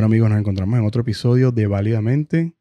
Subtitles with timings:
[0.00, 2.54] Bueno amigos, nos encontramos en otro episodio de Válidamente.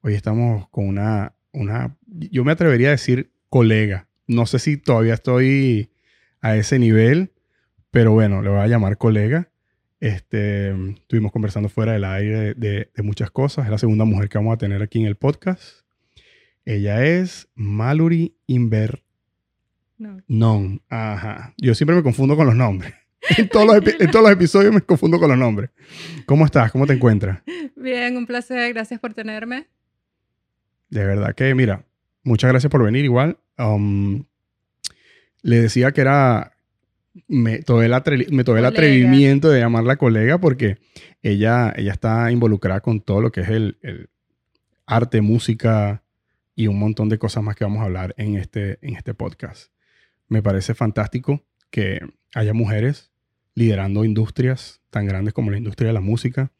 [0.00, 4.08] Hoy estamos con una, una, yo me atrevería a decir colega.
[4.26, 5.92] No sé si todavía estoy
[6.40, 7.30] a ese nivel,
[7.92, 9.52] pero bueno, le voy a llamar colega.
[10.00, 13.66] Este, estuvimos conversando fuera del aire de, muchas cosas.
[13.66, 15.82] Es la segunda mujer que vamos a tener aquí en el podcast.
[16.64, 19.04] Ella es Mallory Inver.
[19.96, 20.20] No.
[20.26, 20.82] Non.
[20.88, 21.54] Ajá.
[21.56, 22.94] Yo siempre me confundo con los nombres.
[23.36, 25.70] en, todos los episodios me confundo con los nombres.
[26.26, 26.72] ¿Cómo estás?
[26.72, 27.42] ¿Cómo te encuentras?
[27.76, 28.72] Bien, un placer.
[28.72, 29.66] Gracias por tenerme.
[30.88, 31.84] De verdad que, mira,
[32.22, 33.38] muchas gracias por venir igual.
[33.58, 34.24] Um,
[35.42, 36.52] le decía que era...
[37.26, 40.78] Me tomé, el, atrevimiento de llamarla colega porque
[41.22, 44.08] ella, ella está involucrada con todo lo que es el, el
[44.86, 46.04] arte, música
[46.54, 49.72] y un montón de cosas más que vamos a hablar en este, en este podcast.
[50.28, 52.00] Me parece fantástico que
[52.32, 53.09] haya mujeres
[53.54, 56.52] liderando industrias tan grandes como la industria de la música.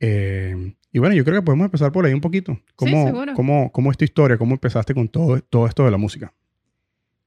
[0.00, 2.60] Eh, y bueno, yo creo que podemos empezar por ahí un poquito.
[2.76, 4.36] ¿Cómo, sí, cómo, cómo es tu historia?
[4.36, 6.34] ¿Cómo empezaste con todo, todo esto de la música?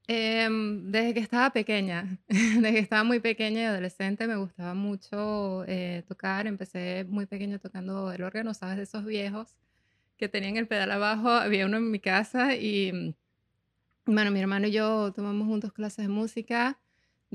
[0.08, 5.66] Em, desde que estaba pequeña, desde que estaba muy pequeña y adolescente me gustaba mucho
[5.68, 6.46] eh, tocar.
[6.46, 8.78] Empecé muy pequeña tocando el órgano, ¿sabes?
[8.78, 9.56] De esos viejos
[10.18, 11.30] que tenían el pedal abajo.
[11.30, 13.16] Había uno en mi casa y,
[14.06, 16.78] bueno, mi hermano y yo tomamos juntos clases de música.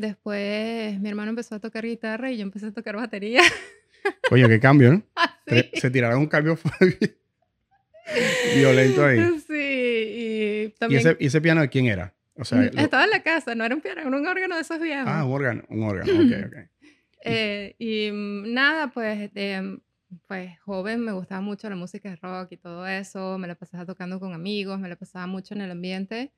[0.00, 3.42] Después mi hermano empezó a tocar guitarra y yo empecé a tocar batería.
[4.30, 5.02] Oye, qué cambio, ¿no?
[5.74, 6.58] Se tiraron un cambio
[8.54, 9.20] violento ahí.
[9.50, 11.16] Sí, y también...
[11.18, 12.14] ¿Y ese, piano de quién era?
[12.36, 14.60] O sea, mm, Estaba en la casa, no era un piano, era un órgano de
[14.62, 15.08] esos viejos.
[15.08, 16.56] Ah, un órgano, un órgano, ok, ok.
[17.24, 19.30] Eh, y mm, nada, pues,
[20.26, 23.84] pues joven me gustaba mucho la música de rock y todo eso, me la pasaba
[23.84, 26.32] tocando con amigos, me la pasaba mucho en el ambiente.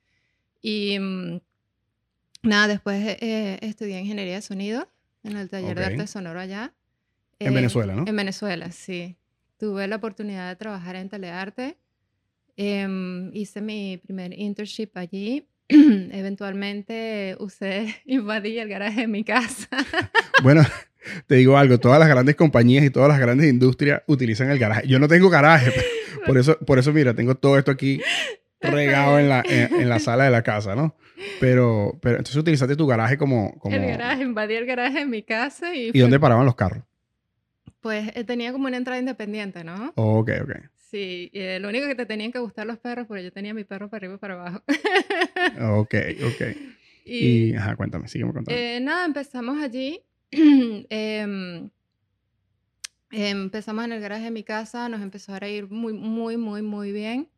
[0.62, 1.40] Y mm,
[2.42, 4.88] Nada, después eh, estudié ingeniería de sonido
[5.22, 6.72] en el taller de arte sonoro allá.
[7.38, 8.04] En eh, Venezuela, ¿no?
[8.06, 9.16] En Venezuela, sí.
[9.58, 11.76] Tuve la oportunidad de trabajar en telearte.
[12.56, 15.46] Em, hice mi primer internship allí.
[15.68, 19.68] Eventualmente usé, invadí el garaje de mi casa.
[20.42, 20.62] bueno,
[21.28, 24.88] te digo algo, todas las grandes compañías y todas las grandes industrias utilizan el garaje.
[24.88, 25.72] Yo no tengo garaje,
[26.26, 28.00] por eso, por eso mira, tengo todo esto aquí
[28.62, 30.96] regado en la, en la sala de la casa, ¿no?
[31.40, 33.74] Pero, pero entonces utilizaste tu garaje como, como...
[33.74, 35.90] El garaje, invadí el garaje en mi casa y...
[35.92, 36.84] ¿Y dónde paraban los carros?
[37.80, 39.92] Pues eh, tenía como una entrada independiente, ¿no?
[39.96, 40.50] ok, ok.
[40.76, 43.64] Sí, eh, lo único que te tenían que gustar los perros, porque yo tenía mi
[43.64, 44.62] perro para arriba y para abajo.
[45.80, 45.94] ok,
[46.26, 46.56] ok.
[47.06, 48.60] Y, ajá, cuéntame, sígueme contando.
[48.60, 50.02] Eh, nada, empezamos allí.
[50.90, 51.70] Em,
[53.10, 56.92] empezamos en el garaje de mi casa, nos empezó a ir muy, muy, muy, muy
[56.92, 57.28] bien.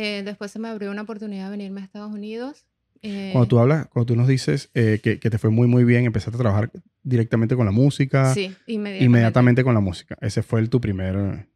[0.00, 2.66] Después se me abrió una oportunidad de venirme a Estados Unidos
[3.00, 5.84] cuando eh, tú hablas, cuando tú nos dices eh, que, que, te fue muy, muy
[5.84, 6.70] bien, empezaste a trabajar
[7.02, 8.32] directamente con la música.
[8.34, 9.04] Sí, inmediatamente.
[9.04, 10.16] Inmediatamente con la música.
[10.20, 11.46] Ese fue el, tu primer...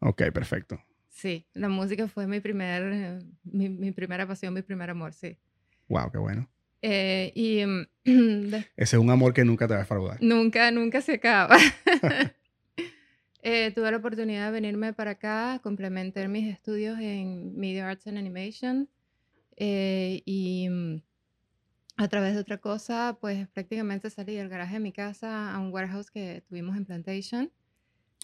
[0.00, 0.80] Ok, perfecto.
[1.08, 5.36] Sí, la música fue mi, primer, mi, mi primera pasión, mi primer amor, sí.
[5.88, 6.48] Wow, qué bueno.
[6.82, 7.62] Eh, y,
[8.76, 10.18] Ese es un amor que nunca te va a defraudar.
[10.20, 11.56] Nunca, nunca se acaba.
[13.42, 18.88] tuve la oportunidad de venirme para acá, complementar mis estudios en Media Arts and Animation.
[19.56, 21.02] Eh, y mm,
[21.96, 25.72] a través de otra cosa, pues prácticamente salí del garaje de mi casa a un
[25.72, 27.50] warehouse que tuvimos en Plantation.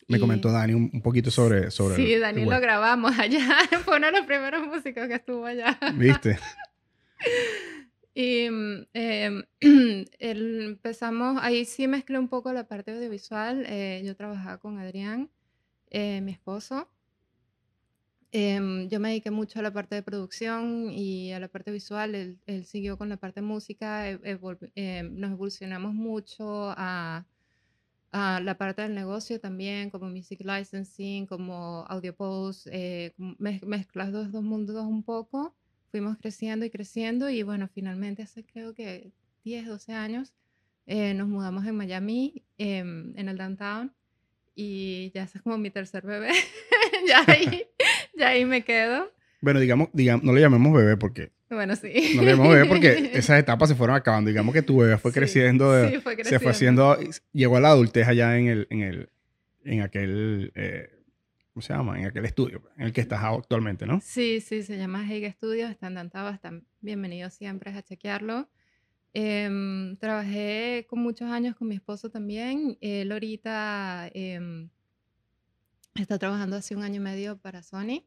[0.07, 1.71] Me comentó Dani un, poquito sobre...
[1.71, 3.59] sobre sí, Dani lo grabamos allá.
[3.85, 5.79] Fue uno de los primeros músicos que estuvo allá.
[5.95, 6.39] ¿Viste?
[8.15, 8.47] y
[8.93, 9.45] em,
[10.21, 13.65] empezamos, ahí sí mezclé un poco la parte audiovisual.
[13.67, 15.31] Eh, yo trabajaba con Adrián,
[15.91, 16.89] eh, mi esposo.
[18.31, 22.15] Em, yo me dediqué mucho a la parte de producción y a la parte visual.
[22.15, 24.09] Él, él siguió con la parte música.
[24.11, 24.19] E,
[24.75, 27.27] em, nos evolucionamos mucho a,
[28.13, 34.33] a, la parte del negocio también, como music licensing, como audio post, eh, mezclas los
[34.33, 35.55] dos mundos un poco.
[35.95, 39.13] Fuimos creciendo y creciendo y bueno, finalmente hace creo que
[39.45, 40.35] 10, 12 años
[40.89, 43.93] eh, nos mudamos en Miami, em, en el downtown
[44.57, 46.31] y ya es como mi tercer bebé.
[47.09, 47.63] ya ahí
[48.19, 49.09] ya ahí me quedo.
[49.41, 51.31] Bueno, digamos, digamos, no le llamemos bebé porque...
[51.49, 52.15] Bueno, sí.
[52.17, 54.31] No le llamemos bebé porque esas etapas se fueron acabando.
[54.31, 55.89] Digamos que tu bebé fue creciendo.
[55.89, 56.29] sí, fue creciendo.
[56.29, 56.99] Se fue haciendo...
[57.33, 58.67] Llegó a la adultez allá en el...
[58.71, 59.11] En, el,
[59.65, 60.51] en aquel...
[60.57, 60.91] Eh,
[61.55, 62.01] ¿Cómo se llama?
[62.01, 64.01] En aquel estudio en el que estás actualmente, ¿no?
[64.01, 65.71] Sí, sí, se llama Hague Studios.
[65.71, 68.49] Están dantados, están bienvenidos siempre a chequearlo.
[69.13, 72.77] Em, trabajé con muchos años con mi esposo también.
[72.81, 74.11] Él ahorita...
[74.13, 74.69] Eh,
[75.95, 78.05] Está trabajando hace un año y medio para Sony.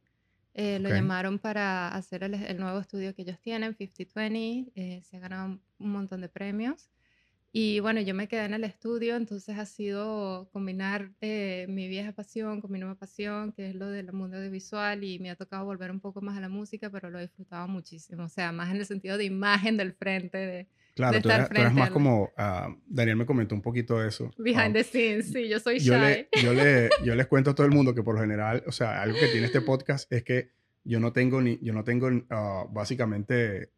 [0.53, 4.73] Eh, lo llamaron para hacer el, nuevo estudio que ellos tienen, 5020.
[4.75, 6.89] Eh, se ha ganado un montón de premios.
[7.59, 12.11] Y bueno, yo me quedé en el estudio, entonces ha sido combinar eh, mi vieja
[12.11, 15.65] pasión con mi nueva pasión, que es lo del mundo audiovisual, y me ha tocado
[15.65, 18.69] volver un poco más a la música, pero lo he disfrutado muchísimo, o sea, más
[18.69, 23.17] en el sentido de imagen del frente, de, Claro, tú, eres, más como, uh, Daniel
[23.17, 24.29] me comentó un poquito de eso.
[24.37, 25.85] Behind the scenes, sí, yo soy shy.
[25.85, 28.63] Yo, le, yo, le, yo, les cuento a todo el mundo que por lo general,
[28.67, 30.51] o sea, algo que tiene este podcast es que
[30.83, 33.71] yo no tengo ni, yo no tengo uh, básicamente,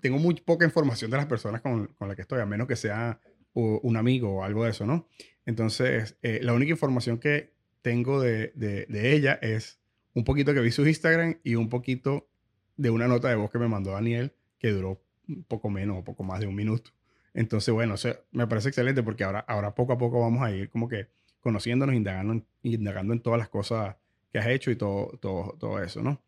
[0.00, 2.76] tengo muy poca información de las personas con, con las que estoy, a menos que
[2.76, 3.20] sea
[3.54, 5.08] un amigo o algo de eso, ¿no?
[5.44, 7.52] Entonces, eh, la única información que
[7.82, 9.78] tengo de, de, de ella es
[10.14, 12.28] un poquito que vi su Instagram y un poquito
[12.76, 16.04] de una nota de voz que me mandó Daniel que duró un poco menos o
[16.04, 16.92] poco más de un minuto.
[17.34, 17.94] Entonces, bueno,
[18.30, 21.08] me parece excelente porque ahora, ahora poco a poco vamos a ir como que
[21.40, 23.96] conociéndonos, indagando, indagando en todas las cosas
[24.32, 26.22] que has hecho y todo, todo, todo eso, ¿no?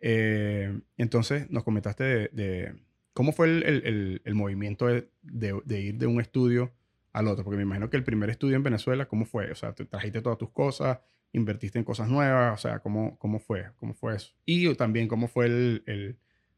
[0.00, 2.74] Eh, entonces, nos comentaste de,
[3.18, 6.72] cómo fue el, el, el movimiento de, de, ir de un estudio
[7.12, 9.50] al otro, porque me imagino que el primer estudio en Venezuela, ¿cómo fue?
[9.50, 11.00] O sea, te trajiste todas tus cosas,
[11.32, 13.72] invertiste en cosas nuevas, o sea, ¿cómo, cómo fue?
[13.80, 14.36] ¿Cómo fue eso?
[14.46, 16.16] Y también, ¿cómo fue el, el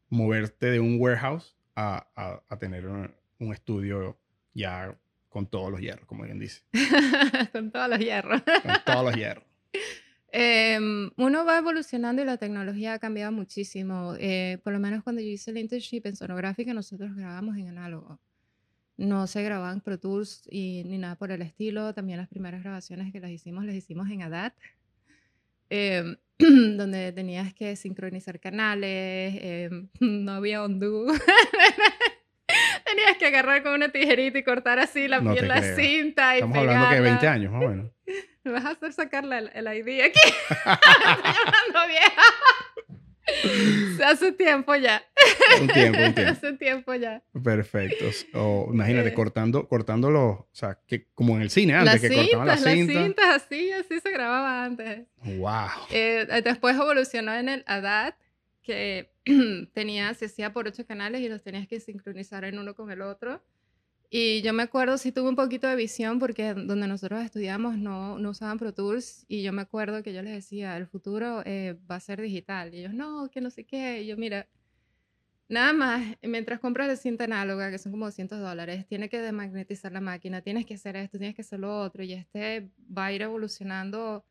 [0.09, 2.05] moverte de un warehouse a,
[2.47, 3.11] a, tener un,
[3.51, 4.19] estudio
[4.53, 4.95] ya
[5.29, 6.61] con todos los hierros, como bien dice.
[7.53, 8.39] con todos los hierros.
[8.43, 9.45] con todos los hierros.
[10.33, 14.15] Em, uno va evolucionando y la tecnología ha cambiado muchísimo.
[14.17, 18.19] Eh, por lo menos cuando yo hice el internship en sonográfica, nosotros grabamos en análogo.
[18.95, 21.93] No se grababan Pro Tools y, ni nada por el estilo.
[21.93, 24.53] También las primeras grabaciones que las hicimos, las hicimos en ADAT,
[25.69, 26.15] em,
[26.77, 31.07] donde tenías que sincronizar canales, em, no había undo.
[32.85, 36.35] tenías que agarrar con una tijerita y cortar así la, piel, la cinta.
[36.35, 37.91] Y Estamos hablando que de 20 años, más o menos.
[38.43, 40.19] Me vas a hacer sacar el ID aquí.
[40.29, 42.23] Estoy hablando vieja.
[44.05, 45.03] Hace tiempo ya.
[45.59, 46.31] Un tiempo, un tiempo.
[46.31, 47.23] Hace tiempo ya.
[47.43, 48.05] Perfecto.
[48.33, 49.13] O imagínate, eh.
[49.13, 52.95] cortando, cortándolo, o sea, que como en el cine antes, que cortaban las cintas.
[52.95, 55.07] Las cintas así, así se grababa antes.
[55.23, 55.69] Wow.
[55.91, 58.15] Eh, después evolucionó en el ADAT,
[58.63, 59.11] que
[59.73, 63.01] tenía, se hacía por ocho canales y los tenías que sincronizar en uno con el
[63.01, 63.43] otro.
[64.13, 68.19] Y yo me acuerdo, sí tuve un poquito de visión porque donde nosotros estudiamos no,
[68.19, 71.77] no usaban Pro Tools y yo me acuerdo que yo les decía, el futuro eh,
[71.89, 72.73] va a ser digital.
[72.73, 74.01] Y ellos, no, que no sé qué.
[74.03, 74.49] Y yo, mira,
[75.47, 79.93] nada más, mientras compras la cinta análoga, que son como 200 dólares, tienes que desmagnetizar
[79.93, 82.03] la máquina, tienes que hacer esto, tienes que hacer lo otro.
[82.03, 84.25] Y este va a ir evolucionando,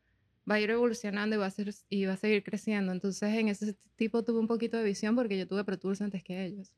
[0.49, 2.91] va a ir evolucionando y va a, ser, y va a seguir creciendo.
[2.91, 6.23] Entonces, en ese tipo tuve un poquito de visión porque yo tuve Pro Tools antes
[6.23, 6.71] que ellos.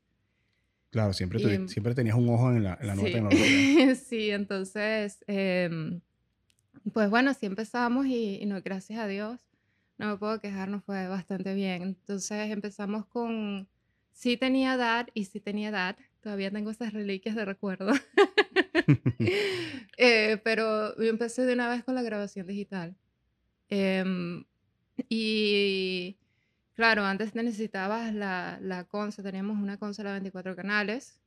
[0.94, 3.20] Claro, siempre, siempre tenías un ojo en la, en la sí.
[3.20, 3.36] nota
[3.96, 6.00] sí, entonces, em,
[6.92, 9.40] pues bueno, así empezamos y, no, gracias a Dios,
[9.98, 11.82] no me puedo quejar, nos fue bastante bien.
[11.82, 13.66] Entonces empezamos con,
[14.12, 17.90] sí tenía edad y sí tenía edad, todavía tengo esas reliquias de recuerdo,
[19.98, 22.94] eh, pero yo empecé de una vez con la grabación digital.
[23.68, 24.44] Em,
[25.08, 26.18] y
[26.74, 31.20] Claro, antes necesitabas la, la consola, teníamos una consola de 24 canales.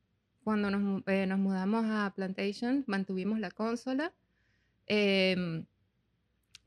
[0.44, 4.12] Cuando nos, eh, nos mudamos a Plantation, mantuvimos la consola.
[4.86, 5.64] Em,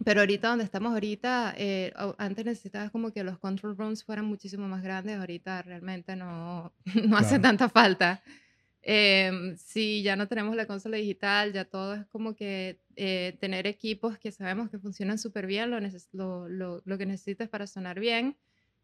[0.04, 4.68] pero ahorita donde estamos ahorita, eh, antes necesitabas como que los control rooms fueran muchísimo
[4.68, 6.74] más grandes, ahorita realmente no,
[7.08, 8.24] no hace tanta falta.
[8.82, 13.68] Eh, sí, ya no tenemos la consola digital, ya todo es como que eh, tener
[13.68, 15.80] equipos que sabemos que funcionan súper bien, lo,
[16.14, 18.36] lo, lo, lo, que necesitas para sonar bien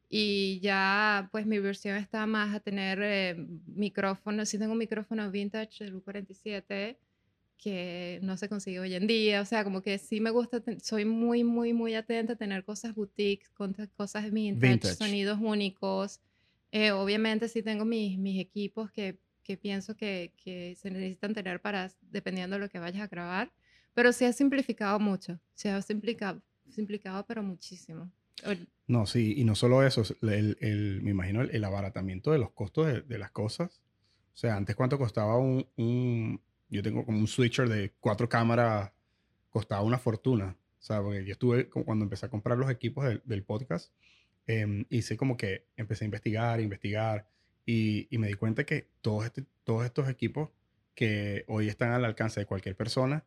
[0.09, 3.35] y ya pues mi versión está más a tener eh,
[3.67, 6.97] micrófono, sí tengo un micrófono vintage del U47
[7.57, 11.05] que no se consigue hoy en día, o sea, como que sí me gusta, soy
[11.05, 13.49] muy, muy, muy atenta a tener cosas boutiques,
[13.95, 16.21] cosas vintage, sonidos únicos.
[16.71, 21.59] Eh, obviamente sí tengo mis, mis equipos que, que pienso que, que, se necesitan tener
[21.59, 23.51] para, dependiendo de lo que vayas a grabar,
[23.93, 28.11] pero sí ha simplificado mucho, se ha simplificado, simplificado pero muchísimo.
[28.87, 32.87] No, sí, y no solo eso, el, el, me imagino el, abaratamiento de los costos
[33.07, 33.81] de, las cosas.
[34.33, 38.91] O sea, antes cuánto costaba un, un, yo tengo como un switcher de cuatro cámaras,
[39.49, 40.55] costaba una fortuna.
[40.79, 43.91] O sea, porque yo estuve, cuando empecé a comprar los equipos del, del podcast,
[44.45, 47.27] eh, hice como que empecé a investigar, investigar,
[47.65, 50.49] y, y me di cuenta que todos, este, todos estos equipos
[50.95, 53.25] que hoy están al alcance de cualquier persona,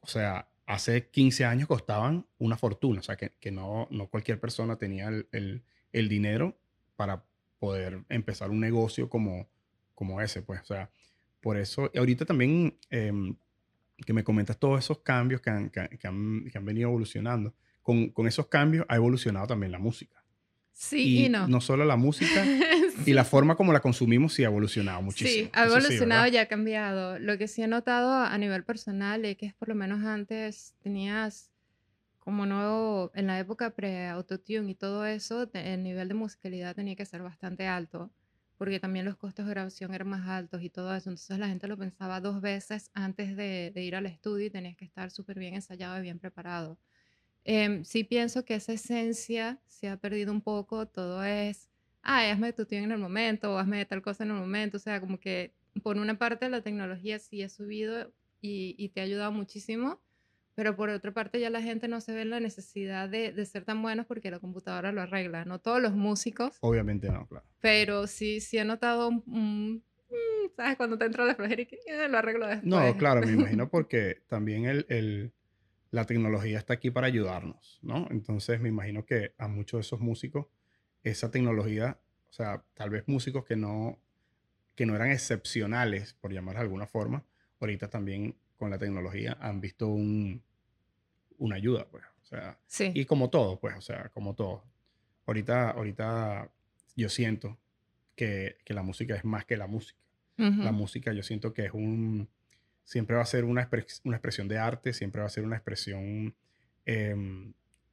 [0.00, 4.40] o sea, hace 15 años costaban una fortuna, o sea, que, que no, no cualquier
[4.40, 6.56] persona tenía el, el, el, dinero
[6.96, 7.24] para
[7.58, 9.48] poder empezar un negocio como,
[9.94, 10.90] como ese, pues, o sea,
[11.40, 13.12] por eso, y ahorita también eh,
[14.04, 17.54] que me comentas todos esos cambios que han, que, que han, que han venido evolucionando,
[17.82, 20.22] con, con, esos cambios ha evolucionado también la música.
[20.72, 21.46] Sí y, no.
[21.46, 22.44] No solo la música,
[23.06, 25.46] Y la forma como la consumimos sí ha evolucionado muchísimo.
[25.46, 27.18] Sí, ha evolucionado y ha cambiado.
[27.18, 31.50] Lo que sí he notado a nivel personal es que por lo menos antes tenías
[32.24, 37.04] como nuevo, en la época pre-autotune y todo eso, el nivel de musicalidad tenía que
[37.04, 38.10] ser bastante alto,
[38.56, 41.10] porque también los costos de grabación eran más altos y todo eso.
[41.10, 44.86] Entonces la gente lo pensaba dos veces antes de, ir al estudio y tenías que
[44.86, 46.78] estar súper bien ensayado y bien preparado.
[47.44, 51.68] Em, sí pienso que esa esencia se ha perdido un poco, todo es,
[52.04, 55.00] ah, hazme tu en el momento o hazme tal cosa en el momento, o sea,
[55.00, 59.32] como que por una parte la tecnología sí ha subido y, y te ha ayudado
[59.32, 60.00] muchísimo,
[60.54, 63.46] pero por otra parte ya la gente no se ve en la necesidad de, de,
[63.46, 66.58] ser tan buenos porque la computadora lo arregla, no todos los músicos.
[66.60, 67.44] Obviamente no, claro.
[67.60, 70.76] Pero sí, sí he notado un, mm, ¿sabes?
[70.76, 72.66] Cuando te entra la flojera y que eh, lo arreglo después.
[72.66, 75.32] No, claro, me imagino porque también el, el,
[75.90, 78.06] la tecnología está aquí para ayudarnos, ¿no?
[78.10, 80.46] Entonces me imagino que a muchos de esos músicos
[81.04, 83.98] esa tecnología, o sea, tal vez músicos que no,
[84.74, 87.24] que no eran excepcionales, por llamar de alguna forma,
[87.60, 90.42] ahorita también con la tecnología han visto un,
[91.38, 92.04] una ayuda, pues.
[92.22, 92.58] O sea,
[92.94, 94.64] y como todo, pues, o sea, como todo.
[95.26, 96.50] Ahorita, ahorita
[96.96, 97.58] yo siento
[98.16, 99.98] que, que la música es más que la música.
[100.36, 102.28] La música yo siento que es un,
[102.82, 103.68] siempre va a ser una,
[104.02, 106.34] una expresión de arte, siempre va a ser una expresión
[106.84, 107.52] em,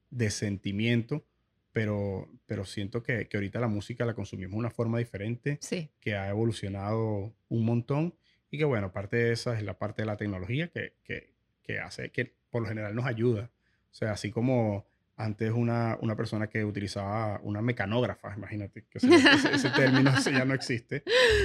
[0.09, 1.23] de sentimiento,
[1.73, 5.59] pero, pero siento que, que, ahorita la música la consumimos de una forma diferente,
[5.99, 8.15] que ha evolucionado un montón
[8.49, 11.79] y que bueno, parte de esa es la parte de la tecnología que, que, que
[11.79, 13.49] hace que por lo general nos ayuda.
[13.91, 14.85] O sea, así como
[15.15, 19.07] antes una, una persona que utilizaba una mecanógrafa, imagínate, que ese,
[19.53, 21.03] ese, término ya no existe,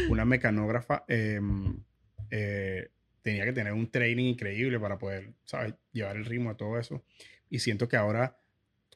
[0.08, 1.78] una mecanógrafa em,
[2.30, 2.90] eh,
[3.22, 7.04] tenía que tener un training increíble para poder, ¿sabes?, llevar el ritmo a todo eso.
[7.50, 8.38] Y siento que ahora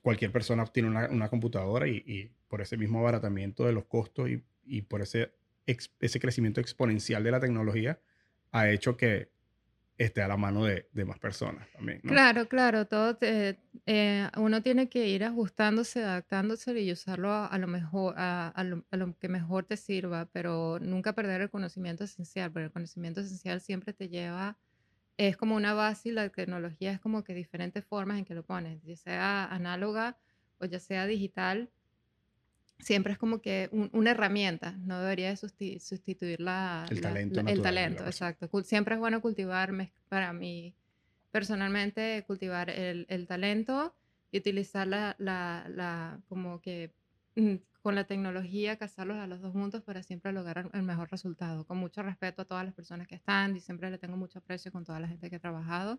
[0.02, 4.28] cualquier persona tiene una, una computadora y, y, por ese mismo abaratamiento de los costos
[4.28, 5.32] y, y por ese
[5.66, 8.00] ese crecimiento exponencial de la tecnología
[8.52, 9.30] ha hecho que
[9.98, 12.00] esté a la mano de, de más personas también.
[12.00, 18.14] Claro, claro, todo eh, uno tiene que ir ajustándose, adaptándose y usarlo a, lo mejor,
[18.16, 22.50] a, a, lo, a, lo, que mejor te sirva, pero nunca perder el conocimiento esencial,
[22.50, 24.56] porque el conocimiento esencial siempre te lleva,
[25.28, 28.42] es como una base y la tecnología es como que diferentes formas en que lo
[28.42, 30.16] pones, ya sea análoga
[30.58, 31.70] o ya sea digital,
[32.78, 37.42] siempre es como que una herramienta, no debería sustituir la, el talento.
[37.46, 38.48] el talento, exacto.
[38.62, 39.72] Siempre es bueno cultivar,
[40.08, 40.74] para mí
[41.30, 43.94] personalmente, cultivar el, el talento
[44.32, 46.94] y utilizar la, como que
[47.36, 51.64] mm, con la tecnología, casarlos a los dos juntos para siempre lograr el mejor resultado.
[51.66, 54.70] Con mucho respeto a todas las personas que están y siempre le tengo mucho aprecio
[54.70, 55.98] con toda la gente que ha trabajado.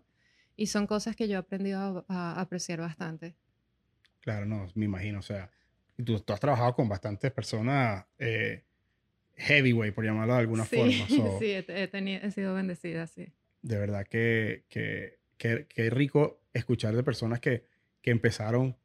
[0.56, 3.34] Y son cosas que yo he aprendido a, a apreciar bastante.
[4.20, 5.50] Claro, no, me imagino, o sea,
[6.04, 8.62] tú, tú, has trabajado con bastantes personas eh,
[9.36, 10.92] heavyweight, por llamarlo de alguna forma.
[11.38, 13.32] sí, he, tenido, he, sido bendecida, sí.
[13.62, 17.64] De verdad que, que, que, rico escuchar de personas que,
[18.00, 18.76] que, empezaron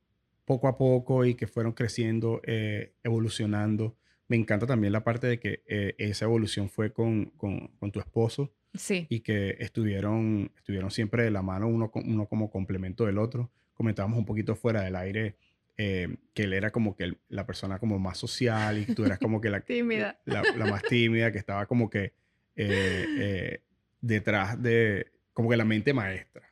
[0.47, 3.95] poco a poco y que fueron creciendo, eh, evolucionando.
[4.27, 7.99] Me encanta también la parte de que eh, esa evolución fue con, con, con, tu
[7.99, 8.51] esposo.
[8.73, 9.05] Sí.
[9.09, 13.51] Y que estuvieron, estuvieron siempre de la mano, uno, uno como complemento del otro.
[13.73, 15.35] Comentábamos un poquito fuera del aire
[15.79, 19.39] eh, que él era como que la persona como más social y tú eras como
[19.39, 20.19] que la, tímida.
[20.25, 22.13] La, más tímida, que estaba como que
[22.55, 23.61] eh, eh,
[24.01, 26.51] detrás de, como que la mente maestra.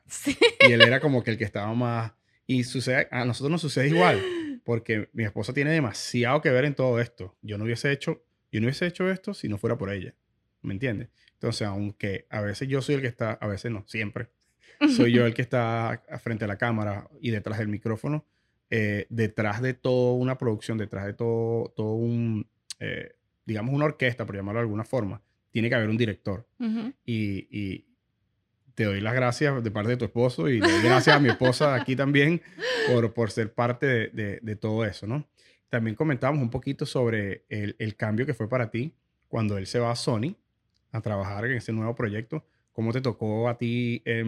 [0.60, 2.12] Y él era como que el que estaba más...
[2.46, 4.20] Y sucede, a nosotros nos sucede igual,
[4.64, 7.36] porque mi esposa tiene demasiado que ver en todo esto.
[7.42, 8.22] Yo no hubiese hecho,
[8.52, 10.14] yo no hubiese hecho esto si no fuera por ella.
[10.62, 11.08] ¿Me entiendes?
[11.34, 14.28] Entonces, aunque a veces yo soy el que está, a veces no, siempre,
[14.96, 18.24] soy yo el que está frente a la cámara y detrás del micrófono,
[18.70, 22.48] eh, detrás de toda una producción, detrás de todo, todo un,
[22.80, 26.46] eh, digamos, una orquesta, por llamarlo de alguna forma, tiene que haber un director.
[27.04, 27.86] y, y,
[28.76, 31.30] te doy las gracias de parte de tu esposo y le doy gracias a mi
[31.30, 32.42] esposa aquí también
[32.86, 35.26] por, por ser parte de, de, de, todo eso, ¿no?
[35.70, 38.94] También comentábamos un poquito sobre el, el, cambio que fue para ti
[39.28, 40.36] cuando él se va a Sony
[40.92, 42.44] a trabajar en ese nuevo proyecto.
[42.72, 44.24] ¿Cómo te tocó a ti eh,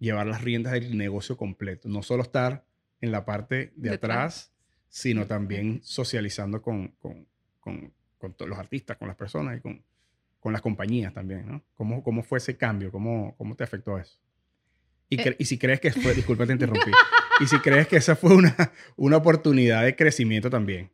[0.00, 1.88] llevar las riendas del negocio completo?
[1.88, 2.64] No solo estar
[3.00, 4.52] en la parte de, atrás,
[4.88, 7.26] sino también socializando con, con,
[7.60, 9.82] con, con los artistas, con las personas y con,
[10.40, 11.62] con las compañías también, ¿no?
[11.74, 12.90] ¿Cómo, cómo fue ese cambio?
[12.90, 14.18] ¿Cómo, cómo te afectó eso?
[15.08, 15.36] Y, eh.
[15.38, 16.90] y si crees que fue, disculpa te interrumpí,
[17.40, 18.54] y si crees que esa fue una,
[18.96, 20.90] una oportunidad de crecimiento también.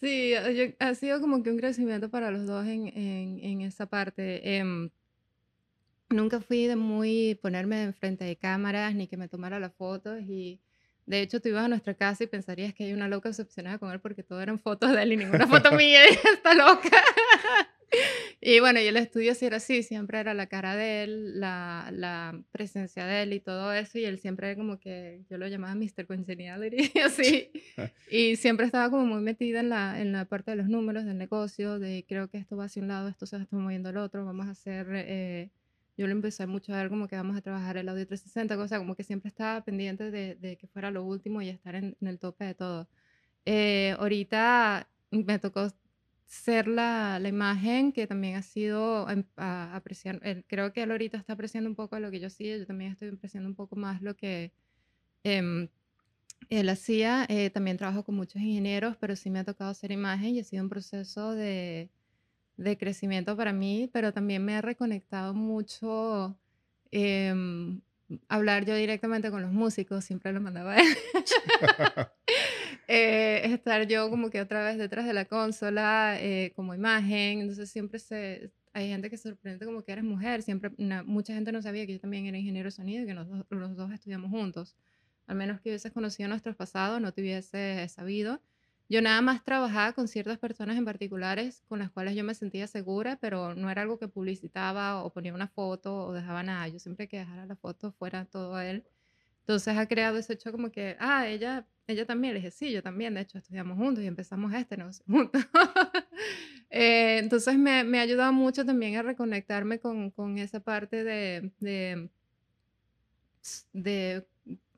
[0.00, 0.34] Sí,
[0.78, 4.56] ha sido como que un crecimiento para los dos en, en, en esa parte.
[4.56, 4.90] Em,
[6.08, 10.60] nunca fui de muy ponerme enfrente de cámaras ni que me tomara las fotos y
[11.06, 13.90] De hecho, tú ibas a nuestra casa y pensarías que hay una loca obsesionada con
[13.90, 17.02] él porque todo eran fotos de él y ninguna foto mía y está loca.
[18.40, 21.90] Y bueno, y el estudio sí era así, siempre era la cara de él, la,
[21.92, 25.74] la, presencia de él y todo eso, y él siempre como que, yo lo llamaba
[25.74, 26.06] Mr.
[26.06, 27.50] Congeniality, así,
[28.10, 31.18] y siempre estaba como muy metida en la, en la parte de los números del
[31.18, 34.24] negocio, de creo que esto va hacia un lado, esto se está moviendo al otro,
[34.24, 35.50] vamos a hacer, eh,
[35.96, 38.78] yo lo empecé mucho a ver como que vamos a trabajar el audio 360, cosa
[38.78, 42.08] como que siempre estaba pendiente de, de que fuera lo último y estar en, en
[42.08, 42.88] el tope de todo.
[43.44, 45.68] Eh, ahorita me tocó
[46.30, 51.32] ser la, la, imagen que también ha sido em, apreciar, creo que él ahorita está
[51.32, 54.14] apreciando un poco lo que yo hacía, yo también estoy apreciando un poco más lo
[54.14, 54.52] que
[55.24, 55.68] em,
[56.48, 60.36] él hacía, eh, también trabajo con muchos ingenieros, pero sí me ha tocado hacer imagen
[60.36, 61.90] y ha sido un proceso de,
[62.56, 66.38] de crecimiento para mí, pero también me ha reconectado mucho
[66.92, 67.80] em,
[68.28, 70.86] hablar yo directamente con los músicos, siempre lo mandaba a él.
[72.92, 77.70] Eh, estar yo como que otra vez detrás de la consola eh, como imagen, entonces
[77.70, 80.72] siempre se, hay gente que se sorprende como que eres mujer, siempre,
[81.04, 83.76] mucha gente no sabía que yo también era ingeniero de sonido y que los, los
[83.76, 84.74] dos estudiamos juntos,
[85.28, 88.42] al menos que hubieses conocido nuestros pasados, no te hubiese sabido.
[88.88, 92.66] Yo nada más trabajaba con ciertas personas en particulares con las cuales yo me sentía
[92.66, 96.66] segura, pero no era algo que publicitaba o ponía una foto o dejaba nada.
[96.66, 98.84] Yo siempre que dejara la foto fuera todo él.
[99.42, 102.34] Entonces ha creado ese hecho como que, ah, ella, ella también.
[102.34, 103.14] Le dije, sí, yo también.
[103.14, 105.42] De hecho, estudiamos juntos y empezamos este negocio juntos.
[106.70, 111.50] eh, entonces me, me ha ayudado mucho también a reconectarme con, con esa parte de,
[111.60, 112.08] de,
[113.72, 114.26] de,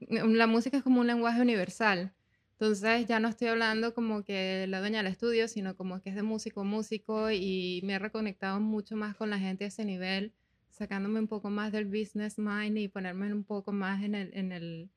[0.08, 2.12] la música es como un lenguaje universal.
[2.52, 6.16] Entonces ya no estoy hablando como que la dueña del estudio, sino como que es
[6.16, 10.32] de músico músico y me he reconectado mucho más con la gente a ese nivel,
[10.70, 14.52] sacándome un poco más del business mind y ponerme un poco más en el, en
[14.52, 14.90] el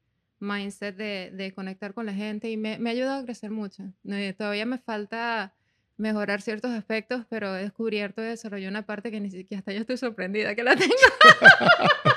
[0.46, 3.84] mindset de, de conectar con la gente y me, me ha ayudado a crecer mucho.
[4.10, 5.54] Eh, todavía me falta
[5.98, 9.80] mejorar ciertos aspectos, pero he descubierto y desarrollado una parte que ni siquiera hasta yo
[9.80, 10.94] estoy sorprendida que la tengo.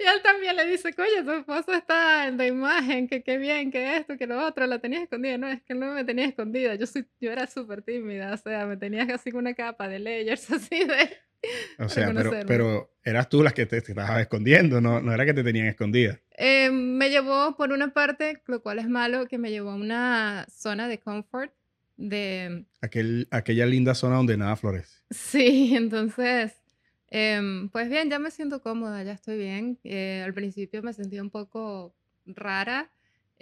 [0.00, 3.70] y él también le dice, oye, tu esposo está en la imagen, que qué bien,
[3.70, 5.38] que esto, que lo otro, la tenías escondida.
[5.38, 8.66] No, es que no me tenía escondida, yo, soy, yo era súper tímida, o sea,
[8.66, 11.18] me tenías así con una capa de layers así de...
[11.78, 15.34] O sea, pero, pero, eras tú las que te, estabas escondiendo, no, no era que
[15.34, 16.20] te tenían escondida.
[16.36, 20.46] Eh, me llevó, por una parte, lo cual es malo, que me llevó a una
[20.50, 21.52] zona de confort,
[21.96, 22.64] de...
[22.80, 25.00] Aquel, aquella linda zona donde nada florece.
[25.10, 26.52] Sí, entonces
[27.10, 29.78] Em, pues bien, ya me siento cómoda, ya estoy bien.
[29.84, 31.92] Eh, al principio me sentí un poco
[32.24, 32.90] rara,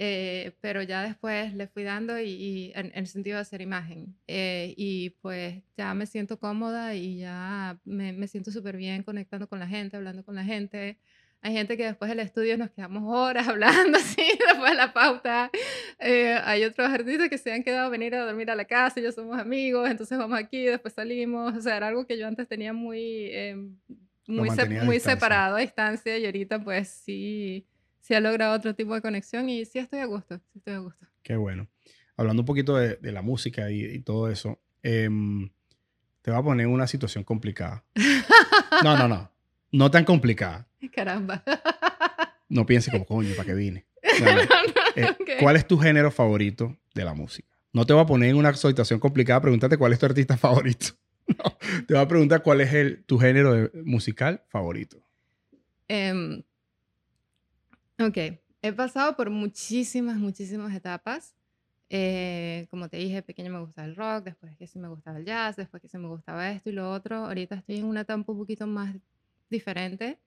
[0.00, 4.14] eh, pero ya después le fui dando y, en, el sentido de hacer imagen.
[4.28, 9.48] Eh, y pues ya me siento cómoda y ya me, me siento súper bien conectando
[9.48, 10.98] con la gente, hablando con la gente.
[11.40, 15.50] Hay gente que después del estudio nos quedamos horas hablando así, después de la pauta.
[15.98, 19.00] Eh, hay otros artistas que se han quedado a venir a dormir a la casa
[19.00, 21.56] y ya somos amigos, entonces vamos aquí, después salimos.
[21.56, 23.00] O sea, era algo que yo antes tenía muy,
[23.32, 23.56] eh,
[24.28, 24.50] muy,
[24.84, 27.66] muy separado a distancia y ahorita pues sí,
[28.08, 30.78] sí ha logrado otro tipo de conexión y sí estoy a gusto, sí estoy a
[30.78, 31.06] gusto.
[31.22, 31.68] Qué bueno.
[32.16, 35.50] Hablando un poquito de, de la música y, y todo eso, em,
[36.22, 37.84] te voy a poner en una situación complicada.
[38.82, 39.30] No, no, no.
[39.72, 40.66] No tan complicada.
[40.94, 41.44] Caramba.
[42.48, 43.86] No piense como coño, ¿para qué vine?
[44.96, 47.56] Eh, ¿Cuál es tu género favorito de la música?
[47.72, 50.86] No te voy a poner en una situación complicada, pregúntate cuál es tu artista favorito.
[51.86, 55.00] te voy a preguntar cuál es el, tu género musical favorito.
[55.86, 56.42] Em,
[57.98, 58.16] ok,
[58.62, 61.34] he pasado por muchísimas, muchísimas etapas.
[61.90, 65.24] Eh, como te dije, pequeño me gustaba el rock, después que sí me gustaba el
[65.24, 67.16] jazz, después que sí me gustaba esto y lo otro.
[67.26, 68.94] Ahorita estoy en una etapa un poquito más
[69.50, 70.20] diferente.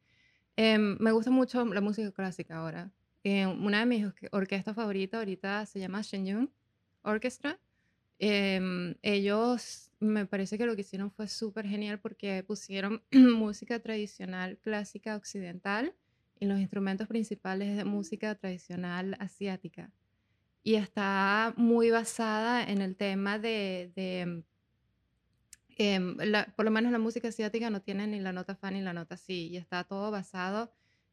[0.58, 2.92] Em, me gusta mucho la música clásica ahora.
[3.24, 6.52] Eh, una de mis orquestas favoritas ahorita se llama Shenyun
[7.04, 7.60] Orchestra.
[8.20, 14.58] Em, ellos me parece que lo que hicieron fue súper genial porque pusieron música tradicional
[14.60, 15.96] clásica occidental
[16.42, 19.94] y los instrumentos principales de música tradicional asiática.
[20.62, 24.44] Y está muy basada en el tema de, de
[25.84, 26.16] Em,
[26.56, 29.18] por lo menos la música asiática no tiene ni la nota fa ni la nota
[29.18, 30.72] si, y está todo basado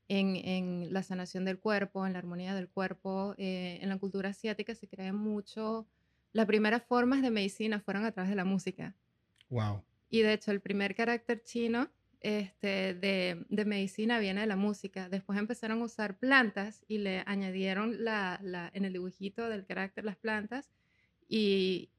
[0.09, 3.35] en, en la sanación del cuerpo, en la armonía del cuerpo.
[3.39, 5.87] Eh, en la cultura asiática se cree mucho,
[6.33, 8.95] las primeras formas de medicina fueron a través de la música.
[9.49, 9.83] Wow.
[10.11, 11.89] Y de hecho, el primer carácter chino
[12.21, 15.09] este, de, de, medicina viene de la música.
[15.09, 20.05] Después empezaron a usar plantas y le añadieron la, la, en el dibujito del carácter
[20.05, 20.71] las plantas
[21.29, 21.91] y,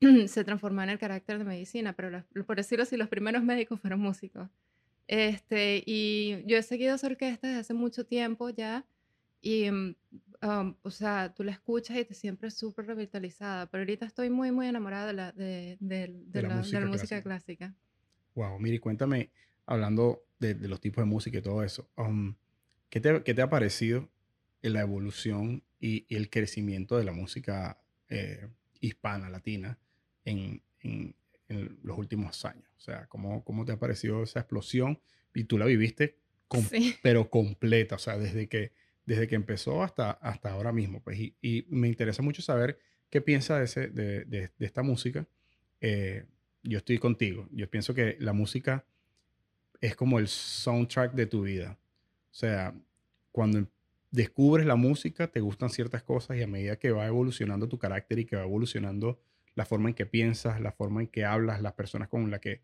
[0.28, 4.00] se transformó en el carácter de medicina, pero por decirlo así, los primeros médicos fueron
[4.00, 4.48] músicos.
[5.06, 8.86] Este, y yo he seguido esa orquesta desde hace mucho tiempo ya,
[9.42, 9.96] Y, mm,
[10.42, 13.66] um, o sea, tú la escuchas y te sientes súper revitalizada.
[13.70, 16.86] Pero ahorita estoy muy, muy enamorada de la, de, de- de la la, de la
[16.86, 17.22] música música clásica.
[17.22, 17.74] clásica.
[18.34, 19.30] Wow, Miri, cuéntame,
[19.68, 22.34] hablando de, de los tipos de música y todo eso, um,
[22.90, 24.08] ¿qué te, qué te ha parecido
[24.62, 28.48] en la evolución y, y el crecimiento de la música eh,
[28.80, 29.78] hispana, latina,
[30.24, 31.14] en, en-
[31.48, 32.68] en los últimos años?
[32.76, 35.00] O sea, ¿cómo, cómo te ha parecido esa explosión?
[35.34, 36.16] Y tú la viviste,
[36.48, 36.96] com- Sí.
[37.02, 38.72] pero completa, o sea, desde que,
[39.06, 41.02] desde que empezó hasta, hasta ahora mismo.
[41.02, 42.78] Pues, y, y me interesa mucho saber
[43.10, 45.26] qué piensas de, ese, de, de- de esta música.
[45.80, 46.24] Eh,
[46.62, 47.48] yo estoy contigo.
[47.52, 48.84] Yo pienso que la música
[49.80, 51.78] es como el soundtrack de tu vida.
[52.30, 52.74] O sea,
[53.32, 53.66] cuando
[54.10, 58.18] descubres la música, te gustan ciertas cosas y a medida que va evolucionando tu carácter
[58.18, 59.20] y que va evolucionando
[59.54, 62.60] la forma en que piensas, la forma en que hablas, las personas con las que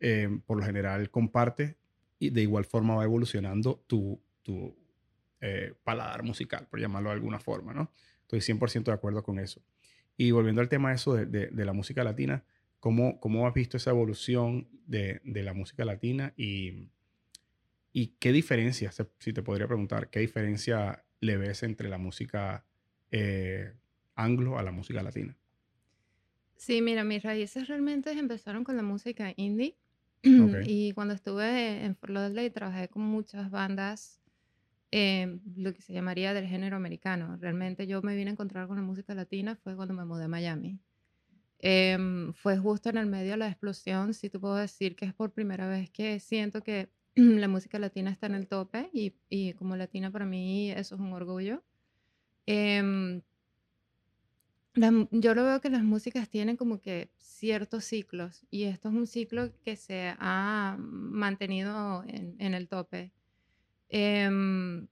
[0.00, 1.76] eh, por lo general compartes,
[2.20, 4.74] y de igual forma va evolucionando tu, tu
[5.40, 7.92] eh, paladar musical, por llamarlo de alguna forma, ¿no?
[8.22, 9.62] Estoy 100% de acuerdo con eso.
[10.16, 12.44] Y volviendo al tema eso de- de la música latina,
[12.80, 16.90] ¿cómo, cómo has visto esa evolución de, de la música latina y,
[17.92, 22.66] y qué diferencia, si te podría preguntar, qué diferencia le ves entre la música
[23.10, 23.74] eh,
[24.14, 25.36] anglo a la música latina?
[26.56, 29.76] Sí, mira, mis raíces realmente empezaron con la música indie.
[30.38, 30.54] Ok.
[30.66, 34.20] Y cuando estuve en Fort Lauderdale trabajé con muchas bandas,
[34.92, 37.36] eh, lo que se llamaría del género americano.
[37.40, 40.28] Realmente yo me vine a encontrar con la música latina fue cuando me mudé a
[40.28, 40.80] Miami.
[41.60, 45.14] Em, fue justo en el medio de la explosión, sí te puedo decir que es
[45.14, 49.76] por primera vez que siento que la música latina está en el tope y, como
[49.76, 51.64] latina para mí eso es un orgullo.
[52.46, 53.22] Em,
[55.10, 59.06] yo lo veo que las músicas tienen como que ciertos ciclos y esto es un
[59.08, 63.10] ciclo que se ha mantenido en, en el tope.
[63.88, 64.86] Em,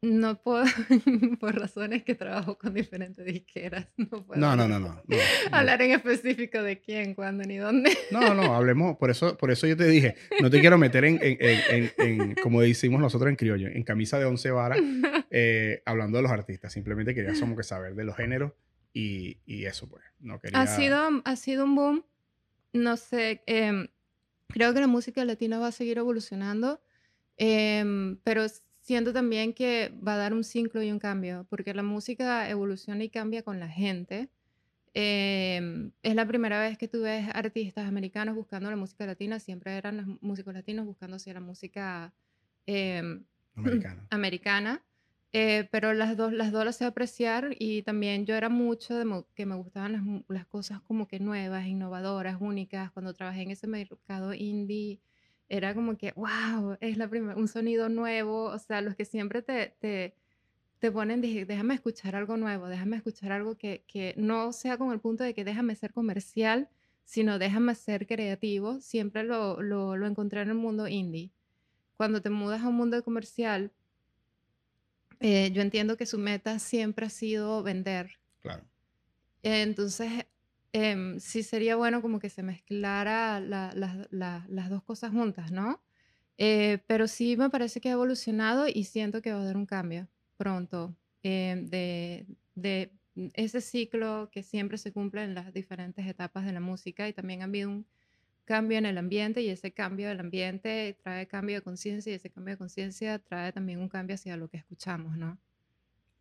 [0.00, 0.64] no puedo,
[1.40, 5.16] por razones que trabajo con diferentes disqueras, no puedo No, no, no, no, no, no.
[5.56, 7.96] hablar en específico de quién, cuándo ni dónde.
[8.12, 11.18] No, no, hablemos, por eso, por eso yo te dije, no te quiero meter en,
[11.22, 14.78] en, en, en- como decimos nosotros en criollo, en camisa de once varas,
[15.30, 16.72] eh, hablando de los artistas.
[16.72, 18.52] Simplemente quería como que saber de los géneros
[18.92, 20.04] y, y eso, pues.
[20.20, 20.60] No quería...
[20.60, 22.04] Ha sido, ha sido un boom.
[22.72, 23.88] No sé, em,
[24.48, 26.80] creo que la música latina va a seguir evolucionando,
[27.36, 28.44] em, pero
[28.88, 33.04] siento también que va a dar un ciclo y un cambio, porque la música evoluciona
[33.04, 34.30] y cambia con la gente.
[34.94, 39.76] Em, es la primera vez que tú ves artistas americanos buscando la música latina, siempre
[39.76, 42.14] eran los músicos latinos buscando hacia la música
[42.64, 43.24] em,
[43.56, 44.06] Americano.
[44.10, 44.82] americana,
[45.34, 49.24] eh, pero las dos, las dos las sé apreciar y también yo era mucho de
[49.34, 52.90] que me gustaban las, las cosas como que nuevas, innovadoras, únicas.
[52.92, 54.98] Cuando trabajé en ese mercado indie,
[55.48, 59.42] era como que, wow, es la primera, un sonido nuevo, o sea, los que siempre
[59.42, 60.14] te, te,
[60.78, 64.92] te ponen, dije, déjame escuchar algo nuevo, déjame escuchar algo que, que no sea con
[64.92, 66.68] el punto de que déjame ser comercial,
[67.04, 71.30] sino déjame ser creativo, siempre lo, lo, lo encontré en el mundo indie.
[71.96, 73.72] Cuando te mudas a un mundo comercial,
[75.20, 78.18] eh, yo entiendo que su meta siempre ha sido vender.
[78.40, 78.62] Claro.
[79.42, 80.26] Entonces,
[80.72, 85.50] em, sí sería bueno como que se mezclara la- la- la- las dos cosas juntas,
[85.52, 85.82] ¿no?
[86.38, 89.66] Eh, pero sí me parece que ha evolucionado y siento que va a haber un
[89.66, 92.92] cambio pronto em, de, de
[93.34, 97.42] ese ciclo que siempre se cumple en las diferentes etapas de la música y también
[97.42, 97.86] ha habido un
[98.44, 102.30] cambio en el ambiente y ese cambio del ambiente trae cambio de conciencia y ese
[102.30, 105.38] cambio de conciencia trae también un cambio hacia lo que escuchamos, ¿no?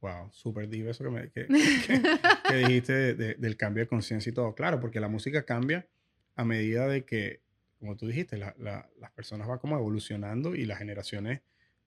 [0.01, 2.01] Wow, súper divo eso que, me, que, que-
[2.47, 4.53] que dijiste de- de- del cambio de conciencia y todo.
[4.53, 5.87] Claro, porque la música cambia
[6.35, 7.41] a medida de que,
[7.79, 11.41] como tú dijiste, la- la- las personas van como evolucionando y las generaciones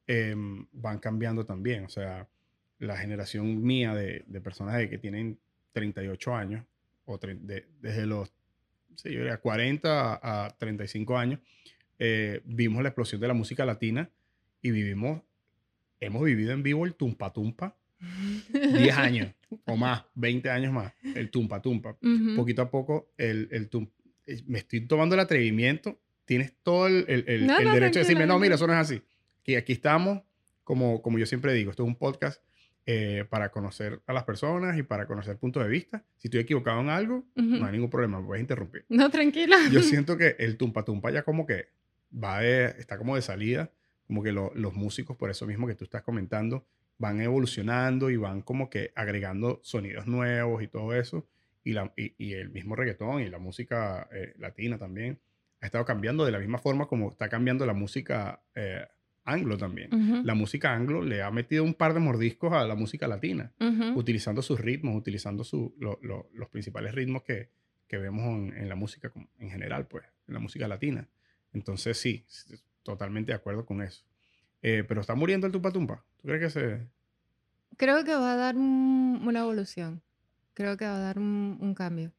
[0.07, 1.85] em, van cambiando también.
[1.85, 2.29] O sea,
[2.81, 5.39] la generación mía de, de personas de que tienen
[5.73, 6.65] 38 años,
[7.05, 8.33] o de- desde los
[8.97, 11.39] sí, yo diría 40 a, a 35 años,
[12.01, 14.11] eh, vimos la explosión de la música latina
[14.63, 15.23] y vivimos,
[16.01, 17.77] hemos vivido en vivo el tumpa tumpa
[18.53, 19.33] 10 años
[19.67, 21.97] o más, 20 años más, el tumpa tumpa.
[22.03, 22.37] Ujú.
[22.37, 23.91] Poquito a poco, el, el tum-
[24.27, 27.99] eh, me estoy tomando el atrevimiento, tienes todo el, el- el- No, el no, derecho
[27.99, 29.03] de decirme, no, mira, eso no es así.
[29.43, 30.23] Que aquí estamos,
[30.65, 32.43] como, como yo siempre digo, esto es un podcast
[32.87, 36.05] eh, para conocer a las personas y para conocer puntos de vista.
[36.17, 38.85] Si estoy equivocado en algo, no hay ningún problema, me puedes interrumpir.
[38.89, 39.57] No, tranquila.
[39.73, 41.67] Yo siento que el tumpa tumpa ya como que
[42.13, 43.71] va de- está como de salida,
[44.07, 46.67] como que lo- los músicos, por eso mismo que tú estás comentando,
[47.01, 51.27] van evolucionando y van como que agregando sonidos nuevos y todo eso.
[51.65, 55.19] Y, la, y, y el mismo reggaetón y la música eh, latina también
[55.61, 58.87] ha estado cambiando de la misma forma como está cambiando la música eh,
[59.25, 59.91] anglo también.
[60.25, 63.53] La música anglo le ha metido un par de mordiscos a la música latina,
[63.95, 67.51] utilizando sus ritmos, utilizando su, los principales ritmos que,
[67.87, 71.09] que vemos en, la música en general, pues, en la música latina.
[71.53, 72.25] Entonces, sí,
[72.83, 74.05] totalmente de acuerdo con eso.
[74.63, 76.05] Eh, pero está muriendo el Tumpa Tumpa.
[76.21, 76.87] ¿Tú crees que se.?
[77.77, 80.03] Creo que va a dar una evolución.
[80.55, 82.13] Creo que va a dar un, cambio.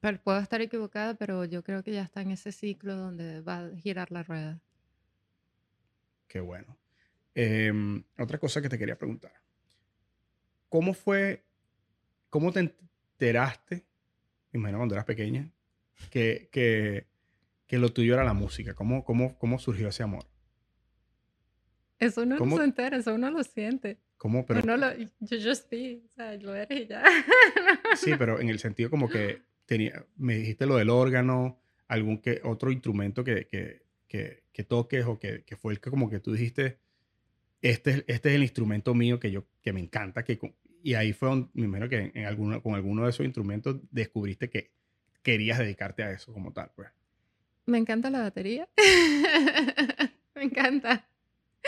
[0.00, 3.66] Pero puedo estar equivocada, pero yo creo que ya está en ese ciclo donde va
[3.66, 4.60] a girar la rueda.
[6.28, 6.78] Qué bueno.
[7.34, 9.32] Em, otra cosa que te quería preguntar.
[10.68, 11.44] ¿Cómo fue,
[12.28, 13.84] cómo te enteraste,
[14.52, 15.50] imagino cuando eras pequeña,
[16.10, 17.08] que, que,
[17.66, 18.74] que lo tuyo era la música?
[18.74, 20.29] ¿Cómo, cómo, cómo surgió ese amor?
[22.00, 23.98] Eso uno no se entera, eso uno lo siente.
[24.16, 24.44] ¿Cómo?
[24.46, 27.04] Pero, no lo, yo just be, o sea, lo eres y ya.
[27.94, 32.40] sí, pero en el sentido como que tenía, me dijiste lo del órgano, algún que,
[32.44, 36.20] otro instrumento que, que, que, que toques o que, que, fue el que como que
[36.20, 36.78] tú dijiste,
[37.60, 40.38] este, este es el instrumento mío que yo, que me encanta, que,
[40.82, 44.72] y ahí fue me imagino que en alguno, con alguno de esos instrumentos descubriste que
[45.22, 46.88] querías dedicarte a eso como tal, pues.
[47.66, 48.68] Me encanta la batería.
[50.34, 51.09] me encanta.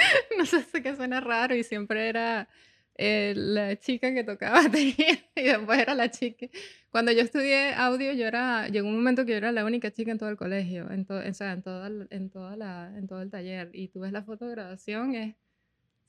[0.38, 2.48] no sé, sé que suena raro y siempre era
[2.96, 6.46] eh, la chica que tocaba batería y después era la chica.
[6.90, 10.12] Cuando yo estudié audio, yo era, llegó un momento que yo era la única chica
[10.12, 13.30] en todo el colegio, en, o sea, en, toda, en, toda la, en todo el
[13.30, 13.70] taller.
[13.72, 15.34] Y tú ves la foto de graduación, es,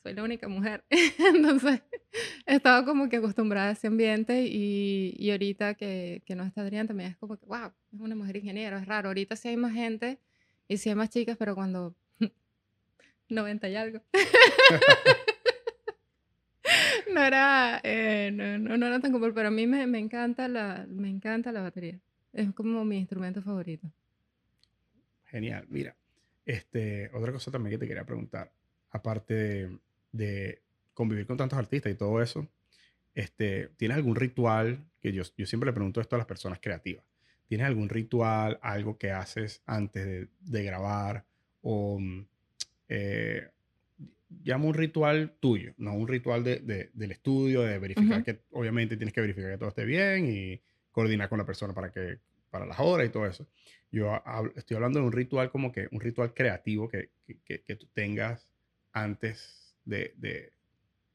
[0.03, 0.83] soy la única mujer.
[1.19, 1.81] Entonces,
[2.45, 6.87] estaba como que acostumbrada a ese ambiente y, y ahorita que, que no está Adrián
[6.87, 9.07] también es como que, wow, es una mujer ingeniera, es raro.
[9.07, 10.19] Ahorita sí hay más gente
[10.67, 11.95] y sí hay más chicas, pero cuando
[13.33, 14.01] 90 y algo.
[17.13, 20.85] no era, eh, no, no, era tan común, pero a mí me, me, encanta la,
[20.89, 21.99] me encanta la batería.
[22.31, 23.87] Es como mi instrumento favorito.
[25.25, 25.65] Genial.
[25.69, 25.95] Mira,
[26.45, 28.51] este, otra cosa también que te quería preguntar,
[28.91, 29.69] aparte
[30.11, 30.61] de,
[30.93, 32.47] convivir con tantos artistas y todo eso,
[33.15, 34.85] este, ¿tienes algún ritual?
[35.01, 37.03] Que yo, yo siempre le pregunto esto a las personas creativas.
[37.47, 41.25] ¿Tienes algún ritual, algo que haces antes de, de grabar?
[41.61, 42.25] O mm,
[42.95, 43.49] eh,
[44.43, 49.15] llamo un ritual tuyo, no un ritual de, del estudio, de verificar que, obviamente tienes
[49.15, 52.19] que verificar que todo esté bien y coordinar con la persona para que
[52.51, 53.47] para las horas y todo eso.
[53.91, 54.21] Yo
[54.55, 57.09] estoy hablando de un ritual como que un ritual creativo que,
[57.45, 58.47] que, que tú tengas
[58.91, 60.13] antes de,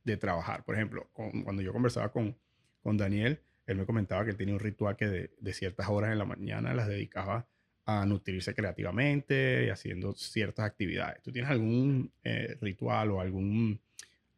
[0.05, 0.65] de, trabajar.
[0.65, 2.37] Por ejemplo, cuando yo conversaba con,
[2.83, 6.19] con Daniel, él me comentaba que tenía un ritual que de, de, ciertas horas en
[6.19, 7.47] la mañana las dedicaba
[7.89, 11.23] a nutrirse creativamente y haciendo ciertas actividades.
[11.23, 13.81] ¿Tú tienes algún eh, ritual o algún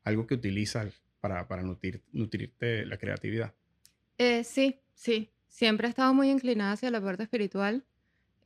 [0.05, 3.53] algo que utilizas para, para nutrir, nutrirte la creatividad?
[4.19, 5.31] Eh, sí, sí.
[5.49, 7.85] Siempre he estado muy inclinada hacia la parte espiritual.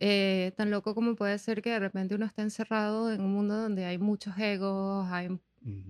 [0.01, 3.57] Eh, tan loco como puede ser que de repente uno está encerrado en un mundo
[3.57, 5.39] donde hay muchos egos, hay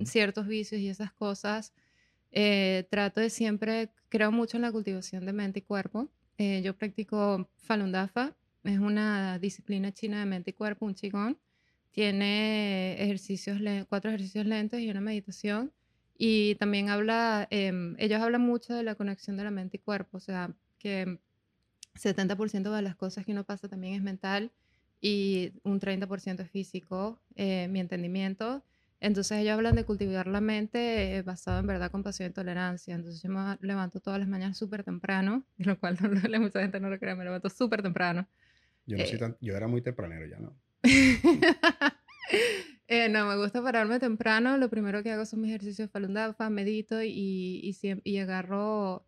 [0.05, 1.73] ciertos vicios y esas cosas.
[2.91, 6.09] trato de siempre, creo mucho en la cultivación de mente y cuerpo.
[6.37, 11.37] yo practico Falun Dafa, es una disciplina china de mente y cuerpo, un qigong.
[11.91, 15.73] Tiene ejercicios, cuatro ejercicios lentos y una meditación.
[16.17, 20.17] Y también habla, em, ellos hablan mucho de la conexión de la mente y cuerpo,
[20.19, 21.19] o sea, que
[21.95, 24.53] 70% de las cosas que uno pasa también es mental
[25.01, 28.65] y un 30% es físico, eh, mi entendimiento.
[29.01, 32.95] Entonces ellos hablan de cultivar la mente eh, basado en verdad, compasión y tolerancia.
[32.95, 36.89] Entonces yo me levanto todas las mañanas súper temprano, lo cual no, mucha gente no
[36.89, 38.27] lo cree, me levanto súper temprano.
[38.87, 39.37] Yo, no eh.
[39.41, 40.57] yo era muy tempranero ya, ¿no?
[42.89, 44.59] eh, no, me gusta pararme temprano.
[44.59, 46.17] Lo primero que hago son mis ejercicios de Falun
[46.51, 49.07] medito y, y, y, agarro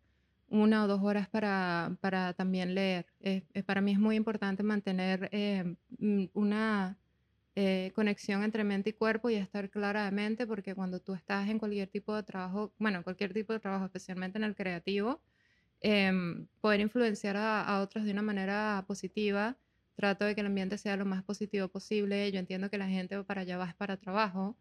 [0.49, 3.05] una o dos horas para, para también leer.
[3.65, 6.97] para mí es muy importante mantener eh, mm, una
[7.55, 11.49] eh, conexión entre mente y cuerpo y estar clara de mente, porque cuando tú estás
[11.49, 15.21] en cualquier tipo de trabajo, bueno, cualquier tipo de trabajo, especialmente en el creativo,
[15.81, 19.57] em, poder influenciar a, a, otros de una manera positiva
[19.97, 22.31] trato de que el ambiente sea lo más positivo posible.
[22.31, 24.55] Yo entiendo que la gente para allá va para trabajo.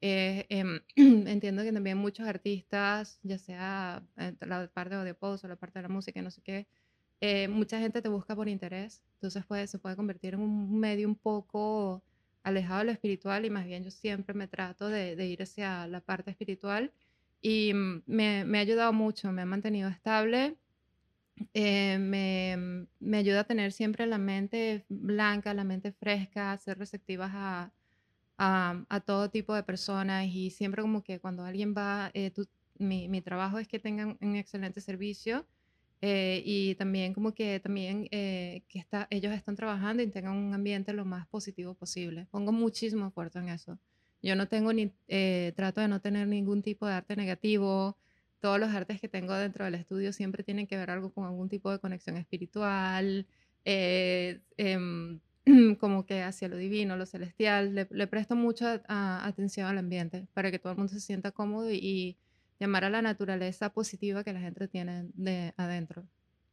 [0.00, 0.80] Eh, em,
[1.28, 5.78] entiendo que también muchos artistas, ya sea eh, la parte de post o la parte
[5.78, 6.66] de la música, no sé qué,
[7.20, 9.02] eh, mucha gente te busca por interés.
[9.14, 12.02] Entonces puede, se puede convertir en un medio un poco
[12.42, 15.86] alejado de lo espiritual y más bien yo siempre me trato de, de ir hacia
[15.86, 16.92] la parte espiritual
[17.40, 20.56] y mm, me, me, ha ayudado mucho, me ha mantenido estable
[21.54, 27.30] eh, me, me, ayuda a tener siempre la mente blanca, la mente fresca, ser receptivas
[27.34, 27.72] a,
[28.38, 32.32] a, todo tipo de personas y siempre como que cuando alguien va, eh,
[32.78, 35.46] mi, mi, trabajo es que tengan un excelente servicio
[36.00, 40.92] eh, y también como que también que está, ellos están trabajando y tengan un ambiente
[40.92, 42.26] lo más positivo posible.
[42.30, 43.78] Pongo muchísimo esfuerzo en eso.
[44.22, 47.96] Yo no tengo ni, eh, trato de no tener ningún tipo de arte negativo.
[48.42, 51.48] Todos los artes que tengo dentro del estudio siempre tienen que ver algo con algún
[51.48, 53.24] tipo de conexión espiritual,
[53.64, 55.20] eh, em,
[55.78, 57.72] como que hacia lo divino, lo celestial.
[57.88, 62.18] Le, presto mucha atención al ambiente para que todo el mundo se sienta cómodo y,
[62.58, 66.04] llamar a la naturaleza positiva que la gente tiene de adentro.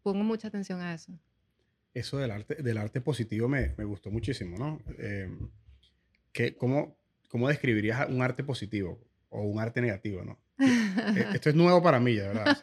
[0.03, 1.11] Pongo mucha atención a eso.
[1.95, 4.79] Eso del arte, del arte positivo me, me gustó muchísimo, ¿no?
[4.99, 5.27] Eh,
[6.57, 6.95] cómo,
[7.29, 10.39] ¿Cómo describirías un arte positivo o un arte negativo, no?
[11.15, 12.57] Eh, esto es nuevo para mí, de verdad.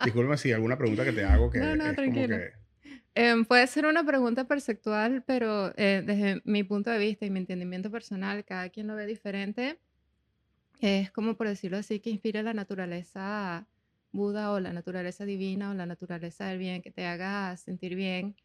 [0.00, 2.52] O si alguna pregunta que te hago que no, no, es como que
[3.16, 7.38] Em, puede ser una pregunta perceptual, pero eh, desde mi punto de vista y mi
[7.38, 9.78] entendimiento personal, cada quien lo ve diferente.
[10.80, 13.66] Es como por decirlo así, que inspire la naturaleza
[14.12, 18.36] Buda o la naturaleza divina o la naturaleza del bien, que te haga sentir bien,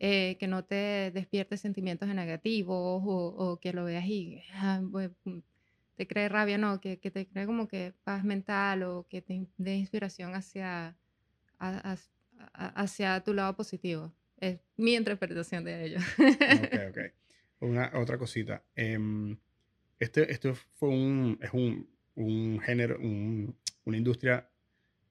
[0.00, 5.38] eh, que no te despierte sentimientos negativos o, o que lo veas y ah, mm,
[5.96, 9.46] te cree rabia, no, que, que, te cree como que paz mental o que te
[9.56, 10.96] dé inspiración hacia,
[12.52, 14.12] hacia tu lado positivo.
[14.38, 15.98] Es mi interpretación de ello.
[16.18, 16.98] ok, ok.
[17.60, 18.62] Una, otra cosita.
[18.74, 19.36] Em,
[19.98, 24.48] este, esto fue un, es un, un género, una industria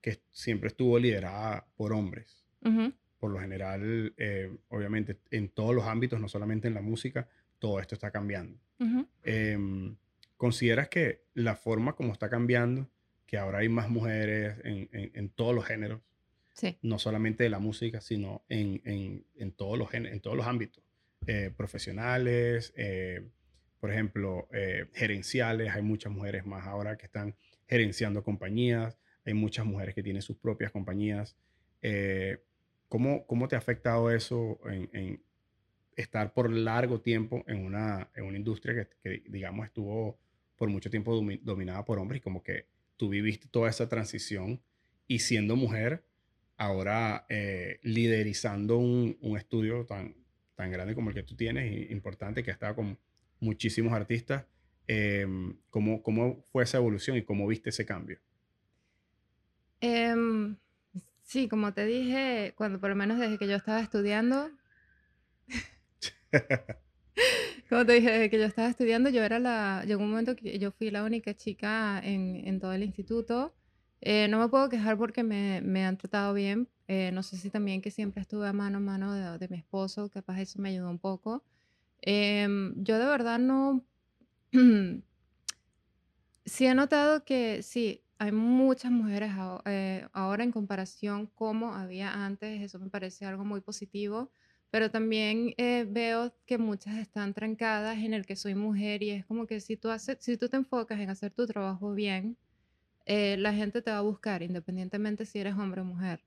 [0.02, 2.44] que siempre estuvo liderada por hombres.
[3.20, 7.28] Por lo general, eh, obviamente, en todos los ámbitos, no solamente en la música,
[7.60, 8.60] todo esto está cambiando.
[9.24, 9.96] Em,
[10.46, 12.88] ¿Consideras que la forma como está cambiando,
[13.26, 16.02] que ahora hay más mujeres en, en todos los géneros,
[16.84, 20.84] no solamente de la música, sino en, en, en todos, los, en todos los ámbitos.
[21.26, 23.28] Eh, profesionales, eh,
[23.80, 25.74] por ejemplo, eh, gerenciales.
[25.74, 27.34] Hay muchas mujeres más ahora que están
[27.68, 29.00] gerenciando compañías.
[29.26, 31.36] Hay muchas mujeres que tienen sus propias compañías.
[32.88, 35.20] ¿cómo, ¿Cómo te ha afectado eso en,
[35.96, 40.20] estar por largo tiempo en una, en una industria que, digamos, estuvo
[40.58, 44.62] por mucho tiempo dominada por hombres y como que tú viviste toda esa transición
[45.08, 46.04] y siendo mujer,
[46.58, 50.16] ahora eh, liderizando un, un, estudio tan,
[50.56, 52.98] tan grande como el que tú tienes, y importante, que ha estado con
[53.40, 54.46] muchísimos artistas.
[54.88, 58.20] Em, ¿cómo, ¿Cómo fue esa evolución y cómo viste ese cambio?
[59.82, 60.56] Em,
[61.24, 64.52] sí, como te dije, cuando por lo menos desde que yo estaba estudiando,
[67.70, 70.60] como te dije, desde que yo estaba estudiando, yo era la, llegó un momento que
[70.60, 73.54] yo fui la única chica en, en todo el instituto
[74.02, 76.70] eh, no me puedo quejar porque me, me han tratado bien.
[76.88, 79.58] Eh, no sé si también que siempre estuve a mano a mano de, de mi
[79.58, 81.44] esposo, capaz eso me ayudó un poco.
[82.02, 83.84] Em, yo de verdad no...
[86.46, 89.32] sí he notado que sí, hay muchas mujeres
[89.66, 92.62] eh, ahora en comparación como había antes.
[92.62, 94.32] Eso me parece algo muy positivo.
[94.72, 95.54] Pero también
[95.88, 99.78] veo que muchas están trancadas en el que soy mujer y es como que si
[99.78, 102.38] tú, haces, si tú te enfocas en hacer tu trabajo bien,
[103.06, 106.22] eh, la gente te va a buscar, independientemente si eres hombre o mujer.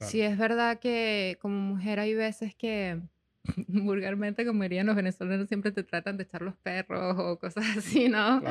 [0.00, 3.00] Si es verdad que como mujer hay veces que
[3.68, 8.08] vulgarmente, como dirían los venezolanos, siempre te tratan de echar los perros o cosas así,
[8.08, 8.42] ¿no?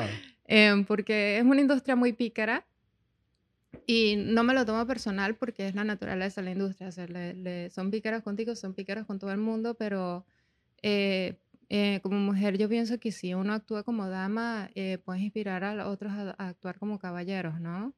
[0.46, 2.64] Em, porque es una industria muy pícara
[3.86, 6.90] y no me lo tomo personal porque es la naturaleza de la industria.
[7.70, 10.24] son pícaros contigo, son pícaros con todo el mundo, pero
[10.82, 15.64] eh, eh, como mujer, yo pienso que si uno actúa como dama, eh, puedes inspirar
[15.64, 17.94] a otros a, actuar como caballeros, ¿no?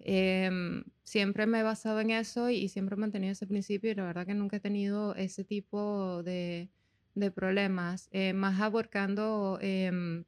[0.00, 4.04] Em, siempre me he basado en eso y, siempre he mantenido ese principio y la
[4.04, 6.68] verdad que nunca he tenido ese tipo de,
[7.14, 10.24] de problemas, eh, más abarcando em,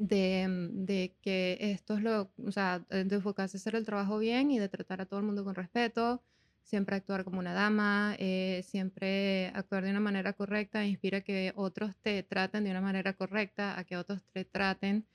[0.00, 4.50] de, de, que esto es lo, o sea, de enfocarse a hacer el trabajo bien
[4.50, 6.22] y de tratar a todo el mundo con respeto,
[6.62, 11.94] siempre actuar como una dama, eh, siempre actuar de una manera correcta, inspira que otros
[12.00, 15.06] te traten de una manera correcta, a que otros te traten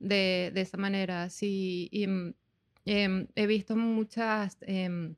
[0.00, 1.30] de, de esa manera.
[1.30, 2.30] Sí, mm,
[2.86, 5.14] em, he visto muchas em,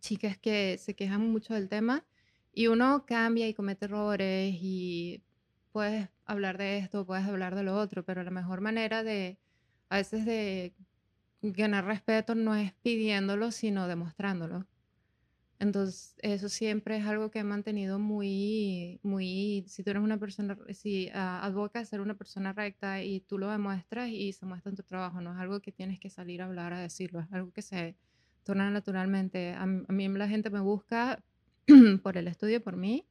[0.00, 2.04] chicas que se quejan mucho del tema
[2.52, 5.22] y uno cambia y comete errores y
[5.72, 9.38] puedes hablar de esto, puedes hablar de lo otro, pero la mejor manera de,
[9.88, 10.74] a veces de
[11.42, 14.66] ganar respeto no es pidiéndolo, sino demostrándolo.
[15.60, 20.58] Entonces, eso siempre es algo que he mantenido muy, muy, si tú eres una persona,
[20.72, 24.76] si uh, advocas ser una persona recta y tú lo demuestras y se muestra en
[24.76, 27.52] tu trabajo, no es algo que tienes que salir a hablar, a decirlo, es algo
[27.52, 27.96] que se
[28.42, 29.54] torna naturalmente.
[29.54, 31.22] A, mí la gente me busca
[32.02, 33.06] por el estudio, por mí,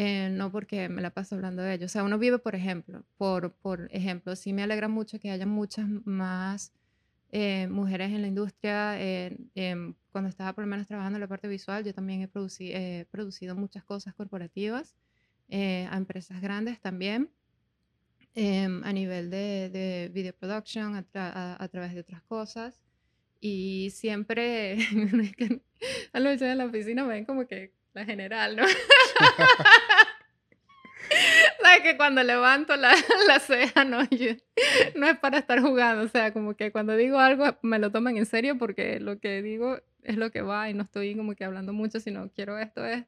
[0.00, 1.86] eh, no porque me la paso hablando de ello.
[1.86, 5.44] O sea, uno vive, por ejemplo, por, por ejemplo, sí me alegra mucho que haya
[5.44, 6.72] muchas más
[7.32, 8.96] eh, mujeres en la industria.
[9.00, 13.56] Em, cuando estaba por lo menos trabajando en la parte visual, yo también he producido
[13.56, 14.94] muchas cosas corporativas
[15.48, 17.30] eh, a empresas grandes también.
[18.36, 22.80] em, a nivel de, de video production, a, través de otras cosas.
[23.40, 24.78] Y siempre,
[26.12, 28.64] a lo de la oficina me ven como que la general, ¿no?
[31.62, 32.94] Sabes que cuando levanto la,
[33.26, 33.98] la ceja no,
[34.94, 38.16] no es para estar jugando, o sea, como que cuando digo algo me lo toman
[38.16, 41.44] en serio porque lo que digo es lo que va y no estoy como que
[41.44, 43.04] hablando mucho, sino quiero esto es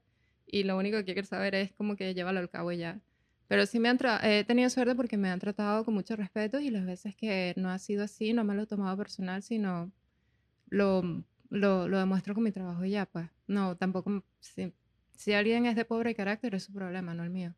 [0.46, 3.00] y lo único que quiero saber es como que llévalo al cabo ya.
[3.46, 6.70] Pero sí me han he tenido suerte porque me han tratado con mucho respeto y
[6.70, 9.90] las veces que no ha sido así no me lo he tomado personal, sino
[10.68, 11.02] lo,
[11.48, 13.28] lo, lo demuestro con mi trabajo ya, pues.
[13.48, 14.22] No, tampoco,
[15.20, 17.54] si alguien es de pobre carácter es su problema, no el mío.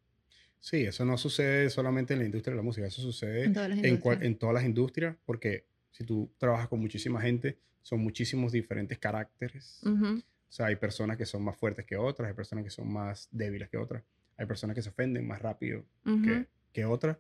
[0.59, 3.69] Sí, eso no sucede solamente en la industria de la música, eso sucede en todas
[3.69, 8.51] las industrias, en, todas las industrias porque si tú trabajas con muchísima gente, son muchísimos
[8.51, 9.81] diferentes caracteres.
[9.85, 13.29] O sea, hay personas que son más fuertes que otras, hay personas que son más
[13.31, 14.03] débiles que otras,
[14.37, 17.17] hay personas que se ofenden más rápido que, que, otras.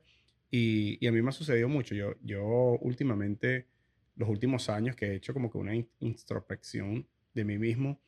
[0.50, 1.94] Y, y, a mí me ha sucedido mucho.
[1.94, 3.68] Yo, yo últimamente,
[4.16, 8.00] los últimos años que he hecho como que una introspección de mí mismo,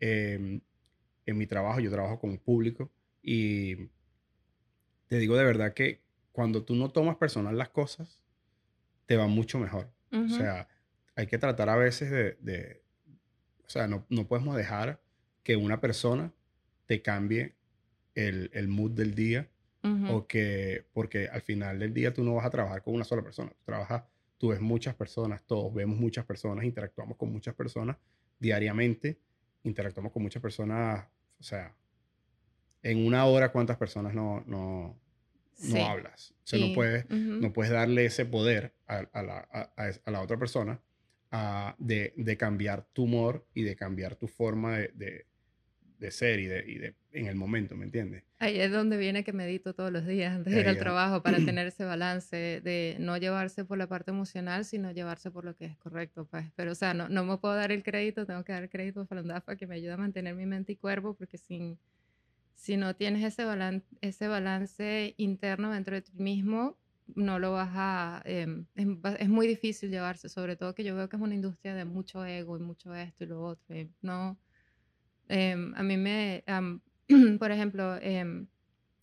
[0.00, 0.62] em,
[1.26, 2.90] en mi trabajo, yo trabajo con público
[3.22, 3.88] y
[5.08, 6.00] te digo de verdad que
[6.32, 8.20] cuando tú no tomas personal las cosas,
[9.06, 9.90] te va mucho mejor.
[10.10, 10.68] O sea,
[11.14, 12.82] hay que tratar a veces de, de
[13.66, 15.00] o sea, no, no, podemos dejar
[15.42, 16.32] que una persona
[16.86, 17.54] te cambie
[18.14, 19.48] el, el mood del día
[20.10, 23.22] o que, porque al final del día tú no vas a trabajar con una sola
[23.22, 24.04] persona, tú trabajas,
[24.38, 27.96] tú ves muchas personas, todos vemos muchas personas, interactuamos con muchas personas
[28.38, 29.18] diariamente,
[29.64, 31.06] interactuamos con muchas personas,
[31.38, 31.74] o sea,
[32.82, 34.98] en una hora cuántas personas no, no,
[35.64, 36.34] no hablas.
[36.42, 40.36] O sea, no, puedes, no puedes darle ese poder a, a, la, a, la, otra
[40.38, 40.80] persona
[41.78, 45.26] de, de, cambiar tu humor y de cambiar tu forma de, de,
[46.10, 48.24] ser y, de, y de, en el momento, ¿me entiendes?
[48.38, 51.36] Ahí es donde viene que medito todos los días antes de ir al trabajo para
[51.44, 55.66] tener ese balance de no llevarse por la parte emocional, sino llevarse por lo que
[55.66, 56.46] es correcto, pues.
[56.56, 59.02] Pero, o sea, no, no me puedo dar el crédito, tengo que dar el crédito
[59.02, 61.78] a Falandafa que me ayuda a mantener mi mente y cuerpo, porque sin
[62.62, 66.78] si no tienes ese, balance, ese balance interno dentro de ti mismo,
[67.16, 68.22] no lo vas a...
[68.24, 71.84] Em, es, muy difícil llevarse, sobre todo que yo veo que es una industria de
[71.84, 73.74] mucho ego y mucho esto y lo otro.
[74.00, 74.38] no,
[75.28, 76.44] em, a mí me...
[77.38, 78.46] por ejemplo, em,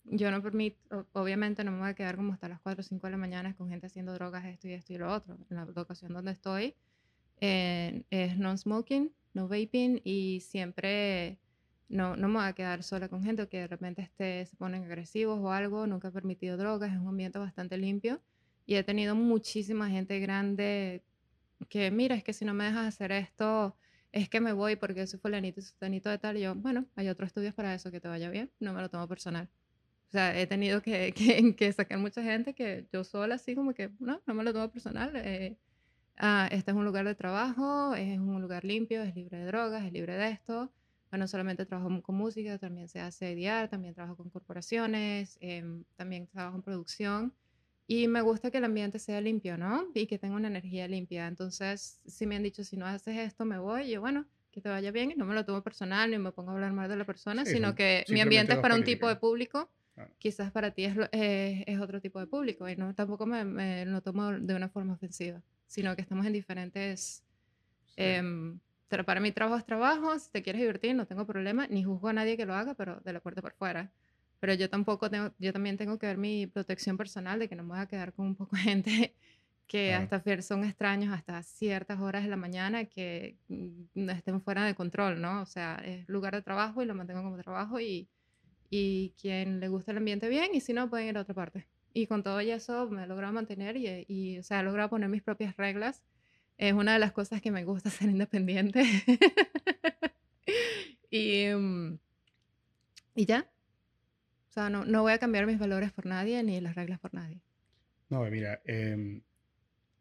[0.04, 3.06] yo no permito, obviamente no me voy a quedar como hasta las 4 o 5
[3.06, 5.38] de la mañana con gente haciendo drogas, esto y esto y lo otro.
[5.50, 6.74] En la locación donde estoy
[7.40, 11.38] eh, es non-smoking, no vaping y siempre
[11.88, 14.84] no, no me voy a quedar sola con gente que de repente esté, se ponen
[14.84, 18.20] agresivos o algo, nunca he permitido drogas, es un ambiente bastante limpio
[18.66, 21.02] y he tenido muchísima gente grande
[21.68, 23.76] que, mira, es que si no me dejas hacer esto,
[24.12, 27.08] es que me voy porque soy fulanito y fulanito de tal, y yo, bueno, hay
[27.08, 29.48] otros estudios para eso, que te vaya bien, no me lo tomo personal.
[30.08, 31.14] O sea, he tenido que,
[31.56, 34.70] que, sacar mucha gente que yo sola así como que, no, no me lo tomo
[34.70, 35.12] personal.
[35.16, 35.56] Eh,
[36.16, 39.84] ah, este es un lugar de trabajo, es un lugar limpio, es libre de drogas,
[39.84, 40.72] es libre de esto
[41.18, 46.26] no solamente trabajo con música, también se hace IDR, también trabajo con corporaciones, em, también
[46.28, 47.34] trabajo en producción.
[47.90, 49.88] Y me gusta que el ambiente sea limpio, ¿no?
[49.94, 51.26] Y que tenga una energía limpia.
[51.26, 54.68] Entonces, si me han dicho, si no haces esto, me voy, yo, bueno, que te
[54.68, 56.94] vaya bien y no me lo tomo personal ni me pongo a hablar mal de
[56.94, 59.68] la persona, sino que mi ambiente es para un tipo de público.
[60.18, 64.00] Quizás para ti es, es, otro tipo de público y no tampoco me, me, lo
[64.02, 67.24] tomo de una forma ofensiva, sino que estamos en diferentes
[67.96, 71.82] em, pero para mí trabajo es trabajo, si te quieres divertir no tengo problema, ni
[71.82, 73.90] juzgo a nadie que lo haga, pero de la puerta por fuera.
[74.40, 77.62] Pero yo tampoco tengo, yo también tengo que ver mi protección personal de que no
[77.62, 79.14] me voy a quedar con un poco de gente
[79.66, 84.64] que hasta son extraños hasta ciertas horas de la mañana que mm, no estén fuera
[84.64, 85.42] de control, ¿no?
[85.42, 88.08] O sea, es lugar de trabajo y lo mantengo como trabajo y,
[88.68, 91.68] y quien le gusta el ambiente bien y si no pueden ir a otra parte.
[91.92, 95.08] Y con todo eso me he logrado mantener y, y o sea, he logrado poner
[95.08, 96.02] mis propias reglas
[96.60, 98.84] es una de las cosas que me gusta ser independiente.
[101.10, 101.98] y, mm,
[103.14, 103.50] y ya.
[104.50, 107.14] O sea, no, no voy a cambiar mis valores por nadie ni las reglas por
[107.14, 107.40] nadie.
[108.08, 109.22] No, mira, eh,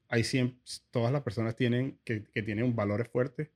[0.08, 0.58] hay siempre,
[0.89, 3.52] todas las personas tienen, que, que tienen valores fuertes,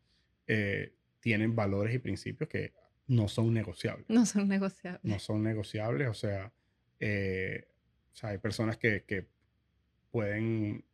[0.46, 2.74] eh, tienen valores y principios que
[3.08, 4.06] no son negociables.
[4.08, 5.04] No son negociables.
[5.04, 6.54] No son negociables, o sea,
[7.00, 7.68] eh,
[8.12, 9.26] o sea hay personas que, que
[10.12, 10.86] pueden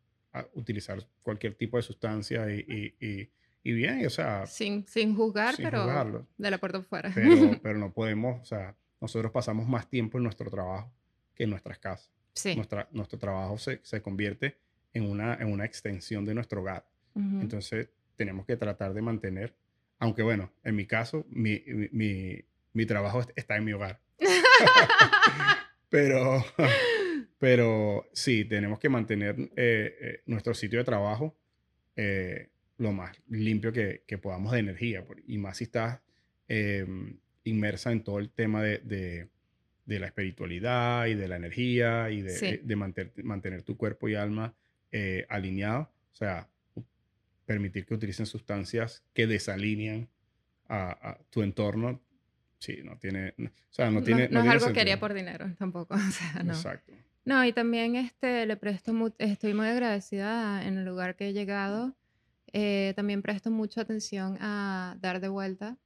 [0.53, 3.29] utilizar cualquier tipo de sustancia y, y,
[3.63, 4.45] y, bien, o sea...
[4.45, 7.11] Sin, sin juzgar, pero de la puerta fuera.
[7.13, 10.91] Pero, pero no podemos, o sea, nosotros pasamos más tiempo en nuestro trabajo
[11.35, 12.11] que en nuestras casas.
[12.33, 12.55] Sí.
[12.55, 14.57] Nuestra, nuestro trabajo se, se convierte
[14.93, 16.85] en una, en una extensión de nuestro hogar.
[17.15, 19.53] Entonces, tenemos que tratar de mantener,
[19.97, 22.39] aunque bueno, en mi caso, mi, mi,
[22.71, 23.99] mi trabajo está en mi hogar.
[25.89, 26.45] pero,
[27.39, 31.35] Pero sí, tenemos que mantener eh, eh, nuestro sitio de trabajo
[32.77, 35.03] lo más limpio que, que, podamos de energía.
[35.27, 35.99] Y más si estás
[36.47, 38.79] em, inmersa en todo el tema de,
[39.85, 44.15] de, la espiritualidad y de la energía y de, de mantener, mantener, tu cuerpo y
[44.15, 44.53] alma
[45.29, 45.87] alineados.
[46.11, 46.47] O sea,
[47.49, 50.07] permitir que utilicen sustancias que desalinean
[50.67, 51.99] a, tu entorno,
[52.59, 54.29] sí, no tiene, o sea, no tiene...
[54.29, 56.53] No, es algo que haría por dinero tampoco, o sea, no.
[56.53, 56.93] Exacto.
[57.25, 61.95] No, y también este, le presto, estoy muy agradecida en el lugar que he llegado.
[62.53, 65.77] Eh, también presto mucha atención a dar de vuelta.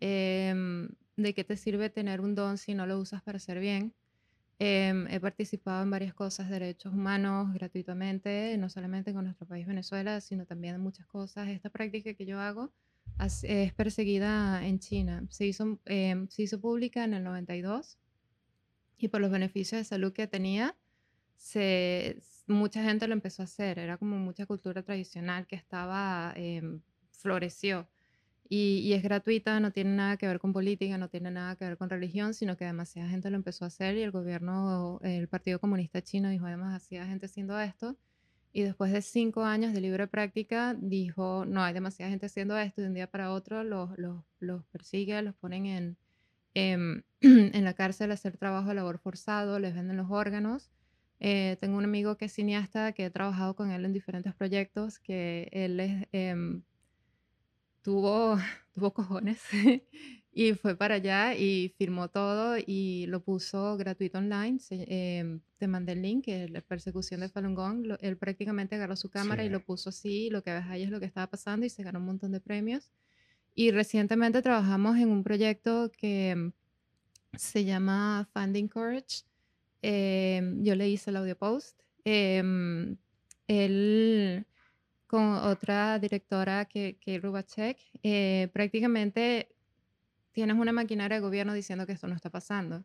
[0.00, 3.94] Em, ¿De qué te sirve tener un don si no lo usas para hacer bien?
[4.60, 10.20] Em, he participado en varias cosas, derechos humanos, gratuitamente, no solamente con nuestro país Venezuela,
[10.20, 11.48] sino también en muchas cosas.
[11.48, 12.72] Esta práctica que yo hago
[13.42, 15.24] es perseguida en China.
[15.30, 17.98] Se hizo, em, se hizo pública en el 92
[18.96, 20.76] y por los beneficios de salud que tenía,
[21.36, 23.78] se, mucha gente lo empezó a hacer.
[23.78, 26.62] Era como mucha cultura tradicional que estaba, eh,
[27.10, 27.88] floreció.
[28.50, 31.66] Y, y, es gratuita, no tiene nada que ver con política, no tiene nada que
[31.66, 35.28] ver con religión, sino que demasiada gente lo empezó a hacer y el gobierno, el
[35.28, 37.96] Partido Comunista Chino dijo, además, hacía gente haciendo esto.
[38.52, 42.80] Y después de cinco años de libre práctica, dijo, no, hay demasiada gente haciendo esto
[42.80, 45.96] y de un día para otro los, los, los persigue, los ponen en,
[46.54, 50.70] en, en, la cárcel a hacer trabajo de labor forzado, les venden los órganos.
[51.20, 54.98] Eh, tengo un amigo que es cineasta, que he trabajado con él en diferentes proyectos,
[54.98, 56.60] que él es, eh,
[57.88, 58.36] tuvo,
[58.74, 59.40] tuvo cojones
[60.32, 64.58] y fue para allá y firmó todo y lo puso gratuito online.
[64.68, 67.96] Em, te mandé el link, la persecución de Falun Gong.
[68.00, 70.28] él prácticamente agarró su cámara y lo puso así.
[70.28, 72.40] Lo que ves ahí es lo que estaba pasando y se ganó un montón de
[72.40, 72.92] premios.
[73.54, 76.52] Y recientemente trabajamos en un proyecto que em,
[77.38, 79.24] se llama Funding Courage.
[79.80, 81.80] Em, yo le hice el audio post.
[82.04, 82.98] él
[85.08, 89.48] con otra directora que, que Rubachek, eh, prácticamente
[90.32, 92.84] tienes una maquinaria de gobierno diciendo que esto no está pasando.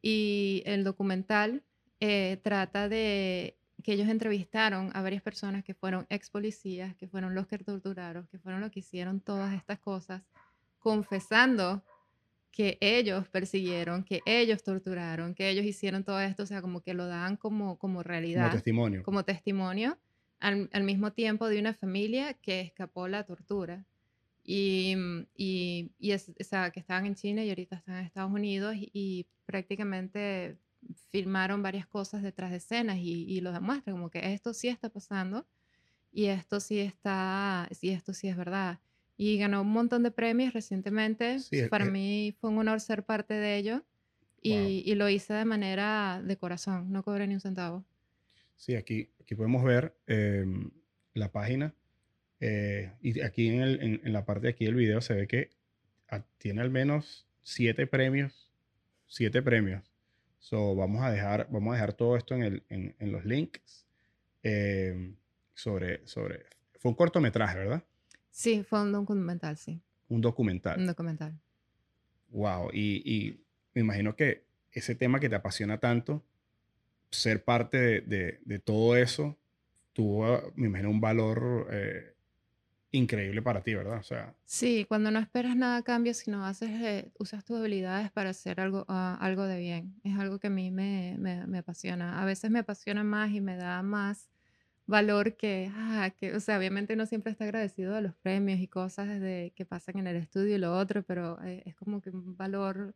[0.00, 1.64] Y el documental
[1.98, 7.34] eh, trata de que ellos entrevistaron a varias personas que fueron ex policías, que fueron
[7.34, 10.22] los que torturaron, que fueron los que hicieron todas estas cosas,
[10.78, 11.82] confesando
[12.52, 16.94] que ellos persiguieron, que ellos torturaron, que ellos hicieron todo esto, o sea, como que
[16.94, 18.44] lo dan como, como realidad.
[18.44, 19.02] Como testimonio.
[19.02, 19.98] Como testimonio
[20.40, 23.84] al, mismo tiempo de una familia que escapó la tortura
[24.44, 28.04] y, mm, y, y es, o sea, que estaban en China y ahorita están en
[28.04, 30.58] Estados Unidos y, prácticamente
[31.12, 34.88] filmaron varias cosas detrás de escenas y, y, lo demuestran como que esto sí está
[34.88, 35.46] pasando
[36.12, 38.80] y esto sí está, sí, esto sí es verdad.
[39.16, 41.38] Y ganó un montón de premios recientemente.
[41.70, 43.84] Para mí fue un honor ser parte de ello
[44.42, 47.84] y, y lo hice de manera de corazón, no cobré ni un centavo.
[48.56, 50.70] Sí, aquí, aquí podemos ver em,
[51.14, 51.74] la página.
[52.40, 55.50] Eh, y aquí en, el, en, la parte de aquí del video se ve que
[56.38, 58.50] tiene al menos siete premios.
[59.06, 59.82] Siete premios.
[60.38, 63.86] So, vamos, a dejar, vamos a dejar todo esto en, el, en, en los links.
[64.42, 65.16] Em,
[65.54, 66.44] sobre, sobre.
[66.78, 67.84] Fue un cortometraje, ¿verdad?
[68.30, 69.80] Sí, fue un documental, sí.
[70.08, 70.78] Un documental.
[70.78, 71.40] Un documental.
[72.28, 72.70] Wow.
[72.72, 73.44] Y, y
[73.74, 76.22] me imagino que ese tema que te apasiona tanto
[77.16, 79.36] ser parte de, de, todo eso
[79.92, 82.14] tuvo, me imagino, un valor eh,
[82.90, 83.98] increíble para ti, ¿verdad?
[83.98, 88.10] O sea, sí, cuando no esperas nada a cambio, sino haces, eh, usas tus habilidades
[88.10, 89.94] para hacer algo, ah, algo de bien.
[90.04, 92.22] Es algo que a mí me, me, me, apasiona.
[92.22, 94.28] A veces me apasiona más y me da más
[94.86, 98.68] valor que, ah, que, o sea, obviamente uno siempre está agradecido de los premios y
[98.68, 102.10] cosas de, que pasan en el estudio y lo otro, pero eh, es como que
[102.10, 102.94] un valor,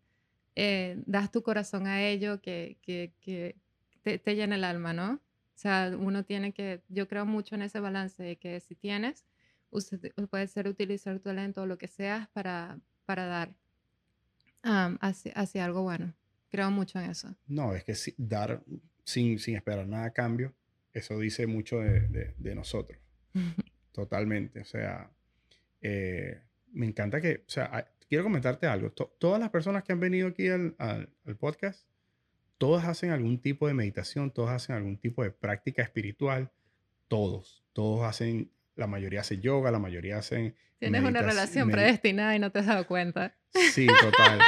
[1.07, 3.57] das tu corazón a ello que, que, que
[4.03, 5.15] te, llena el alma, ¿no?
[5.15, 9.25] O sea, uno tiene que, yo creo mucho en ese balance de que si tienes,
[9.71, 13.55] usted, puede ser utilizar tu talento o lo que seas para, para dar
[14.63, 16.15] hacia, algo bueno.
[16.51, 17.35] Creo mucho en eso.
[17.47, 18.63] No, es que dar
[19.05, 20.55] sin, sin esperar nada a cambio,
[20.93, 22.99] eso dice mucho de, de, nosotros.
[23.93, 24.61] Totalmente.
[24.61, 25.11] O sea,
[25.83, 26.41] eh,
[26.73, 28.91] me encanta que, o sea, quiero comentarte algo.
[28.91, 31.90] todas las personas que han venido aquí al, al, al podcast
[32.61, 36.53] todos hacen algún tipo de meditación, todos hacen algún tipo de práctica espiritual,
[37.09, 40.55] todos, todos hacen, la mayoría hace yoga, la mayoría hacen...
[40.79, 43.35] Tienes una relación predestinada y no te has dado cuenta.
[43.55, 44.41] Sí, total.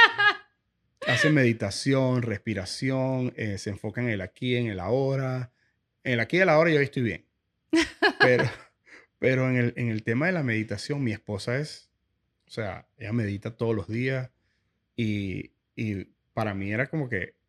[1.07, 5.51] hacen meditación, respiración, eh, se enfocan en el aquí, en el ahora.
[6.03, 7.25] En el aquí y el ahora yo estoy bien.
[8.19, 8.43] Pero,
[9.17, 11.89] pero en, el, en el tema de la meditación, mi esposa es,
[12.45, 14.29] o sea, ella medita todos los días
[14.95, 17.41] y, y para mí era como que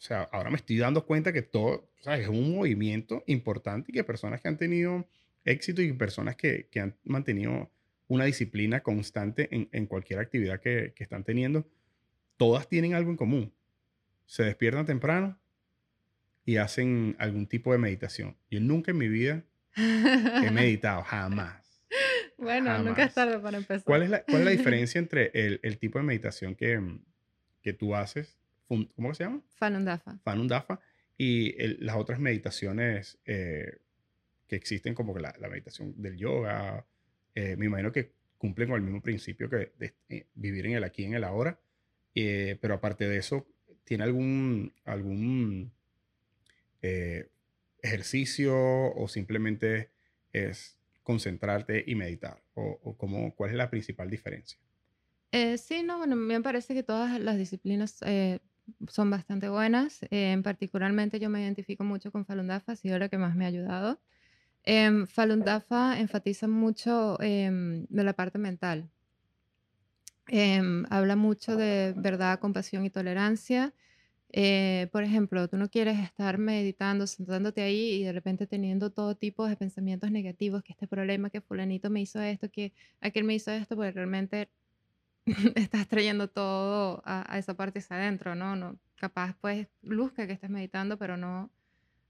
[0.00, 4.02] o sea, ahora me estoy dando cuenta que todo, es un movimiento importante y que
[4.02, 5.06] personas que han tenido
[5.44, 7.70] éxito y personas que, que han mantenido
[8.08, 11.68] una disciplina constante en, en cualquier actividad que, que están teniendo,
[12.38, 13.52] todas tienen algo en común.
[14.24, 15.38] Se despiertan temprano
[16.46, 18.38] y hacen algún tipo de meditación.
[18.50, 19.44] Yo nunca en mi vida
[19.76, 21.84] he meditado, jamás.
[22.38, 23.84] Bueno, nunca es tarde para empezar.
[23.84, 26.80] ¿Cuál es la, cuál es la diferencia entre el, el, tipo de meditación que,
[27.60, 28.40] que tú haces?
[28.94, 29.42] ¿Cómo se llama?
[29.56, 30.16] Falun Dafa.
[30.22, 30.78] Falun Dafa.
[31.18, 31.52] Y
[31.84, 33.78] las otras meditaciones eh,
[34.46, 36.86] que existen, como la, la meditación del yoga,
[37.34, 40.84] eh, me imagino que cumplen con el mismo principio que de, eh, vivir en el
[40.84, 41.58] aquí y en el ahora.
[42.14, 43.46] pero aparte de eso,
[43.84, 45.72] ¿tiene algún, algún
[47.82, 49.90] ejercicio o simplemente
[50.32, 52.40] es concentrarte y meditar?
[52.54, 54.58] ¿O, cómo, cuál es la principal diferencia?
[55.32, 58.40] Eh, sí, no, bueno, me parece que todas las disciplinas eh,
[58.88, 60.00] son bastante buenas.
[60.10, 63.44] Eh, particularmente yo me identifico mucho con Falun Dafa, ha sido lo que más me
[63.44, 64.00] ha ayudado.
[64.64, 68.88] Eh, Falun Dafa enfatiza mucho em, de la parte mental.
[70.28, 73.74] Em, habla mucho de verdad, compasión y tolerancia.
[74.32, 79.16] Eh, por ejemplo, tú no quieres estar meditando, sentándote ahí y de repente teniendo todo
[79.16, 83.34] tipo de pensamientos negativos, que este problema, que fulanito me hizo esto, que aquel me
[83.34, 84.48] hizo esto, porque realmente
[85.54, 88.56] estás trayendo todo a, esa parte hacia adentro, ¿no?
[88.56, 91.50] no capaz pues luzca que estás meditando, pero no,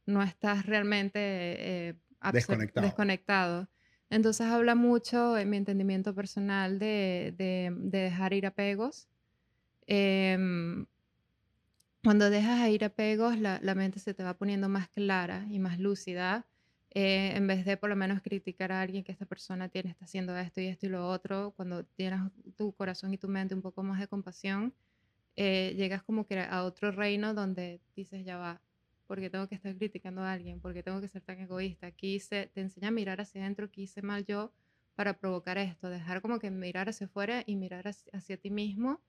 [0.06, 1.94] no estás realmente eh,
[2.32, 2.86] desconectado.
[2.86, 3.68] desconectado.
[4.10, 9.08] Entonces habla mucho en mi entendimiento personal de, de, de dejar ir apegos.
[9.86, 10.36] Eh,
[12.02, 15.78] cuando dejas ir apegos, la, la, mente se te va poniendo más clara y más
[15.78, 16.46] lúcida.
[16.92, 20.06] Eh, en vez de por lo menos criticar a alguien que esta persona tiene, está
[20.06, 22.20] haciendo esto y esto y lo otro, cuando tienes
[22.56, 24.74] tu corazón y tu mente un poco más de compasión,
[25.36, 28.60] eh, llegas como que a otro reino donde dices, ya va,
[29.06, 31.86] porque tengo que estar criticando a alguien, porque tengo que ser tan egoísta.
[31.86, 34.52] Aquí se, te enseña a mirar hacia adentro, qué hice mal yo
[34.96, 39.00] para provocar esto, dejar como que mirar hacia afuera y mirar hacia, hacia ti mismo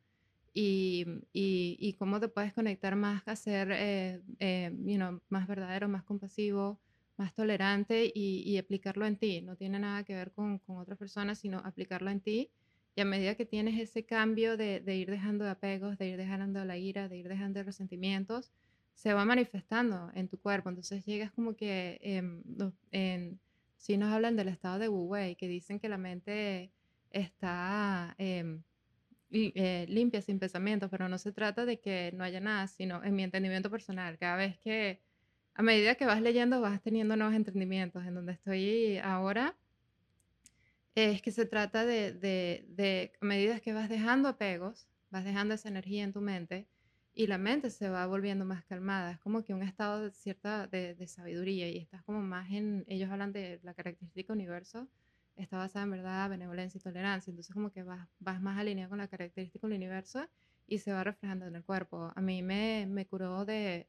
[0.53, 4.21] y, y, y, cómo te puedes conectar más a ser eh,
[5.29, 6.79] más verdadero, más compasivo,
[7.21, 9.41] más tolerante y, y, aplicarlo en ti.
[9.41, 12.49] No tiene nada que ver con, con otras personas, sino aplicarlo en ti.
[12.95, 16.17] Y a medida que tienes ese cambio de, de, ir dejando de apegos, de ir
[16.17, 18.51] dejando la ira, de ir dejando de resentimientos,
[18.95, 20.69] se va manifestando en tu cuerpo.
[20.69, 22.23] Entonces llegas como que, eh,
[22.91, 23.39] en,
[23.77, 26.71] si nos hablan del estado de Wu Wei, que dicen que la mente
[27.11, 28.15] está...
[28.17, 28.59] Eh,
[29.33, 33.15] eh, limpia, sin pensamientos, pero no se trata de que no haya nada, sino en
[33.15, 34.17] mi entendimiento personal.
[34.17, 34.99] Cada vez que,
[35.53, 38.05] a medida que vas leyendo, vas teniendo nuevos entendimientos.
[38.05, 39.55] En donde estoy ahora,
[40.95, 45.53] es que se trata de, de, de, a medida que vas dejando apegos, vas dejando
[45.53, 46.67] esa energía en tu mente
[47.13, 49.11] y la mente se va volviendo más calmada.
[49.11, 52.85] Es como que un estado de cierta de, de sabiduría y estás como más en,
[52.87, 54.87] ellos hablan de la característica universo,
[55.35, 57.31] está basada en verdad, benevolencia y tolerancia.
[57.31, 60.27] Entonces como que vas, vas más alineado con la característica del universo
[60.67, 62.11] y se va reflejando en el cuerpo.
[62.15, 63.87] A mí me, me curó de...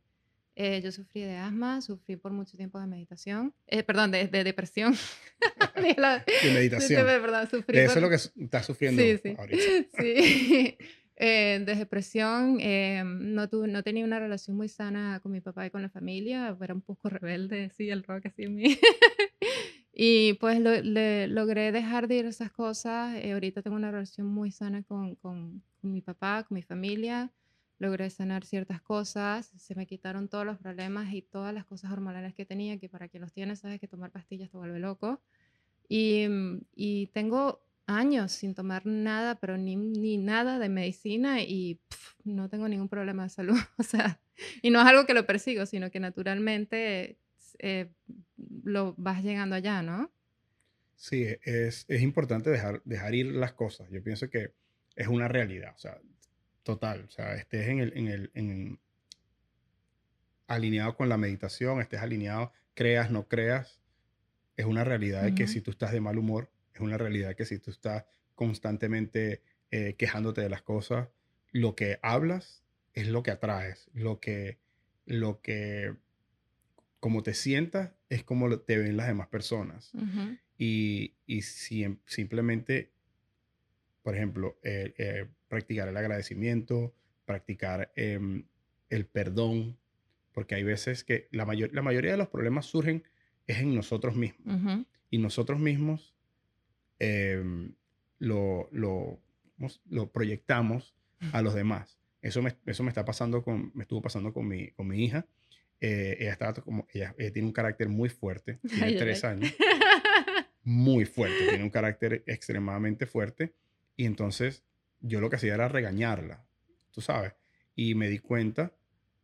[0.55, 4.45] Eh, yo sufrí de asma, sufrí por mucho tiempo de meditación, eh, perdón, de, de
[4.45, 4.95] depresión.
[5.77, 7.07] de meditación.
[7.07, 9.35] De, verdad, sufrí de eso es lo que estás sufriendo sí, sí.
[9.39, 9.63] ahorita.
[9.99, 10.79] sí.
[11.25, 15.67] Eh, de depresión, eh, no, tuve, no tenía una relación muy sana con mi papá
[15.67, 18.79] y con la familia, era un poco rebelde, sí, el rock así en mí.
[19.93, 23.15] Y pues lo, le, logré dejar de ir esas cosas.
[23.17, 27.31] Eh, ahorita tengo una relación muy sana con, con, con, mi papá, con mi familia.
[27.83, 29.51] Logré sanar ciertas cosas.
[29.57, 33.09] Se me quitaron todos los problemas y todas las cosas hormonales que tenía, que para
[33.09, 35.21] quien los tiene sabes que tomar pastillas te vuelve loco.
[35.89, 41.81] Y, mm, y tengo años sin tomar nada, pero ni, ni nada de medicina y
[42.23, 43.57] no tengo ningún problema de salud.
[43.79, 44.21] O sea,
[44.63, 47.19] y no es algo que lo persigo, sino que naturalmente
[47.59, 47.91] eh,
[48.63, 50.13] lo vas llegando allá, ¿no?
[50.95, 53.91] Sí, es, es importante dejar, dejar ir las cosas.
[53.91, 54.53] Yo pienso que
[54.95, 56.01] es una realidad, o sea,
[56.63, 57.05] total.
[57.09, 58.79] O sea, estés en el, en el, en,
[60.47, 63.81] alineado con la meditación, estés alineado, creas, no creas,
[64.57, 67.47] es una realidad de que si tú estás de mal humor, es una realidad que
[67.47, 68.05] si tú estás
[68.35, 71.09] constantemente eh, quejándote de las cosas,
[71.51, 72.63] lo que hablas
[72.95, 74.59] es lo que atraes, lo que,
[75.07, 75.95] lo que
[77.01, 79.93] como te sientas es como te ven las demás personas.
[80.59, 82.91] Y, y si, simplemente,
[84.03, 86.95] por ejemplo, eh, eh, practicar el agradecimiento,
[87.27, 88.45] practicar em,
[88.89, 89.77] el perdón,
[90.33, 93.05] porque hay veces que la, mayor, la mayoría de los problemas surgen
[93.47, 94.87] es en nosotros mismos.
[95.11, 96.15] Y nosotros mismos
[96.99, 97.75] em,
[98.19, 99.21] lo, lo,
[99.91, 100.95] lo proyectamos
[101.35, 101.99] a los demás.
[102.23, 105.27] Eso me, eso me está pasando con, me estuvo pasando con mi, con mi hija.
[105.83, 109.55] Eh, ella, estaba como, ella, tiene un carácter muy fuerte, tiene tres años.
[110.65, 113.53] Muy fuerte, tiene un carácter extremadamente fuerte.
[113.97, 114.63] Y entonces
[115.03, 116.45] yo lo que hacía era regañarla,
[116.91, 117.35] tú sabes.
[117.75, 118.73] Y me di cuenta,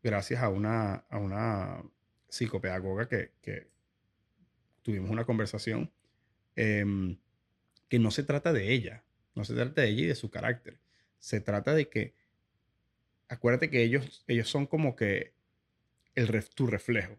[0.02, 1.82] gracias a una, a una
[2.28, 3.68] psicopedagoga que, que
[4.82, 5.90] tuvimos una conversación,
[6.56, 7.18] em,
[7.88, 9.04] que no se trata de ella,
[9.34, 10.80] no se trata de ella y de su carácter.
[11.18, 12.14] Se trata de que,
[13.28, 15.34] acuérdate que ellos, ellos son como que
[16.14, 17.16] el tu reflejo.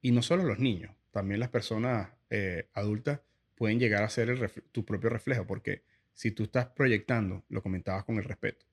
[0.00, 3.20] Y no solo los niños, también las personas eh, adultas
[3.54, 5.82] pueden llegar a ser el tu propio reflejo, porque
[6.14, 8.66] si tú estás proyectando, lo comentabas con el respeto,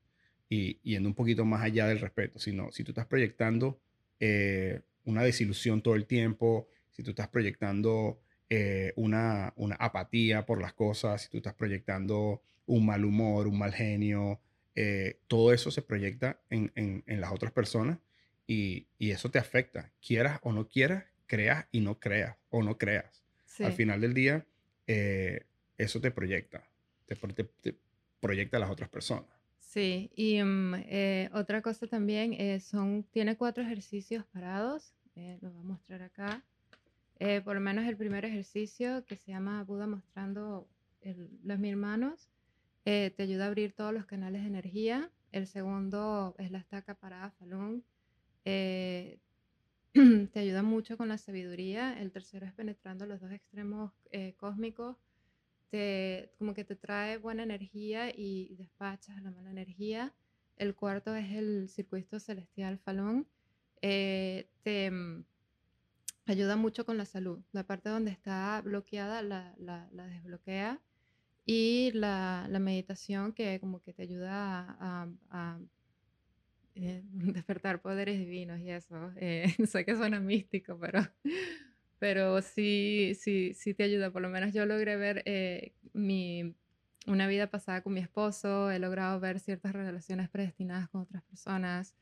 [0.50, 3.80] y yendo un poquito más allá del respeto, sino si tú estás proyectando
[4.20, 8.20] eh, una desilusión todo el tiempo, si tú estás proyectando
[8.50, 13.58] eh, una, una, apatía por las cosas, si tú estás proyectando un mal humor, un
[13.58, 14.40] mal genio,
[15.28, 17.98] todo eso se proyecta en, en, en las otras personas
[18.48, 22.78] y, y, eso te afecta, quieras o no quieras, creas y no creas o no
[22.78, 23.24] creas.
[23.60, 24.46] Al final del día,
[24.88, 25.46] eh,
[25.78, 26.69] eso te proyecta,
[27.16, 27.76] te,
[28.20, 29.26] proyecta a las otras personas.
[29.60, 34.94] Sí, y mm, eh, otra cosa también, eh, son, tiene cuatro ejercicios parados,
[35.42, 36.44] los voy a mostrar acá.
[37.44, 40.66] por lo menos el primer ejercicio que se llama Buda mostrando
[41.44, 42.30] los mil manos,
[42.86, 45.12] te ayuda a abrir todos los canales de energía.
[45.34, 47.84] El segundo es la estaca parada Falun.
[50.34, 52.00] te ayuda mucho con la sabiduría.
[52.00, 54.98] El tercero es penetrando los dos extremos eh, cósmicos.
[55.70, 60.14] Te, como que te trae buena energía y despachas la mala energía.
[60.58, 63.28] El cuarto es el circuito celestial Falón.
[63.82, 65.24] Eh, te mm,
[66.26, 67.40] ayuda mucho con la salud.
[67.52, 70.82] La parte donde está bloqueada la, la, desbloquea.
[71.46, 75.60] Y la, la, meditación que como que te ayuda a
[76.82, 79.12] eh, despertar poderes divinos y eso.
[79.18, 81.02] Eh, sé que suena místico, pero,
[82.00, 84.12] pero sí, sí, sí te ayuda.
[84.12, 86.56] Por lo menos yo logré ver eh, mi,
[87.06, 91.96] una vida pasada con mi esposo, he logrado ver ciertas relaciones predestinadas con otras personas,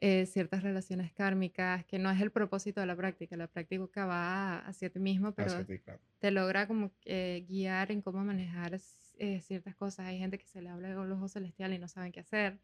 [0.00, 3.36] ciertas relaciones kármicas, que no es el propósito de la práctica.
[3.36, 5.66] La práctica va hacia ti mismo, pero
[6.20, 10.06] te logra como guiar en cómo manejar ciertas cosas.
[10.06, 12.60] Hay gente que se le habla con los ojos celestiales y no saben qué hacer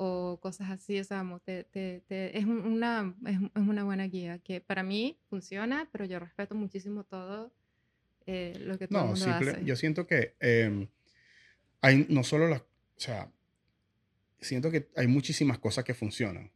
[0.00, 4.38] o cosas así, o sea, te, te, te, es, una, es, es, una buena guía
[4.38, 7.52] que para mí funciona, pero yo respeto muchísimo todo
[8.24, 9.64] eh, lo que todo no, el mundo hace.
[9.64, 10.88] Yo siento que eh,
[11.80, 12.64] hay no solo las, o
[12.96, 13.32] sea,
[14.40, 16.52] siento que hay muchísimas cosas que funcionan.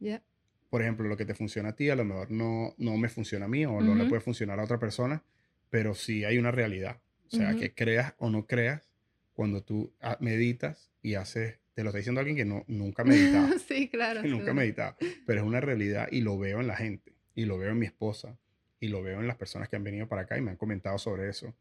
[0.69, 3.45] Por ejemplo, lo que te funciona a ti a lo mejor no, no me funciona
[3.45, 5.21] a mí o no le puede funcionar a otra persona,
[5.69, 7.01] pero sí hay una realidad.
[7.27, 8.89] O sea, que creas o no creas,
[9.33, 13.05] cuando tú ah, meditas y haces te lo está diciendo alguien que no, nunca ha
[13.05, 13.57] meditado.
[13.67, 14.23] sí, claro.
[14.23, 14.95] nunca ha meditado.
[15.25, 17.13] Pero es una realidad y lo veo en la gente.
[17.35, 18.37] Y lo veo en mi esposa.
[18.79, 20.97] Y lo veo en las personas que han venido para acá y me han comentado
[20.97, 21.55] sobre eso.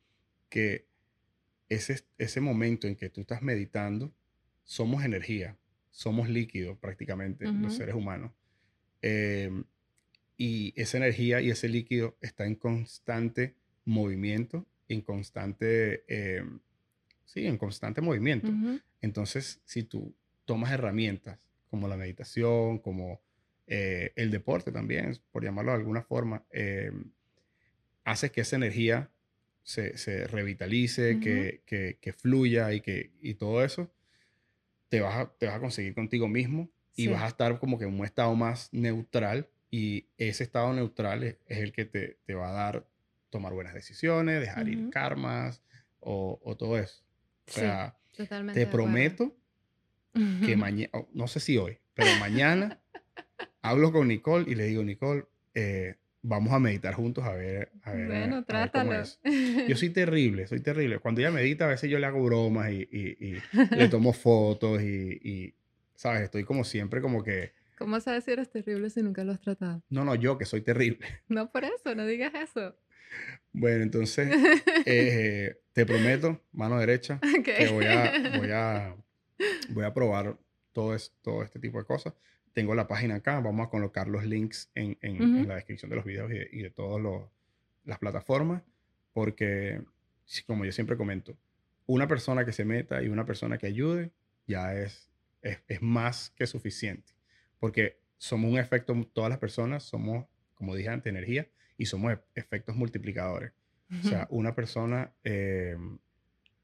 [0.48, 0.86] Que
[1.68, 4.12] ese, ese momento en que tú estás meditando,
[4.64, 5.56] somos energía.
[5.90, 8.32] Somos líquido prácticamente, los seres humanos.
[9.02, 9.64] Em,
[10.38, 13.54] y esa energía y ese líquido está en constante
[13.84, 16.60] movimiento, en constante, em,
[17.26, 18.50] sí, en constante movimiento.
[19.03, 20.14] Entonces, si tú
[20.46, 21.38] tomas herramientas
[21.68, 23.20] como la meditación, como
[23.66, 26.92] eh, el deporte también, por llamarlo de alguna forma, eh,
[28.05, 29.11] haces que esa energía
[29.62, 33.92] se, revitalice, que, fluya y, que, y todo eso,
[34.88, 37.84] te vas, a, te vas a conseguir contigo mismo y vas a estar como que
[37.84, 42.53] en un estado más neutral y ese estado neutral es, el que te, va a
[42.53, 42.86] dar
[43.30, 45.62] tomar buenas decisiones, dejar ir karmas
[46.00, 47.03] o, o, todo eso.
[47.48, 49.34] O sea, te prometo
[50.12, 52.80] que mañana, oh, no sé si hoy, pero mañana
[53.62, 57.72] hablo con Nicole y le digo, Nicole, eh, vamos a meditar juntos a ver.
[57.82, 59.02] A ver bueno, trátalo.
[59.68, 60.98] Yo soy terrible, soy terrible.
[60.98, 63.42] Cuando ella medita, a veces yo le hago bromas y, y,
[63.76, 65.54] le tomo fotos y, y,
[65.94, 66.22] ¿sabes?
[66.22, 67.52] Estoy como siempre como que...
[67.78, 69.82] ¿Cómo sabes si eres terrible si nunca lo has tratado?
[69.88, 71.06] No, no, yo que soy terrible.
[71.28, 72.76] No por eso, no digas eso.
[73.52, 74.28] Bueno, entonces,
[74.86, 78.96] eh, te prometo, mano derecha, que voy a, voy, a,
[79.70, 80.36] voy a probar
[80.72, 82.14] todo, todo este tipo de cosas.
[82.52, 86.04] Tengo la página acá, vamos a colocar los links en, en, la descripción de los
[86.04, 87.02] videos y de, y de todas
[87.84, 88.62] las plataformas,
[89.14, 89.80] porque,
[90.46, 91.34] como yo siempre comento,
[91.86, 94.10] una persona que se meta y una persona que ayude
[94.46, 95.10] ya es,
[95.40, 97.14] es, es más que suficiente,
[97.58, 101.48] porque somos un efecto, todas las personas somos, como dije antes, energía
[101.78, 103.52] y somos efectos multiplicadores.
[104.01, 105.76] O sea, una persona eh,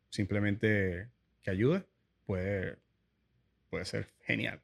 [0.09, 1.09] simplemente
[1.43, 1.85] que ayude
[2.25, 2.79] puede,
[3.69, 4.63] puede ser genial.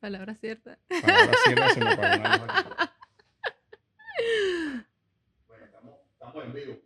[0.00, 0.78] Palabra cierta.
[0.88, 1.96] Palabra cierta se me.
[5.48, 6.80] Bueno, estamos, estamos en vivo.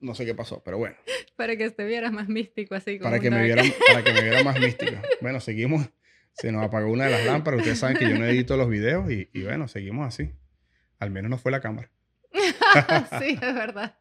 [0.00, 0.96] No sé qué pasó, pero bueno.
[1.36, 4.22] Para que te vieras más místico, así como Para que, me viera, para que me
[4.22, 4.92] viera más místico.
[5.20, 5.88] Bueno, seguimos.
[6.32, 7.58] Se nos apagó una de las lámparas.
[7.58, 10.32] Ustedes saben que yo no edito los videos y, y bueno, seguimos así.
[11.00, 11.90] Al menos no fue la cámara.
[13.20, 13.96] sí, es verdad.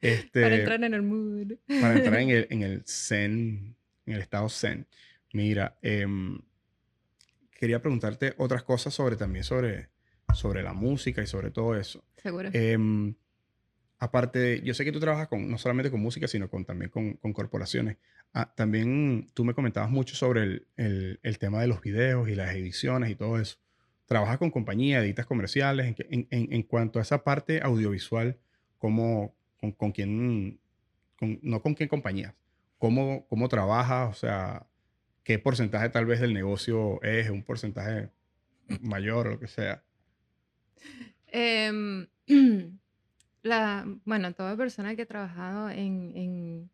[0.00, 1.52] Este, Para entrar en el mood.
[1.80, 3.76] para entrar en el, en el zen,
[4.06, 4.86] en el estado zen.
[5.32, 6.38] Mira, em,
[7.58, 9.88] quería preguntarte otras cosas sobre también sobre,
[10.34, 12.04] sobre la música y sobre todo eso.
[12.16, 12.50] Seguro.
[12.52, 13.14] Em,
[13.98, 16.90] aparte, de- yo sé que tú trabajas con, no solamente con música, sino con, también
[16.90, 17.98] con, con corporaciones.
[18.34, 22.34] Ah, también tú me comentabas mucho sobre el, el- el tema de los videos y
[22.34, 23.58] las ediciones y todo eso.
[24.12, 25.86] ¿Trabajas con compañías, editas comerciales?
[25.86, 28.36] En, en- en- cuanto a esa parte audiovisual,
[28.76, 30.60] ¿cómo, con, con quién,
[31.18, 32.34] con- no con qué compañías?
[32.76, 34.10] ¿Cómo, ¿Cómo trabajas?
[34.10, 34.66] O sea,
[35.24, 37.30] ¿qué porcentaje tal vez del negocio es?
[37.30, 38.10] ¿Un porcentaje
[38.82, 39.82] mayor o lo que sea?
[41.28, 42.06] Em,
[44.04, 46.70] bueno, toda persona que ha trabajado en, en,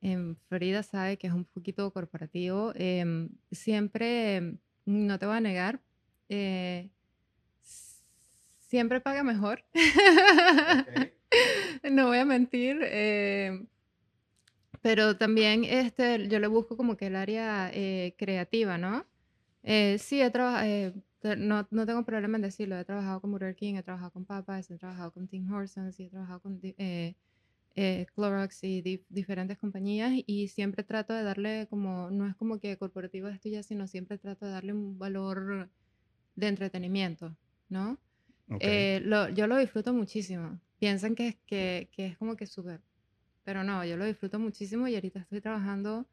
[0.00, 2.72] en Florida sabe que es un poquito corporativo.
[2.74, 5.82] em, siempre, em, no te voy a negar,
[6.28, 6.90] eh,
[8.58, 9.64] siempre paga mejor.
[11.90, 12.78] No voy a mentir.
[12.82, 13.66] em,
[14.82, 19.06] pero también este, yo le busco como que el área eh, creativa, ¿no?
[19.62, 20.94] Eh, sí, he trabajado,
[21.36, 24.70] no, no tengo problema en decirlo, he trabajado con Burger King, he trabajado con Popeyes,
[24.70, 27.14] he trabajado con Tim Hortons, he trabajado con eh,
[27.76, 32.58] eh, Clorox y di- diferentes compañías y siempre trato de darle como, no es como
[32.60, 35.70] que corporativo esto ya, sino siempre trato de darle un valor
[36.38, 37.36] de entretenimiento,
[37.68, 37.98] ¿no?
[38.50, 38.62] Ok.
[38.64, 40.60] Eh, lo- yo lo disfruto muchísimo.
[40.78, 42.82] Piensan que, que, que es como que súper.
[43.44, 46.06] Pero no, yo lo disfruto muchísimo y ahorita estoy trabajando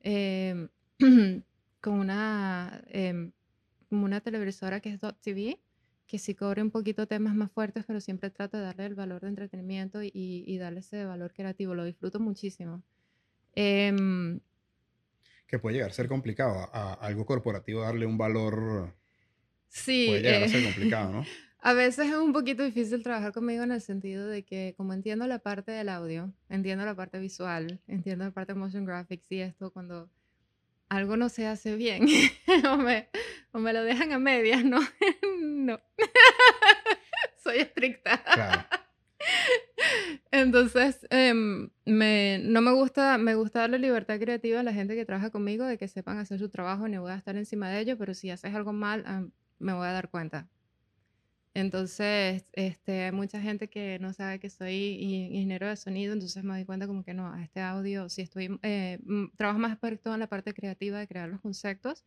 [0.00, 0.68] em,
[1.80, 2.82] con una,
[3.88, 5.60] como una televisora que es Dot TV,
[6.06, 9.22] que sí cobre un poquito temas más fuertes, pero siempre trato de darle el valor
[9.22, 11.74] de entretenimiento y, y darle ese valor creativo.
[11.74, 12.82] Lo disfruto muchísimo.
[13.54, 14.40] Em,
[15.46, 16.68] que puede llegar a ser complicado.
[16.72, 18.94] A, a algo corporativo darle un valor
[19.68, 21.26] sí, puede llegar a eh, ser complicado, ¿no?
[21.60, 25.26] A veces es un poquito difícil trabajar conmigo en el sentido de que como entiendo
[25.26, 29.40] la parte del audio, entiendo la parte visual, entiendo la parte de motion graphics y
[29.40, 30.08] esto, cuando
[30.88, 32.06] algo no se hace bien
[32.70, 33.08] o, me,
[33.52, 34.78] o me lo dejan a medias, no,
[35.40, 35.80] no.
[37.42, 38.22] Soy estricta.
[38.22, 38.64] Claro.
[40.30, 45.04] Entonces, em, me, no me gusta, me gusta darle libertad creativa a la gente que
[45.04, 47.96] trabaja conmigo, de que sepan hacer su trabajo, ni voy a estar encima de ellos,
[47.98, 49.24] pero si haces algo mal, ah,
[49.58, 50.48] me voy a dar cuenta.
[51.54, 54.72] Entonces, este, hay mucha gente que no sabe que soy
[55.32, 58.58] ingeniero de sonido, entonces me doy cuenta como que no, a este audio, si estoy,
[58.62, 59.00] eh,
[59.36, 62.04] trabajo más por en la parte creativa de crear los conceptos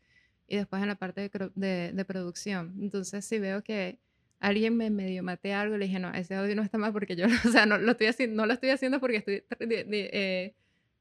[0.47, 2.75] y después en la parte de, producción.
[2.79, 3.99] Entonces, si veo que
[4.39, 7.25] alguien me medio mate algo, le dije, no, ese audio no está mal porque yo,
[7.45, 10.53] o sea, no lo estoy haciendo, no lo estoy haciendo porque estoy eh,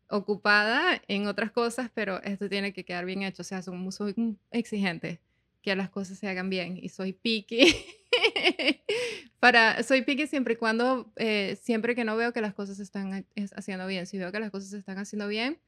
[0.08, 3.42] ocupada en otras cosas, pero esto tiene que quedar bien hecho.
[3.42, 5.20] O sea, soy, soy muy exigente
[5.62, 7.74] que las cosas se hagan bien y soy picky.
[9.40, 12.82] Para, soy picky siempre y cuando, eh, siempre que no veo que las cosas se
[12.82, 14.06] están ha- es- haciendo bien.
[14.06, 15.58] Si veo que las cosas se están haciendo bien,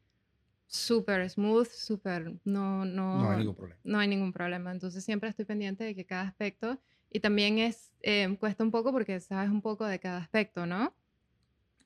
[0.66, 3.80] súper smooth, súper, no, no, No hay ningún problema.
[3.84, 4.72] no hay ningún problema.
[4.72, 6.80] Entonces siempre estoy pendiente de que cada aspecto,
[7.10, 10.94] y también es, eh, cuesta un poco porque sabes un poco de cada aspecto, ¿no?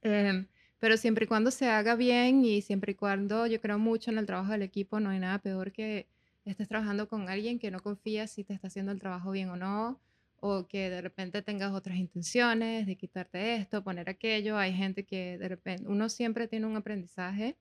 [0.02, 0.46] Em,
[0.78, 4.18] pero siempre y cuando se haga bien y siempre y cuando yo creo mucho en
[4.18, 6.06] el trabajo del equipo, no hay nada peor que
[6.50, 9.56] estés trabajando con alguien que no confías si te está haciendo el trabajo bien o
[9.56, 10.00] no,
[10.40, 14.56] o que de repente tengas otras intenciones de quitarte esto, poner aquello.
[14.58, 17.56] Hay gente que de repente, uno siempre tiene un aprendizaje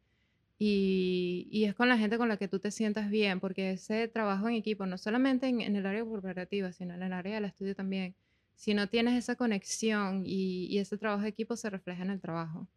[0.58, 4.08] y, y es con la gente con la que tú te sientas bien, porque ese
[4.08, 7.46] trabajo en equipo, no solamente en, en el área corporativa, sino en el área del
[7.46, 8.16] estudio también,
[8.56, 12.22] si no tienes esa conexión y, y ese trabajo de equipo se refleja en el
[12.22, 12.68] trabajo,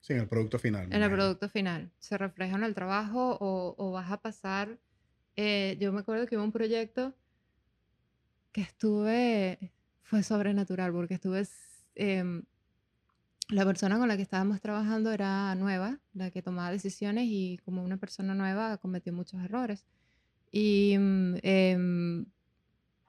[0.00, 0.92] Sí, en el producto final.
[0.92, 4.78] en el producto final, se refleja en el trabajo o, o vas a pasar,
[5.36, 7.14] eh, yo me acuerdo que hubo un proyecto
[8.52, 9.72] que estuve,
[10.02, 11.46] fue sobrenatural, porque estuve,
[11.94, 12.42] em,
[13.48, 17.84] la persona con la que estábamos trabajando era nueva, la que tomaba decisiones y como
[17.84, 19.84] una persona nueva cometió muchos errores.
[20.50, 22.26] Y em,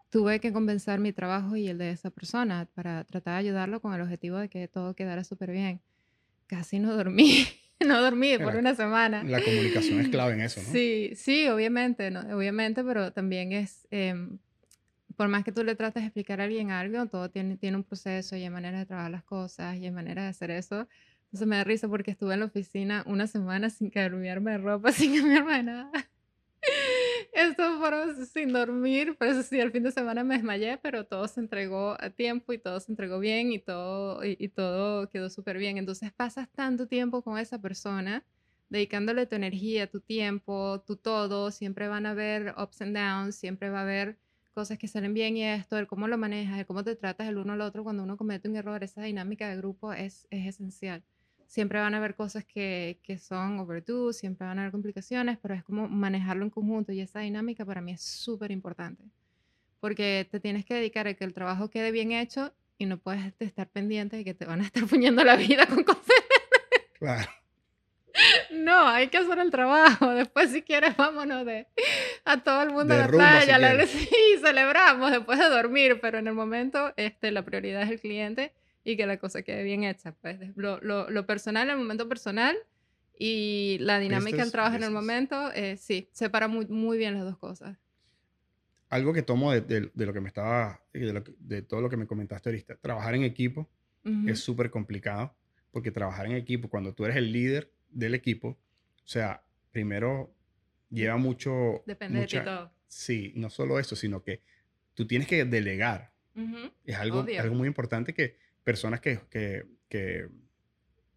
[0.09, 3.93] tuve que compensar mi trabajo y el de esa persona para tratar de ayudarlo con
[3.93, 5.81] el objetivo de que todo quedara súper bien.
[6.47, 7.45] Casi no dormí,
[7.85, 9.23] no dormí por una semana.
[9.23, 10.71] La comunicación es clave en eso, ¿no?
[10.71, 12.21] Sí, sí, obviamente, ¿no?
[12.35, 14.39] Obviamente, pero también es, em,
[15.15, 17.83] por más que tú le trates de explicar a alguien algo, todo tiene, tiene un
[17.83, 20.87] proceso y hay maneras de trabajar las cosas y hay maneras de hacer eso.
[21.25, 24.91] Entonces me da risa porque estuve en la oficina una semana sin cambiarme de ropa,
[24.93, 25.91] sin cambiarme de nada.
[27.37, 31.27] Esto fueron sin dormir, por eso sí, el fin de semana me desmayé, pero todo
[31.27, 35.59] se entregó a tiempo y todo se entregó bien y todo, y, todo quedó súper
[35.59, 35.77] bien.
[35.77, 38.25] Entonces pasas tanto tiempo con esa persona,
[38.69, 43.69] dedicándole tu energía, tu tiempo, tu todo, siempre van a haber ups and downs, siempre
[43.69, 44.17] va a haber
[44.55, 47.37] cosas que salen bien y esto, el cómo lo manejas, el cómo te tratas el
[47.37, 51.03] uno al otro cuando uno comete un error, esa dinámica de grupo es, es esencial
[51.47, 55.55] siempre van a haber cosas que, que son overdue, siempre van a haber complicaciones, pero
[55.55, 59.03] es como manejarlo en conjunto y esa dinámica para mí es súper importante.
[59.79, 63.33] Porque te tienes que dedicar a que el trabajo quede bien hecho y no puedes
[63.39, 66.03] estar pendiente de que te van a estar puñando la vida con cosas.
[66.99, 67.29] Claro.
[68.51, 70.09] No, hay que hacer el trabajo.
[70.15, 71.67] Después, si quieres, vámonos de
[72.25, 73.57] a todo el mundo a la playa.
[73.57, 74.09] la, sí,
[74.41, 78.53] celebramos después de dormir, pero en el momento este, la prioridad es el cliente
[78.87, 80.13] y que la cosa quede bien hecha.
[80.13, 82.55] Pues lo, lo, lo personal, el momento personal
[83.19, 87.25] y la dinámica del trabajo en el momento, eh, sí, separa muy, muy bien las
[87.25, 87.77] dos cosas.
[88.87, 92.07] Algo que tomo de, de, lo que me estaba, de, de, todo lo que me
[92.07, 93.69] comentaste ahorita, trabajar en equipo
[94.25, 95.35] es súper complicado
[95.71, 100.33] porque trabajar en equipo, cuando tú eres el líder del equipo, o sea, primero
[100.89, 101.83] lleva mucho...
[101.85, 102.71] Depende de ti todo.
[102.87, 104.41] Sí, no solo eso, sino que
[104.93, 106.13] tú tienes que delegar.
[106.85, 108.37] Es algo, algo muy importante que
[108.67, 110.27] personas que, que, que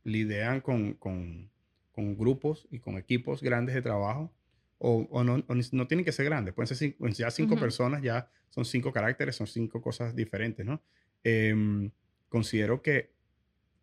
[0.04, 1.50] lidian con, con,
[1.90, 4.32] con, grupos y con equipos grandes de trabajo,
[4.78, 8.30] o, o, no, no, tienen que ser grandes, pueden ser cinco, ya cinco personas, ya
[8.50, 10.80] son cinco caracteres, son cinco cosas diferentes, ¿no?
[11.24, 11.90] Em,
[12.28, 13.10] considero que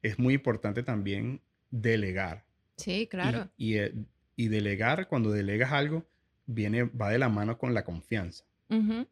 [0.01, 2.45] es muy importante también delegar.
[2.77, 3.49] Sí, claro.
[3.57, 3.93] Y, y, eh,
[4.37, 6.07] y, delegar, cuando delegas algo,
[6.45, 8.45] viene, va de la mano con la confianza.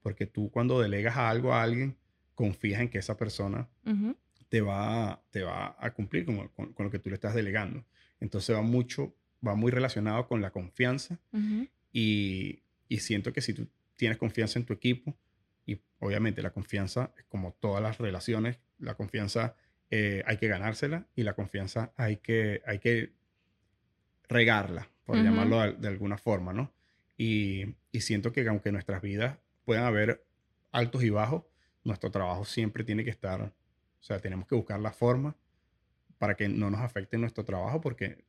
[0.02, 1.98] Porque tú cuando delegas algo a alguien,
[2.36, 3.68] confías en que esa persona
[4.56, 7.84] te va, te va a cumplir con, con, lo que tú le estás delegando.
[8.22, 9.14] Entonces va mucho,
[9.46, 11.20] va muy relacionado con la confianza
[11.92, 15.14] y, y, siento que si tú tienes confianza en tu equipo,
[15.66, 19.58] y obviamente la confianza, como todas las relaciones, la confianza
[19.92, 23.12] eh, hay que ganársela y la confianza hay que, hay que
[24.30, 26.72] regarla, por llamarlo de, de, alguna forma, ¿no?
[27.18, 30.24] Y, y siento que aunque nuestras vidas puedan haber
[30.72, 31.44] altos y bajos,
[31.84, 33.52] nuestro trabajo siempre tiene que estar
[34.06, 35.36] sea, tenemos que buscar la forma
[36.20, 38.24] para que no nos afecte nuestro trabajo, porque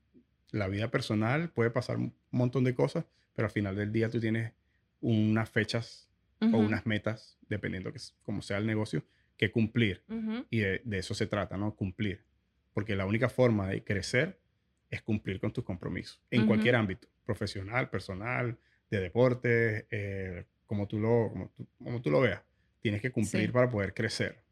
[0.51, 3.05] la vida personal puede pasar un montón de cosas,
[3.35, 4.53] pero al final del día tú tienes
[5.01, 6.09] unas fechas
[6.41, 9.05] o unas metas, dependiendo que como sea el negocio,
[9.37, 10.03] que cumplir.
[10.51, 11.75] Y de, eso se trata, ¿no?
[11.75, 12.25] Cumplir.
[12.73, 14.41] Porque la única forma de crecer
[14.89, 18.57] es cumplir con tus compromisos, en cualquier ámbito, profesional, personal,
[18.91, 22.43] de deporte, eh, como, tú lo, como, tú, lo veas.
[22.81, 24.46] Tienes que cumplir para poder crecer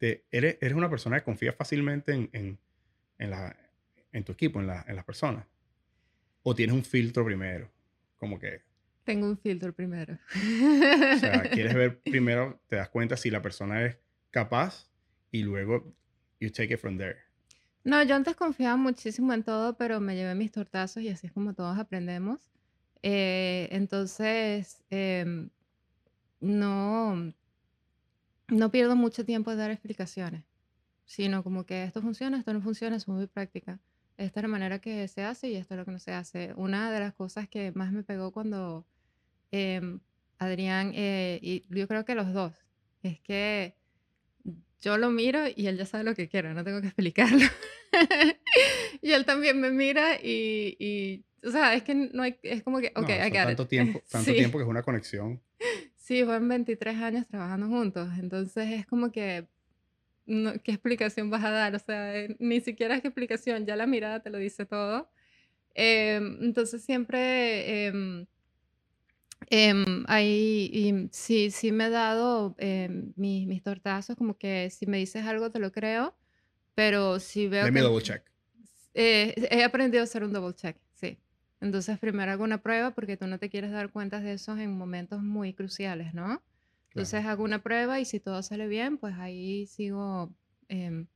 [0.00, 2.58] eres, eres una persona que confía fácilmente en, en,
[3.18, 3.56] en, la,
[4.12, 5.46] en tu equipo, en, la, en las personas.
[6.42, 7.70] ¿O tienes un filtro primero?
[8.16, 8.62] Como que...
[9.04, 10.18] Tengo un filtro primero.
[11.14, 13.96] O sea, quieres ver primero, te das cuenta si la persona es
[14.30, 14.90] capaz
[15.30, 15.94] y luego
[16.38, 17.16] you take it from there.
[17.82, 21.32] No, yo antes confiaba muchísimo en todo, pero me llevé mis tortazos y así es
[21.32, 22.50] como todos aprendemos.
[23.02, 25.48] Eh, entonces, em,
[26.40, 27.32] no,
[28.50, 30.44] no pierdo mucho tiempo de dar explicaciones,
[31.06, 33.78] sino como que esto funciona, esto no funciona, es muy práctica.
[34.16, 36.52] Esta es la manera que se hace y esto es lo que no se hace.
[36.56, 38.84] Una de las cosas que más me pegó cuando
[39.50, 40.00] em,
[40.38, 42.52] Adrián, eh, y yo creo que los dos,
[43.02, 43.74] es que
[44.80, 47.46] yo lo miro y él ya sabe lo que quiero, no tengo que explicarlo.
[49.02, 52.80] y él también me mira y, y, o sea, es que no hay, es como
[52.80, 55.40] que, ok, no, tanto tiempo, tanto tiempo que es una conexión
[56.10, 59.46] Sí, fueron 23 años trabajando juntos, entonces es como que,
[60.26, 61.76] ¿qué explicación vas a dar?
[61.76, 65.08] O sea, eh, ni siquiera es que explicación, ya la mirada te lo dice todo.
[65.72, 68.26] Em, entonces siempre em,
[69.50, 72.56] em, ahí sí, sí me he dado
[73.14, 76.16] mis, mis tortazos, como que si me dices algo te lo creo,
[76.74, 77.66] pero si veo...
[77.66, 78.24] Let me double check.
[78.94, 80.76] Eh, he aprendido a hacer un double check.
[81.60, 84.76] Entonces, primero hago una prueba porque tú no te quieres dar cuenta de eso en
[84.76, 86.42] momentos muy cruciales, ¿no?
[86.90, 90.32] Entonces hago una prueba y si todo sale bien, pues ahí sigo
[90.68, 91.06] eh,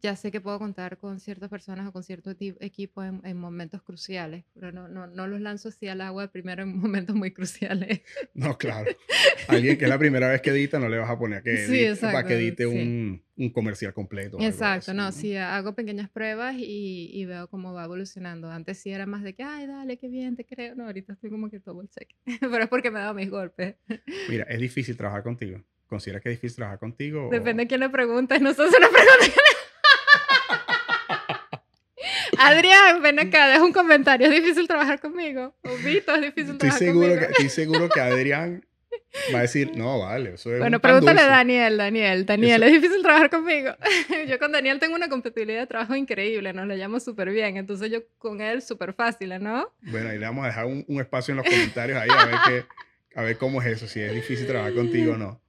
[0.00, 2.30] ya sé que puedo contar con ciertas personas o con cierto
[2.60, 6.62] equipo en, en, momentos cruciales, pero no, no, no, los lanzo así al agua primero
[6.62, 8.02] en momentos muy cruciales.
[8.34, 8.90] No, claro.
[9.48, 11.96] Alguien que es la primera vez que edita, no le vas a poner que edite,
[11.96, 14.38] sí, para que edite un, un, comercial completo.
[14.40, 18.50] Exacto, no, sí, hago pequeñas pruebas y, y, veo cómo va evolucionando.
[18.50, 20.76] Antes sí era más de que, ay, dale, qué bien, te creo.
[20.76, 22.14] No, ahorita estoy como que todo el cheque.
[22.40, 23.76] pero es porque me he dado mis golpes.
[24.28, 25.60] Mira, es difícil trabajar contigo.
[25.88, 27.30] ¿Consideras que es difícil trabajar contigo?
[27.32, 28.40] Depende de quién le preguntes.
[28.42, 29.42] No sos una pregunta
[32.38, 34.26] Adrián, ven acá, deja un comentario.
[34.28, 35.54] ¿Es difícil trabajar conmigo?
[35.62, 37.26] ¿O Vito, es difícil estoy trabajar seguro conmigo?
[37.26, 38.64] Que, estoy seguro que Adrián
[39.34, 41.36] va a decir, no, vale, eso es Bueno, pregúntale a dulce".
[41.36, 43.70] Daniel, Daniel, Daniel, Eso- ¿es difícil trabajar conmigo?
[44.28, 47.90] yo con Daniel tengo una compatibilidad de trabajo increíble, nos la llamo súper bien, entonces
[47.90, 49.72] yo con él súper fácil, ¿no?
[49.82, 52.36] Bueno, ahí le vamos a dejar un, un espacio en los comentarios ahí a ver,
[52.46, 52.64] qué,
[53.18, 55.40] a ver cómo es eso, si es difícil trabajar contigo o no.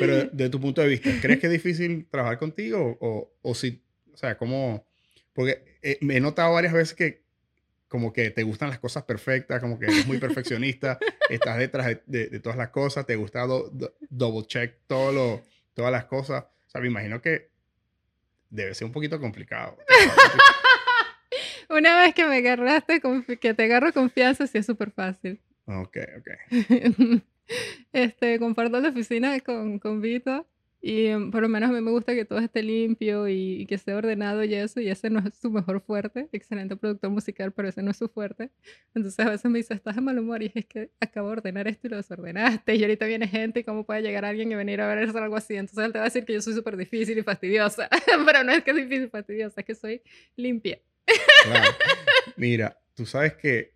[0.00, 3.54] Pero de, de tu punto de vista, ¿crees que es difícil trabajar contigo o, o
[3.54, 3.82] si,
[4.12, 4.86] o sea, cómo?
[5.32, 7.22] Porque eh, me he notado varias veces que
[7.88, 10.98] como que te gustan las cosas perfectas, como que eres muy perfeccionista,
[11.30, 15.10] estás detrás de, de- de todas las cosas, te gusta do- do- double check todo
[15.12, 15.42] lo,
[15.74, 16.44] todas las cosas.
[16.66, 17.48] O sea, me imagino que
[18.50, 19.78] debe ser un poquito complicado.
[21.70, 23.00] Una vez que me agarraste,
[23.40, 25.40] que te agarro confianza, sí es súper fácil.
[25.66, 26.28] Ok, ok.
[27.92, 30.46] este, comparto la oficina con, con Vito
[30.80, 33.66] y em, por lo menos a mí me gusta que todo esté limpio y, y
[33.66, 36.28] que esté ordenado y eso, y ese no es su mejor fuerte.
[36.32, 38.50] Excelente productor musical, pero ese no es su fuerte.
[38.94, 41.66] Entonces a veces me dice, estás de mal humor y es que acabo de ordenar
[41.66, 44.80] esto y lo desordenaste y ahorita viene gente y cómo puede llegar alguien y venir
[44.80, 45.56] a ver hacer algo así.
[45.56, 47.88] Entonces él te va a decir que yo soy súper difícil y fastidiosa,
[48.26, 50.02] pero no es que es difícil y fastidiosa, es que soy
[50.36, 50.78] limpia.
[51.44, 51.72] Claro.
[52.36, 53.72] Mira, tú sabes que,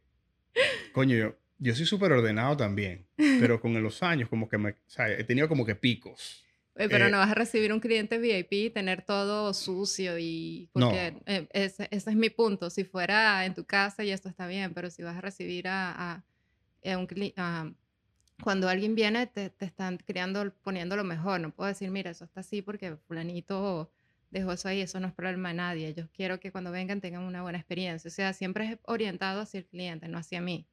[0.93, 4.77] coño, yo, yo soy súper ordenado también, pero con los años como que me, o
[4.87, 6.45] sea, he tenido como que picos.
[6.75, 10.71] Eh, Pero Eh, no vas a recibir un cliente VIP y tener todo sucio y
[10.75, 10.89] No.
[10.89, 12.71] porque eh, ese, ese es mi punto.
[12.71, 15.93] Si fuera en tu casa y esto está bien, pero si vas a recibir a,
[15.93, 16.25] a-
[16.85, 17.71] a un cli- a-
[18.43, 21.41] cuando alguien viene te, te están creando, poniendo lo mejor.
[21.41, 23.93] No puedo decir, mira, eso está así porque fulanito
[24.31, 25.95] dejó eso ahí, eso no es problema de nadie.
[25.95, 28.09] Yo quiero que cuando vengan tengan una buena experiencia.
[28.09, 30.67] O sea, siempre es orientado hacia el cliente, no hacia mí,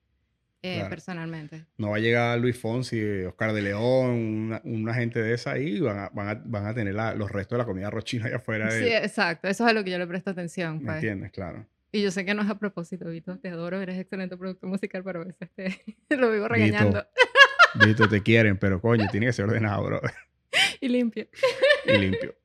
[0.62, 0.90] eh, Claro.
[0.90, 1.66] personalmente.
[1.78, 5.78] No va a llegar Luis Fonsi, Oscar de León, una, una gente de esa ahí
[5.78, 8.26] y van a, van a, van a tener la- los restos de la comida rochina
[8.26, 8.70] allá afuera.
[8.72, 9.48] Sí, exacto.
[9.48, 10.80] Eso es a lo que yo le presto atención.
[10.80, 10.96] ¿Me pues.
[10.96, 11.32] entiendes?
[11.32, 11.66] Claro.
[11.92, 13.40] Y yo sé que no es a propósito, Vito.
[13.40, 17.06] Te adoro, eres excelente productor musical, pero a veces te lo vivo regañando.
[17.86, 20.02] Vito, te quieren, pero coño, tiene que ser ordenado, bro.
[20.82, 21.28] y limpio.
[21.86, 22.36] y limpio.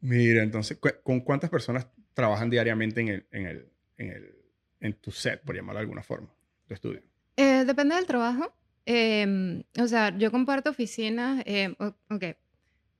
[0.00, 3.68] Mira, entonces, ¿cu- ¿con cuántas personas trabajan diariamente en el, en el,
[3.98, 4.34] en el,
[4.82, 6.28] en tu set, por llamarlo de alguna forma,
[6.66, 7.02] tu estudio?
[7.36, 8.52] Eh, depende del trabajo.
[8.84, 11.44] Em, o sea, yo comparto oficinas.
[11.78, 12.24] o- ok.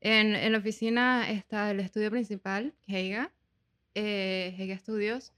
[0.01, 3.31] En, en la oficina está el estudio principal, Heiga,
[3.95, 5.33] eh, Heiga Studios.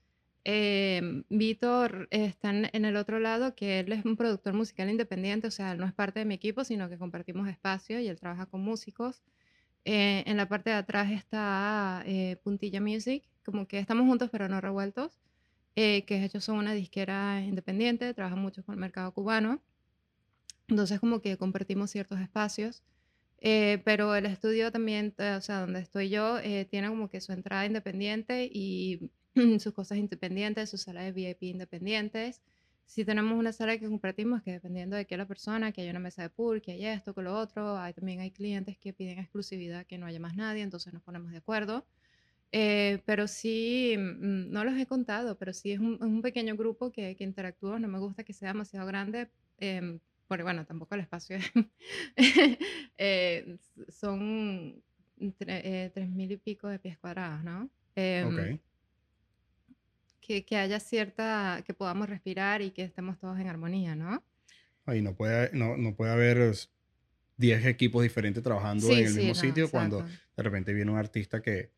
[0.47, 5.47] Em, Víctor está en, en el otro lado, que él es un productor musical independiente,
[5.47, 8.21] o sea, él no es parte de mi equipo, sino que compartimos espacio y él
[8.21, 9.23] trabaja con músicos.
[9.87, 14.49] Eh, en la parte de atrás está eh, Puntilla Music, como que estamos juntos pero
[14.49, 15.19] no revueltos,
[15.77, 19.61] eh, que ellos son una disquera independiente, trabajan mucho con el mercado cubano,
[20.69, 22.83] entonces como que compartimos ciertos espacios,
[23.47, 27.21] eh, pero el estudio también, eh, o sea, donde estoy yo, eh, tiene como que
[27.21, 29.11] su entrada independiente y
[29.61, 32.41] sus cosas independientes, sus salas de VIP independientes.
[32.87, 35.99] Si tenemos una sala que compartimos, que dependiendo de qué la persona, que hay una
[35.99, 39.19] mesa de pool, que hay esto, que lo otro, hay, también hay clientes que piden
[39.19, 41.85] exclusividad, que no haya más nadie, entonces nos ponemos de acuerdo.
[42.57, 46.57] Eh, pero sí, mm, no los he contado, pero sí es un, es un pequeño
[46.57, 49.29] grupo que, que interactúa, no me gusta que sea demasiado grande,
[49.59, 49.99] em,
[50.29, 51.51] porque bueno, tampoco el espacio es,
[52.99, 54.83] eh, son
[55.19, 57.71] tre- eh, tres mil y pico de pies cuadrados, ¿no?
[57.97, 58.61] Em, Ok.
[60.21, 64.25] que, que haya cierta, que podamos respirar y que estemos todos en armonía, ¿no?
[64.87, 66.55] Ahí no puede, no, no puede haber
[67.37, 70.21] 10 equipos diferentes trabajando en el sí, mismo no, sitio cuando exacto.
[70.37, 71.73] de repente viene un artista que,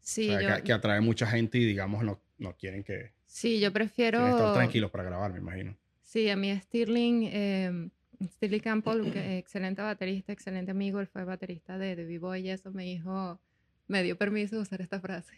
[0.00, 3.12] o Sí, sea, yo, que, que atrae mucha gente y digamos no, no quieren que
[3.26, 4.26] sí, yo prefiero...
[4.26, 5.76] estar tranquilos para grabar, me imagino.
[6.02, 7.88] Sí, a mí Stirling, eh,
[8.36, 12.72] Stirling Campbell, que- excelente baterista, excelente amigo, él fue baterista de, de B-Boy y eso
[12.72, 13.40] me dijo,
[13.86, 15.32] me dio permiso de usar esta frase.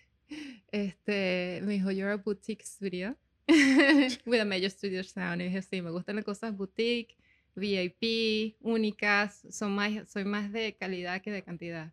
[0.70, 3.16] Este, me dijo, you're a boutique studio
[4.26, 5.43] with a major studio sound.
[5.43, 7.16] Y dije, sí, me gustan las cosas boutique,
[7.55, 11.93] VIP, únicas, son más, soy más de calidad que de cantidad.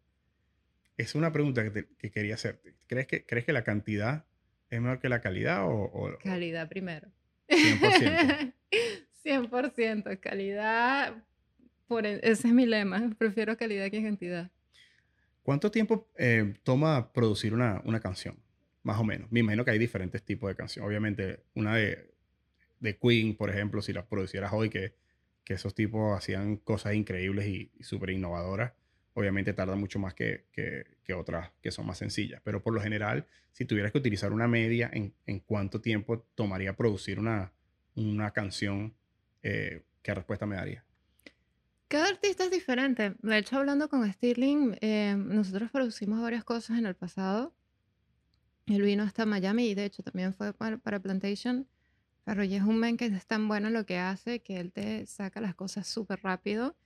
[1.00, 2.76] Es una pregunta que, te- que quería hacerte.
[2.88, 4.26] ¿Crees que, ¿Crees que la cantidad
[4.70, 7.08] es mejor que la calidad o, o- o Calidad primero.
[7.48, 8.54] 100%?
[9.24, 11.24] 100%, calidad,
[11.88, 14.52] por, e- ese es mi lema, prefiero calidad que cantidad.
[15.42, 18.38] ¿Cuánto tiempo eh, toma producir una, una canción?
[18.84, 19.32] Más o menos.
[19.32, 20.88] Me imagino que hay diferentes tipos de canciones.
[20.88, 22.12] Obviamente, una de,
[22.82, 24.96] de Queen, por ejemplo, si la producieras hoy, que,
[25.46, 28.74] que esos tipos hacían cosas increíbles y, y súper innovadoras,
[29.20, 32.42] obviamente tarda mucho más que, que, que otras que son más sencillas.
[32.44, 36.76] Pero por lo general, si tuvieras que utilizar una media, ¿en, en cuánto tiempo tomaría
[36.76, 37.52] producir una,
[37.96, 38.96] una canción?
[39.44, 40.86] Eh, ¿Qué respuesta me daría?
[41.90, 43.16] Cada artista es diferente.
[43.22, 47.54] De hecho, hablando con Stirling, eh, nosotros producimos varias cosas en el pasado.
[48.68, 51.68] Él vino hasta Miami y de hecho también fue para, para Plantation.
[52.24, 55.06] Pero es un men que es tan bueno en lo que hace que él te
[55.08, 56.78] saca las cosas súper rápido.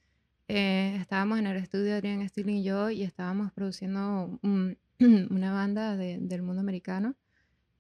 [0.56, 4.40] Eh, estábamos en el estudio Adrián Stilling y yo y estábamos produciendo
[5.00, 7.16] una banda del mundo americano.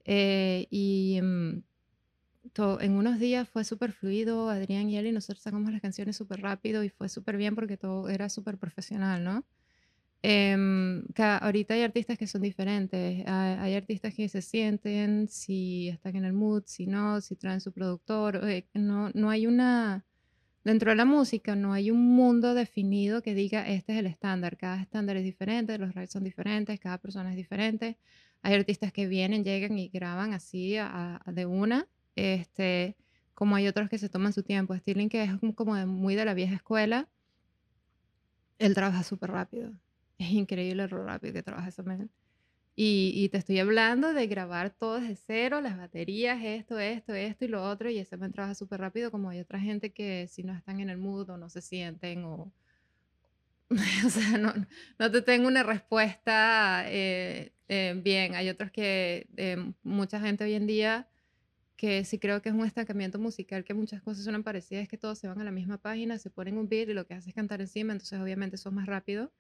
[0.05, 1.61] Eh, y mm,
[2.79, 6.41] en unos días fue súper fluido, Adrián y él, y nosotros sacamos las canciones súper
[6.41, 9.45] rápido y fue súper bien porque todo era súper profesional, ¿no?
[10.23, 13.23] Em, ahorita hay artistas que son diferentes.
[13.27, 17.71] Hay, artistas que se sienten si están en el mood, si no, si traen su
[17.71, 18.41] productor.
[18.49, 20.07] Eh, no, no hay una.
[20.63, 24.57] Dentro de la música no hay un mundo definido que diga este es el estándar.
[24.57, 27.97] Cada estándar es diferente, los rights son diferentes, cada persona es diferente.
[28.41, 30.75] Hay artistas que vienen, llegan y graban así
[31.25, 31.87] de una.
[32.15, 32.95] Este,
[33.33, 34.75] como hay otros que se toman su tiempo.
[34.75, 37.09] Stirling, que es como muy de la vieja escuela,
[38.59, 39.73] él trabaja súper rápido
[40.17, 42.09] es increíble lo rápido que trabaja ese man.
[42.75, 47.45] Y, y, te estoy hablando de grabar todo desde cero, las baterías, esto, esto, esto
[47.45, 50.41] y lo otro, y ese man trabaja súper rápido, como hay otra gente que si
[50.41, 52.51] no están en el mood o no se sienten o...
[54.05, 54.53] o sea, no,
[54.99, 58.35] no, te tengo una respuesta eh, eh, bien.
[58.35, 61.07] Hay otros que, eh, mucha gente hoy en día,
[61.77, 65.19] que sí creo que es un estancamiento musical, que muchas cosas son parecidas, que todos
[65.19, 67.35] se van a la misma página, se ponen un beat y lo que hace es
[67.35, 69.31] cantar encima, entonces obviamente eso es más rápido.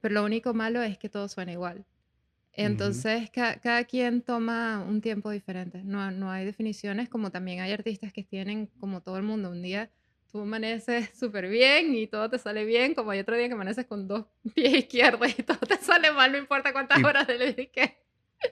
[0.00, 1.84] Pero lo único malo es que todo suena igual.
[2.52, 5.82] Entonces, cada quien toma un tiempo diferente.
[5.84, 9.62] No, no hay definiciones, como también hay artistas que tienen, como todo el mundo, un
[9.62, 9.90] día
[10.30, 13.86] tú amaneces súper bien y todo te sale bien, como hay otro día que amaneces
[13.86, 17.90] con dos pies izquierdos y todo te sale mal, no importa cuántas horas le dediques.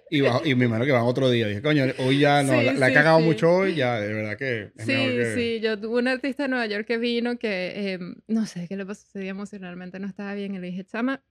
[0.09, 1.47] Y, y me imagino que van otro día.
[1.47, 4.73] Dije, coño, hoy ya no, la, he cagado mucho hoy, ya, de verdad que.
[4.77, 8.47] Es sí, sí, yo tuve un artista de Nueva York que vino que, em, no
[8.47, 10.55] sé qué le pasó ese día emocionalmente, no estaba bien.
[10.55, 11.23] Y le dije, chama,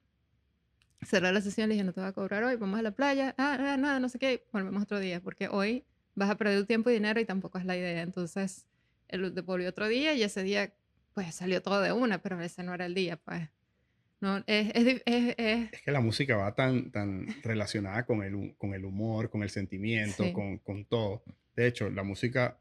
[1.06, 3.36] cerré la sesión, le dije, no te voy a cobrar hoy, vamos a la playa.
[3.38, 5.86] Ah, ah, nada, no sé qué, volvemos otro día, porque hoy
[6.16, 8.02] vas a perder tiempo y dinero y tampoco es la idea.
[8.02, 8.68] Entonces,
[9.08, 10.74] él devolvió otro día y ese día,
[11.14, 13.50] pues salió todo de una, pero ese no era el día, pues.
[14.20, 18.74] No, es, es, es, es, que la música va tan, tan relacionada con el, con
[18.74, 21.24] el humor, con el sentimiento, con, con, todo.
[21.58, 22.58] De hecho, la música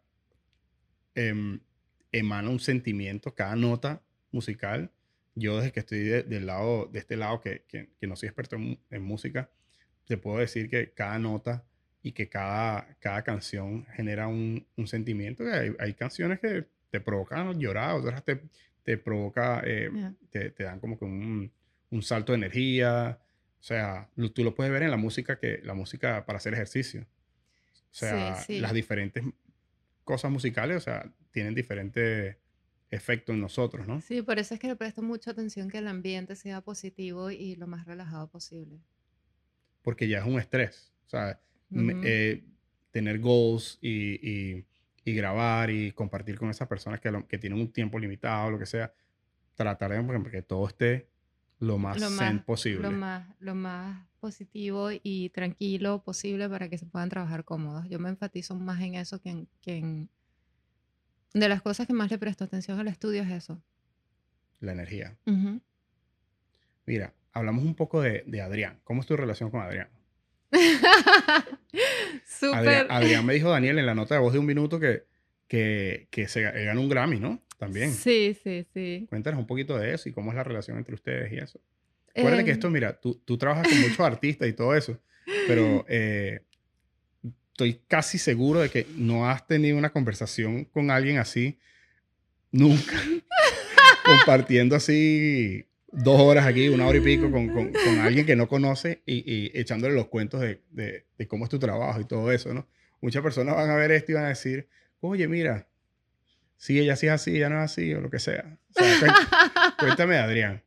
[1.14, 1.60] em,
[2.10, 4.02] emana un sentimiento, cada nota
[4.32, 4.90] musical.
[5.34, 8.56] Yo desde que estoy del lado, de este lado, que, que, que no soy experto
[8.56, 9.50] en, en, música,
[10.06, 11.64] te puedo decir que cada nota
[12.02, 15.44] y que cada, cada canción genera un, un sentimiento.
[15.44, 18.42] Hay, hay, canciones que te provocan llorar, otras te,
[18.82, 19.90] te provoca, eh,
[20.30, 21.50] te, te, dan como que un,
[21.90, 23.18] un, salto de energía.
[23.60, 27.02] O sea, tú lo puedes ver en la música, que la música para hacer ejercicio.
[27.02, 29.22] O sea, las diferentes
[30.04, 32.36] cosas musicales, o sea, tienen diferentes
[32.92, 34.00] efectos en nosotros, ¿no?
[34.00, 37.56] Sí, por eso es que le presto mucha atención que el ambiente sea positivo y
[37.56, 38.78] lo más relajado posible.
[39.82, 40.92] Porque ya es un estrés.
[41.06, 41.40] O sea,
[41.74, 42.44] eh,
[42.92, 44.64] tener goals y
[45.04, 48.66] y grabar y compartir con esas personas que, que tienen un tiempo limitado, lo que
[48.66, 48.92] sea,
[49.54, 51.08] tratar de que todo esté
[51.58, 51.96] lo más,
[52.44, 52.82] posible.
[52.82, 57.88] Lo más, lo más positivo y tranquilo posible para que se puedan trabajar cómodos.
[57.88, 60.10] Yo me enfatizo más en eso que en, que en...
[61.34, 63.62] De las cosas que más le presto atención al estudio es eso.
[64.60, 65.16] La energía.
[66.86, 68.78] Mira, hablamos un poco de, de Adrián.
[68.84, 69.88] ¿Cómo es tu relación con Adrián?
[72.88, 75.04] Adrián, me dijo Daniel en la nota de voz de un minuto que,
[75.48, 77.42] que, que se ganó un Grammy, ¿no?
[77.58, 77.92] También.
[77.92, 79.06] Sí, sí, sí.
[79.08, 81.60] Cuéntanos un poquito de eso y cómo es la relación entre ustedes y eso.
[82.14, 82.72] Recuerda que esto, em.
[82.72, 84.98] mira, tú, tú, trabajas con muchos artistas y todo eso,
[85.46, 86.40] pero eh,
[87.52, 91.58] estoy casi seguro de que no has tenido una conversación con alguien así
[92.50, 92.92] nunca,
[94.04, 98.48] compartiendo así dos horas aquí, una hora y pico con, con, con alguien que no
[98.48, 102.32] conoce y, y echándole los cuentos de, de, de, cómo es tu trabajo y todo
[102.32, 102.66] eso, ¿no?
[103.02, 104.68] Muchas personas van a ver esto y van a decir,
[105.00, 105.68] oye, mira,
[106.56, 108.56] si ella sí es así, ella no es así, o lo que sea.
[109.78, 110.62] cuéntame, Adrián,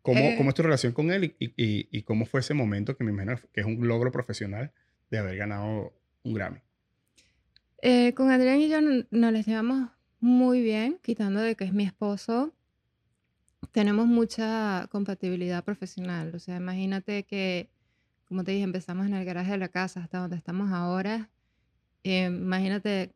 [0.00, 0.34] ¿cómo, eh.
[0.38, 3.10] ¿cómo, es tu relación con él y, y, y, cómo fue ese momento que me
[3.10, 4.72] imagino que es un logro profesional
[5.10, 6.60] de haber ganado un Grammy?
[7.80, 9.90] Eh, con Adrián y yo nos les llevamos
[10.20, 12.52] muy bien, quitando de que es mi esposo
[13.72, 16.34] tenemos mucha compatibilidad profesional.
[16.34, 17.70] O sea, imagínate que,
[18.26, 21.28] como te dije, empezamos en el garaje de la casa hasta donde estamos ahora.
[22.04, 23.12] Eh, imagínate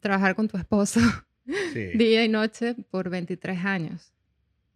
[0.00, 1.00] trabajar con tu esposo
[1.94, 4.12] día y noche por 23 años.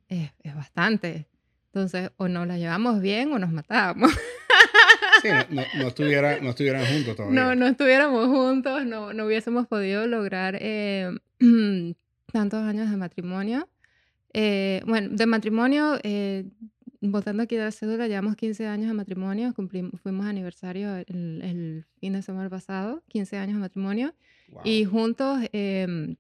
[0.09, 1.29] Es, es, bastante.
[1.67, 4.11] Entonces, o nos la llevamos bien o nos matamos.
[5.23, 7.41] Sí, no, no, estuviera, no estuvieran juntos todavía.
[7.41, 11.11] No, no estuviéramos juntos, no, no hubiésemos podido lograr eh,
[12.33, 13.69] tantos años de matrimonio.
[14.33, 16.45] Eh, bueno, de matrimonio, eh,
[17.01, 21.85] votando aquí de la cédula, llevamos 15 años de matrimonio, cumplimos, fuimos aniversario el, el
[21.99, 24.15] fin de semana pasado, 15 años de matrimonio,
[24.65, 26.13] y juntos 23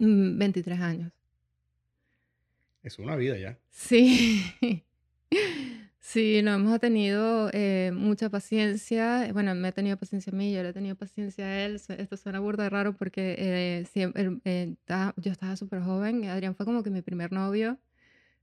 [0.00, 1.12] em, años.
[2.82, 3.58] Es una vida ya.
[3.70, 4.42] Sí.
[6.08, 9.30] Sí, no hemos tenido eh, mucha paciencia.
[9.34, 11.74] Bueno, me ha tenido paciencia a mí, yo le he tenido paciencia a él.
[11.74, 14.74] Esto suena burda raro porque eh, siempre, eh,
[15.18, 16.24] yo estaba súper joven.
[16.24, 17.76] Adrián fue como que mi primer novio.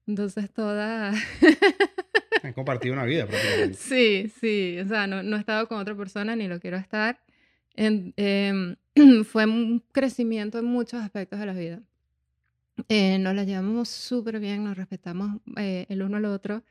[0.06, 1.12] Entonces toda...
[2.44, 3.78] Han compartido una vida prácticamente.
[3.80, 4.78] Sí, sí.
[4.86, 7.20] O sea, no, no he estado con otra persona ni lo quiero estar.
[7.74, 8.76] En, em,
[9.24, 11.82] fue un crecimiento en muchos aspectos de la vida.
[12.88, 16.62] nos la llevamos súper bien, nos respetamos el uno al otro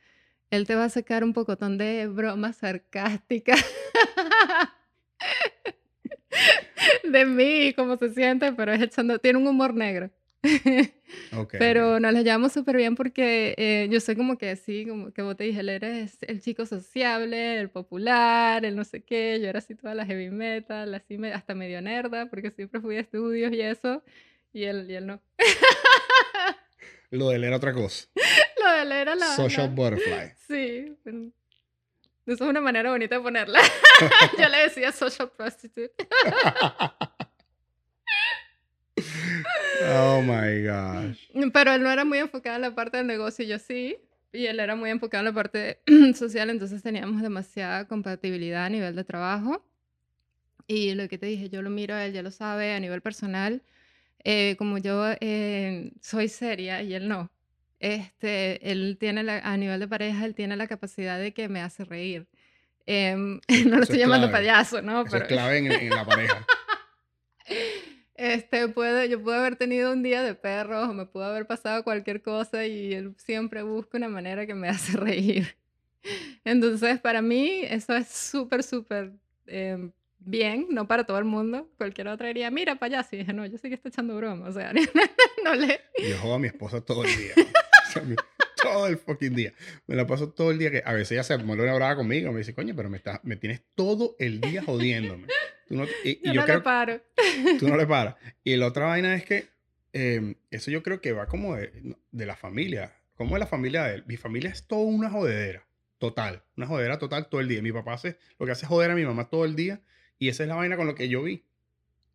[0.54, 3.64] él te va a sacar un pocotón de bromas sarcásticas
[7.04, 10.10] de mí, cómo se siente, pero es echando, tiene un humor negro.
[11.58, 15.22] Pero nos la llevamos súper bien porque eh, yo soy como que sí, como que
[15.22, 19.38] vos te dije, él eres el chico sociable, el popular, el no sé qué.
[19.40, 23.00] Yo era así toda la heavy metal, así hasta medio nerda, porque siempre fui a
[23.00, 24.02] estudios y eso.
[24.52, 25.20] Y él, y él no.
[27.10, 28.08] Lo de él era otra cosa.
[28.64, 29.36] Lo de era la.
[29.36, 30.32] Social butterfly.
[30.46, 30.96] Sí.
[32.26, 33.60] Eso es una manera bonita de ponerla.
[34.38, 35.94] Yo le decía social prostitute.
[39.94, 41.18] oh my gosh.
[41.52, 43.98] Pero él no era muy enfocado en la parte del negocio, yo sí.
[44.32, 45.80] Y él era muy enfocado en la parte
[46.14, 49.64] social, entonces teníamos demasiada compatibilidad a nivel de trabajo.
[50.66, 53.02] Y lo que te dije, yo lo miro a él, ya lo sabe, a nivel
[53.02, 53.62] personal.
[54.24, 57.30] Eh, como yo eh, soy seria y él no,
[57.80, 61.60] este, él tiene, la, a nivel de pareja, él tiene la capacidad de que me
[61.60, 62.26] hace reír.
[62.86, 65.02] Em, no lo estoy llamando payaso, ¿no?
[65.02, 65.24] Eso Pero...
[65.24, 66.46] es clave en, la pareja.
[68.14, 71.82] Este, puede, yo puedo haber tenido un día de perros o me pudo haber pasado
[71.82, 75.56] cualquier cosa y él siempre busca una manera que me hace reír.
[76.44, 79.12] Entonces, para mí, eso es súper, súper
[79.46, 81.70] eh, bien, no para todo el mundo.
[81.78, 83.16] Cualquier otra diría, mira, payaso.
[83.16, 84.48] Y dije, no, yo sé que está echando broma.
[84.48, 84.72] O sea,
[85.44, 85.80] no le.
[85.98, 87.32] Yo juego a mi esposa todo el día.
[88.62, 89.52] Todo el fucking día.
[89.86, 92.32] Me la paso todo el día que a veces ella se muere una brava conmigo.
[92.32, 95.26] Me dice, coño, pero me, está, me tienes todo el día jodiéndome.
[95.68, 97.00] Tú no, y, yo, no le paro.
[97.58, 98.16] Tú no le paras.
[98.42, 99.48] Y la otra vaina es que
[99.92, 102.92] em, eso yo creo que va como de, de la familia.
[103.16, 104.04] Como de la familia de él.
[104.06, 105.66] Mi familia es toda una jodedera.
[105.98, 106.42] Total.
[106.56, 107.62] Una jodedera total todo el día.
[107.62, 109.80] Mi papá hace lo que hace joder a mi mamá todo el día.
[110.18, 111.44] Y esa es la vaina con lo que yo vi.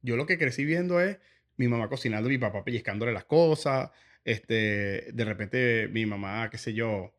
[0.01, 1.17] Yo lo que crecí viendo es
[1.57, 3.91] mi mamá cocinando, mi papá pellizcándole las cosas,
[4.25, 7.13] este, de repente mi mamá, qué sé yo, o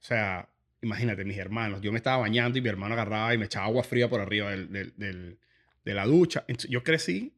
[0.00, 0.48] sea,
[0.80, 3.84] imagínate, mis hermanos, yo me estaba bañando y mi hermano agarraba y me echaba agua
[3.84, 5.38] fría por arriba del,
[5.84, 6.44] de la ducha.
[6.48, 7.32] Entonces, yo crecí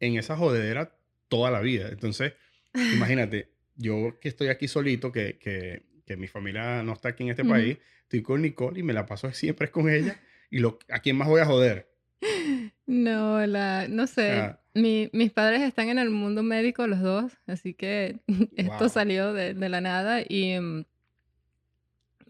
[0.00, 0.96] en esa jodedera
[1.28, 1.88] toda la vida.
[1.88, 2.34] Entonces,
[2.94, 7.30] imagínate, yo que estoy aquí solito, que, que, que mi familia no está aquí en
[7.30, 10.20] este país, estoy con Nicole y me la paso siempre con ella.
[10.50, 11.88] ¿Y lo, a quién más voy a joder?
[12.86, 14.56] No, la, no sé.
[14.74, 18.18] Mis padres están en el mundo médico los dos, así que
[18.56, 20.84] esto salió de, la nada y mm,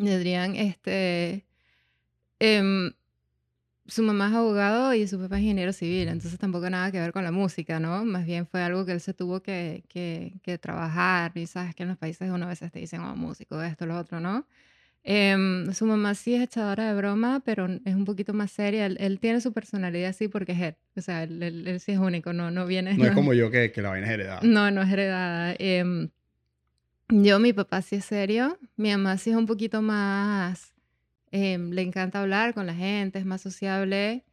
[0.01, 1.45] Adrián, este,
[2.39, 2.93] em,
[3.87, 7.13] su mamá es abogado y su papá es ingeniero civil, entonces tampoco nada que ver
[7.13, 8.05] con la música, ¿no?
[8.05, 11.91] Más bien fue algo que él se tuvo que, que, trabajar y sabes que en
[11.91, 14.47] los países uno a veces te dicen, oh, músico, esto, lo otro, ¿no?
[15.07, 18.87] Em, su mamá sí es echadora de broma, pero es un poquito más seria.
[18.87, 20.77] Él, tiene su personalidad así porque es él.
[20.97, 22.95] O sea, él, sí es único, no, no viene...
[22.95, 24.41] No, es como yo que, que, la vaina es heredada.
[24.43, 25.55] No, no es heredada.
[25.59, 26.09] Em,
[27.09, 28.59] yo, mi papá sí es serio.
[28.77, 30.73] Mi mamá sí es un poquito más...
[31.31, 34.25] Em, le encanta hablar con la gente, es más sociable,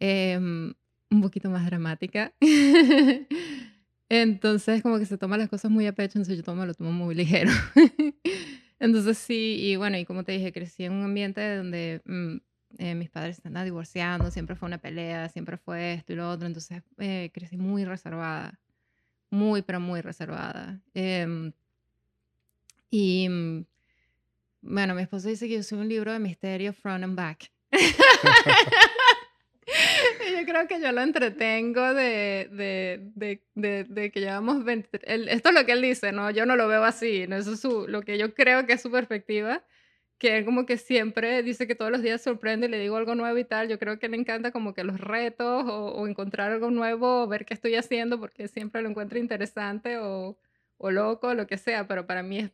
[0.00, 2.32] un poquito más dramática.
[4.08, 6.92] entonces, como que se toma las cosas muy a pecho, entonces yo tomo, lo tomo
[6.92, 7.50] muy ligero.
[8.78, 12.36] Entonces sí, y bueno, y como te dije, crecí en un ambiente donde mm,
[12.78, 16.46] eh, mis padres están divorciando, siempre fue una pelea, siempre fue esto y lo otro,
[16.46, 18.60] entonces eh, crecí muy reservada,
[19.30, 20.80] muy, pero muy reservada.
[20.94, 21.52] Em,
[22.90, 23.64] y mm,
[24.62, 27.50] bueno, mi esposo dice que yo soy un libro de misterio front and back.
[30.32, 33.12] yo creo que yo lo entretengo de, de,
[33.54, 35.00] de, de, que llevamos 20...
[35.32, 36.30] esto es lo que él dice, ¿no?
[36.30, 37.36] Yo no lo veo así, ¿no?
[37.36, 39.64] Eso es su, lo que yo creo que es su perspectiva,
[40.18, 43.14] que él como que siempre dice que todos los días sorprende y le digo algo
[43.14, 43.68] nuevo y tal.
[43.68, 47.28] Yo creo que le encanta como que los retos o, o encontrar algo nuevo o
[47.28, 50.38] ver qué estoy haciendo porque siempre lo encuentra interesante o,
[50.78, 52.50] o loco, lo que sea, pero para mí es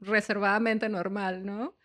[0.00, 1.76] reservadamente normal, ¿no?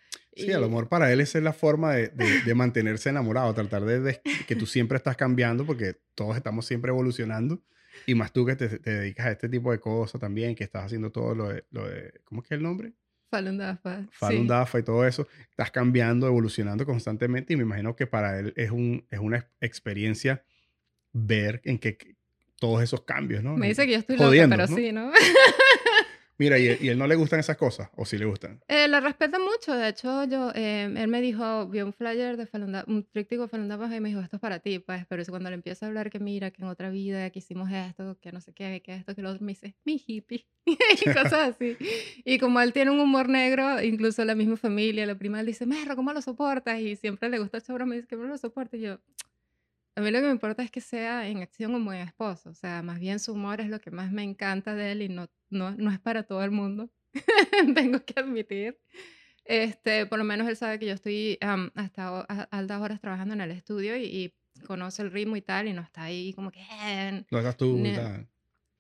[0.46, 4.22] Sí, a lo mejor para él es la forma de, de, mantenerse enamorado, tratar de,
[4.48, 7.62] que tú siempre estás cambiando porque todos estamos siempre evolucionando
[8.06, 10.86] y más tú que te, te, dedicas a este tipo de cosas también, que estás
[10.86, 12.94] haciendo todo lo de, lo de ¿cómo es que es el nombre?
[13.30, 14.06] Falun Dafa.
[14.12, 15.28] Falun Dafa y todo eso.
[15.50, 20.44] Estás cambiando, evolucionando constantemente y me imagino que para él es, un, es una experiencia
[21.14, 22.16] ver en que
[22.60, 23.56] todos esos cambios, ¿no?
[23.56, 25.12] Me dice que yo estoy loca, pero sí, ¿no?
[26.40, 27.90] Mira, ¿y, ¿y, él no le gustan esas cosas?
[27.98, 28.62] ¿O sí le gustan?
[28.70, 29.76] Eh, le respeta mucho.
[29.76, 33.48] De hecho, yo, eh, él me dijo, vio un flyer de Falun un tríptico de
[33.50, 35.06] Falun Dafa y me dijo, esto es para ti, pues.
[35.08, 38.18] Pero cuando le empieza a hablar que mira, que en otra vida, que hicimos esto,
[38.22, 40.48] que no sé qué, que esto, que lo otro, me dice, mi hippie.
[40.66, 41.76] y cosas así.
[42.24, 45.66] Y como él tiene un humor negro, incluso la misma familia, la prima, él dice,
[45.66, 46.80] Merro, ¿cómo lo soportas?
[46.80, 48.80] Y siempre le gusta esta me dice, ¿cómo lo soportas?
[48.80, 49.00] Y yo,
[50.00, 52.50] a mí lo que me importa es que sea en acción como buen esposo.
[52.50, 55.10] O sea, más bien su humor es lo que más me encanta de él y
[55.10, 56.90] no, no, no es para todo el mundo.
[57.76, 58.80] Tengo que admitir.
[59.44, 61.38] Este, por lo menos él sabe que yo estoy
[61.76, 64.34] hasta altas horas trabajando en el estudio y,
[64.68, 66.60] conoce el ritmo y tal, y no está ahí como que...
[67.32, 68.28] No estás tú y tal.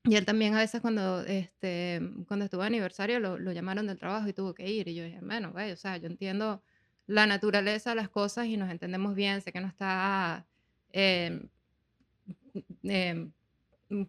[0.03, 3.97] Y él también a veces cuando, este, cuando estuvo de aniversario lo, lo, llamaron del
[3.97, 4.89] trabajo y tuvo que ir.
[4.89, 6.61] Y yo dije, bueno, güey, o sea, yo entiendo
[7.07, 9.41] la naturaleza de las cosas y nos entendemos bien.
[9.41, 10.48] Sé que no está
[10.93, 11.41] eh,
[12.83, 13.29] eh,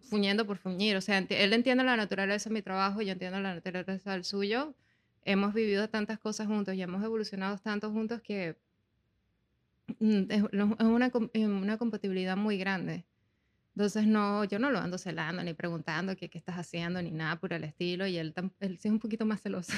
[0.09, 0.95] fuñendo por fuñir.
[0.95, 4.75] O sea, él entiende la naturaleza de mi trabajo, yo entiendo la naturaleza del suyo.
[5.23, 8.55] Hemos vivido tantas cosas juntos y hemos evolucionado tanto juntos que
[9.99, 10.43] mm, es
[10.83, 13.05] una, una compatibilidad muy grande.
[13.75, 17.39] Entonces, no, yo no lo ando celando ni preguntando qué, qué estás haciendo ni nada
[17.39, 18.05] por el estilo.
[18.05, 19.71] Y él, él sí es un poquito más celoso.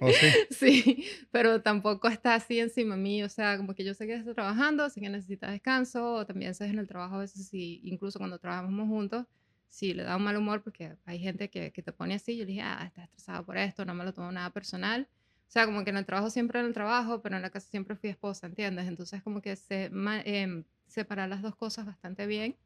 [0.00, 0.26] ¿Oh, sí?
[0.50, 3.22] sí, pero tampoco está así encima de mí.
[3.24, 6.14] O sea, como que yo sé que está trabajando, sé que necesita descanso.
[6.14, 9.26] O también sé en el trabajo a veces, si, incluso cuando trabajamos juntos,
[9.68, 12.36] si le da un mal humor, porque hay gente que, que te pone así.
[12.36, 15.08] Yo le dije, ah, estás estresado por esto, no me lo tomo nada personal.
[15.48, 17.68] O sea, como que en el trabajo siempre en el trabajo, pero en la casa
[17.68, 18.86] siempre fui esposa, ¿entiendes?
[18.86, 19.90] Entonces, como que se,
[20.24, 22.56] eh, separar las dos cosas bastante bien.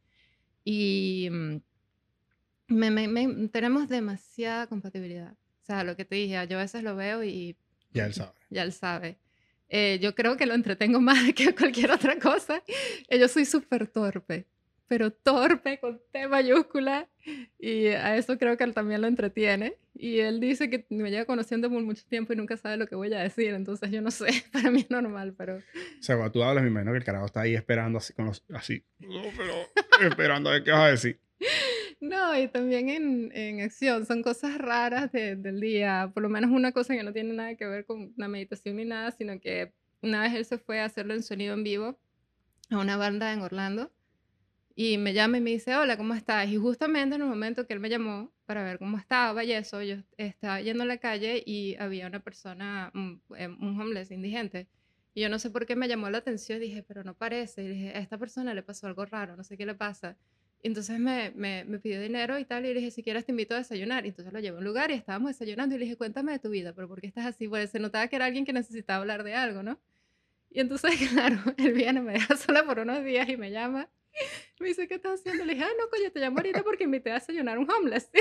[0.68, 1.60] Y mm,
[2.66, 5.32] me, tenemos demasiada compatibilidad.
[5.32, 7.56] O sea, lo que te dije, yo a veces lo veo y...
[7.92, 8.32] Ya él sabe.
[8.50, 9.18] Ya él sabe.
[9.68, 12.64] Eh, yo creo que lo entretengo más que cualquier otra cosa.
[13.08, 14.48] Eh, yo soy súper torpe,
[14.88, 17.08] pero torpe con T mayúscula.
[17.58, 19.76] Y a eso creo que él también lo entretiene.
[19.94, 22.94] Y él dice que me lleva conociendo por mucho tiempo y nunca sabe lo que
[22.94, 23.54] voy a decir.
[23.54, 25.56] Entonces yo no sé, para mí es normal, pero...
[25.56, 28.26] O sea, cuando tú hablas, me imagino que el carajo está ahí esperando así, con
[28.26, 31.20] los, así, pero esperando a ver qué vas a decir.
[32.00, 36.72] No, y también en, en acción, son cosas raras del día, por lo menos una
[36.72, 39.72] cosa que no tiene nada que ver con la meditación ni nada, sino que
[40.02, 41.98] una vez él se fue a hacerlo en sonido en vivo
[42.70, 43.90] a una banda en Orlando
[44.78, 46.46] y me llama y me dice, hola, ¿cómo estás?
[46.50, 49.82] Y justamente en el momento que él me llamó para ver cómo estaba y eso,
[49.82, 54.68] yo estaba yendo a la calle y había una persona, un, em, un homeless indigente.
[55.14, 57.64] Y yo no sé por qué me llamó la atención, dije, pero no parece.
[57.64, 60.18] Y dije, a esta persona le pasó algo raro, no sé qué le pasa.
[60.62, 63.32] Y entonces me, me, me, pidió dinero y tal, y le dije, si quieres te
[63.32, 64.04] invito a desayunar.
[64.04, 66.38] Y entonces lo llevé a un lugar y estábamos desayunando y le dije, cuéntame de
[66.38, 67.48] tu vida, pero ¿por qué estás así?
[67.48, 69.80] Pues se notaba que era alguien que necesitaba hablar de algo, ¿no?
[70.50, 73.88] Y entonces, claro, él viene, me deja sola por unos días y me llama
[74.60, 75.44] Me dice, ¿qué estás haciendo?
[75.44, 78.10] Le dije, ah, no, coño, te llamo ahorita porque invité a desayunar un homeless.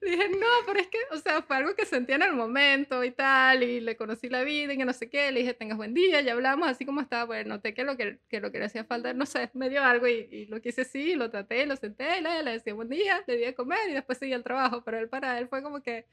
[0.00, 3.04] Le dije, no, pero es que, o sea, fue algo que sentía en el momento
[3.04, 5.30] y tal, y le conocí la vida y que no sé qué.
[5.30, 7.26] Le dije, tengas buen día, ya hablamos así como estaba.
[7.26, 9.84] Pues noté que lo que, que, lo que le hacía falta, no sé, me dio
[9.84, 13.22] algo y, y lo quise así, lo traté, lo senté, le, le decía buen día,
[13.26, 14.82] le di a comer y después seguí el trabajo.
[14.82, 16.06] Pero él para él fue como que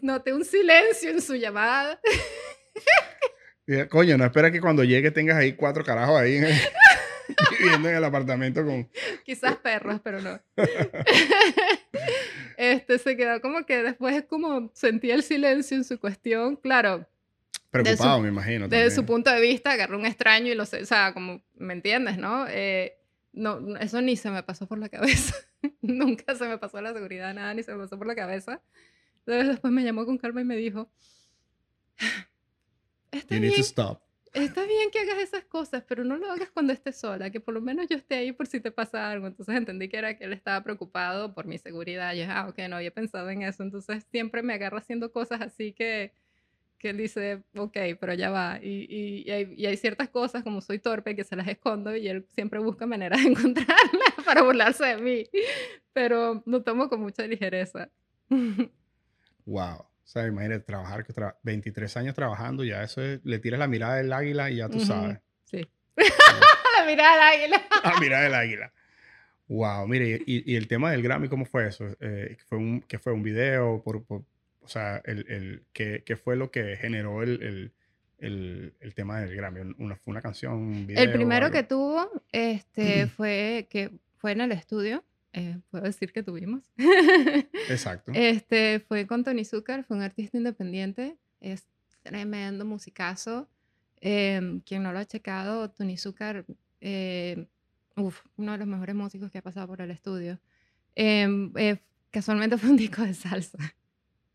[0.00, 2.00] noté un silencio en su llamada.
[3.88, 6.40] Coño, no espera que cuando llegue tengas ahí cuatro carajos ahí
[7.58, 8.88] viviendo en el apartamento con...
[9.24, 10.40] Quizás perros, pero no.
[12.56, 16.56] este, se quedó como que después es como sentía el silencio en su cuestión.
[16.56, 17.06] Claro.
[17.70, 18.68] Preocupado, me imagino.
[18.68, 21.74] Desde su punto de vista, agarró un extraño y lo sé, o sea, como, ¿me
[21.74, 22.46] entiendes, no?
[22.48, 22.96] Eh,
[23.32, 25.34] no, eso ni se me pasó por la cabeza.
[25.82, 28.62] Nunca se me pasó la seguridad, nada, ni se me pasó por la cabeza.
[29.18, 30.88] Entonces después me llamó con calma y me dijo,
[33.18, 33.52] Está bien,
[34.44, 37.54] Está bien que hagas esas cosas, pero no lo hagas cuando estés sola, que por
[37.54, 39.26] lo menos yo esté ahí por si te pasa algo.
[39.26, 42.12] Entonces entendí que era que él estaba preocupado por mi seguridad.
[42.12, 43.62] Y yo, ah, ok, no había pensado en eso.
[43.62, 46.12] Entonces siempre me agarra haciendo cosas así que,
[46.78, 48.58] que él dice, ok, pero ya va.
[48.62, 52.06] Y, y, hay, y, hay, ciertas cosas, como soy torpe, que se las escondo y
[52.06, 55.24] él siempre busca maneras de encontrarlas para burlarse de mí.
[55.94, 57.88] Pero lo tomo con mucha ligereza.
[59.46, 59.86] wow.
[60.06, 61.04] O sea, imagínate trabajar,
[61.42, 65.18] 23 años trabajando, ya eso le tiras la mirada del águila y ya tú sabes.
[65.46, 65.68] Sí.
[65.96, 67.66] la mirada del águila.
[67.84, 68.72] la mirada del águila.
[69.48, 71.88] Wow, mire, y, y, el tema del Grammy, ¿cómo fue eso?
[71.98, 73.82] Eh, ¿fue un, ¿Qué fue un video?
[73.82, 77.72] Por, o sea, el, el, ¿qué, ¿qué, fue lo que generó el,
[78.18, 79.74] el, el tema del Grammy?
[79.78, 81.02] ¿Una, ¿Fue una canción, un video?
[81.02, 85.02] El primero que tuvo este, fue, que fue en el estudio
[85.36, 86.72] eh, puedo decir que tuvimos.
[87.68, 88.10] Exacto.
[88.14, 91.66] Este, fue con Tony Zucker, fue un artista independiente, es
[92.02, 93.46] tremendo musicazo.
[94.00, 96.46] Eh, quien no lo ha checado, Tony Zucker,
[96.80, 97.46] eh,
[97.96, 100.40] uno de los mejores músicos que ha pasado por el estudio.
[100.94, 103.58] Em, eh, casualmente fue un disco de salsa.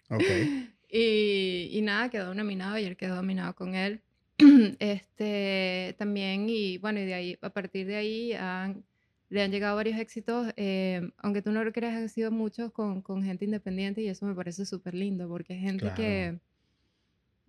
[0.10, 0.22] Ok.
[0.94, 4.02] Y, y, nada, quedó nominado y él quedó nominado con él.
[4.80, 8.84] este, también, y bueno, y de ahí, a partir de ahí han,
[9.32, 13.02] le han llegado varios éxitos, em, aunque tú no lo creas, han sido muchos con,
[13.02, 16.38] con gente independiente y eso me parece súper lindo porque es gente que,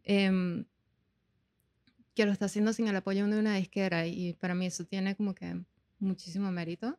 [0.05, 0.65] eh,
[2.15, 5.17] que lo está haciendo sin el apoyo de una disquera y para mí eso tiene
[5.17, 5.57] como que
[5.99, 6.97] muchísimo mérito.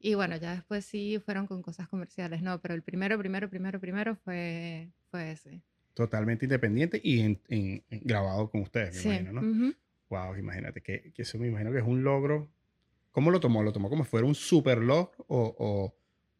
[0.00, 2.58] Y bueno, ya después sí fueron con cosas comerciales, ¿no?
[2.60, 5.62] Pero el primero, primero, primero, primero fue, fue ese
[5.94, 9.74] totalmente independiente y en, grabado con ustedes, me imagino, ¿no?
[10.08, 12.50] Wow, imagínate, que, que, eso me imagino que es un logro.
[13.12, 13.62] ¿Cómo lo tomó?
[13.62, 15.96] ¿Lo tomó como si fuera un super logro o, o,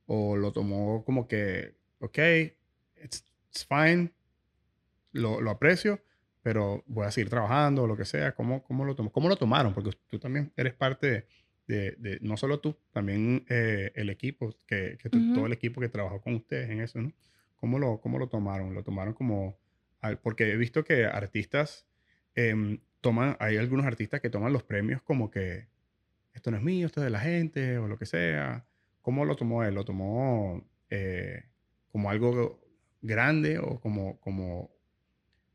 [0.06, 2.18] o lo tomó como que, ok,
[3.04, 3.24] it's,
[3.68, 4.10] fine,
[5.12, 6.02] lo, lo, aprecio,
[6.42, 8.34] pero voy a seguir trabajando o lo que sea?
[8.34, 9.12] ¿Cómo, cómo, lo, tomó?
[9.12, 9.74] ¿Cómo lo tomaron?
[9.74, 11.26] Porque tú también eres parte
[11.66, 15.90] de, de, no solo tú, también eh, el equipo, que, que todo el equipo que
[15.90, 17.12] trabajó con ustedes en eso, ¿no?
[17.56, 18.74] ¿Cómo lo, cómo lo tomaron?
[18.74, 19.58] ¿Lo tomaron como...?
[20.22, 21.86] Porque he visto que artistas
[22.34, 25.68] em, toman, hay algunos artistas que toman los premios como que
[26.32, 28.64] esto no es mío, esto es de la gente o lo que sea.
[29.00, 29.74] ¿Cómo lo tomó él?
[29.74, 31.44] ¿Lo tomó eh,
[31.90, 32.60] como algo
[33.00, 34.70] grande o como, como,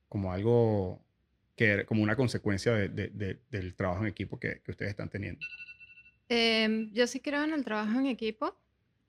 [0.09, 1.01] como algo
[1.55, 5.41] que como una consecuencia del trabajo en equipo que, que ustedes están teniendo?
[6.29, 8.55] Em, yo sí creo en el trabajo en equipo.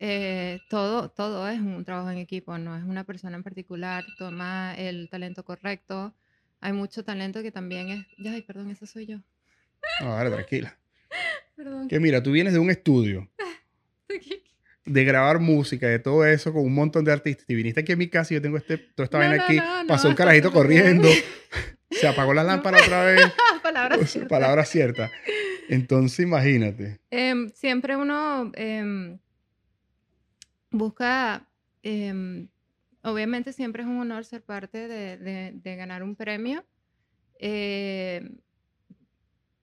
[0.00, 4.74] Eh, todo, todo es un trabajo en equipo, no es una persona en particular, toma
[4.76, 6.14] el talento correcto.
[6.60, 8.06] Hay mucho talento que también es...
[8.26, 9.18] Ay, perdón, esa soy yo.
[10.00, 10.78] No, dale, tranquila.
[11.58, 11.88] Perdón.
[11.88, 13.28] Que mira, tú vienes de un estudio
[14.84, 17.44] de grabar música, de todo eso, con un montón de artistas.
[17.48, 19.58] Y viniste aquí a mi casa y yo tengo este, toda esta vaina aquí.
[19.88, 21.08] pasó un carajito corriendo.
[21.90, 23.26] se apagó la lámpara otra vez.
[23.64, 24.28] Palabra cierta.
[24.28, 25.10] Palabra cierta.
[25.68, 27.00] Entonces, imagínate.
[27.10, 28.52] Em, siempre uno...
[28.54, 29.18] Em,
[30.70, 31.44] busca,
[31.82, 32.46] em,
[33.02, 36.64] obviamente siempre es un honor ser parte de, ganar un premio.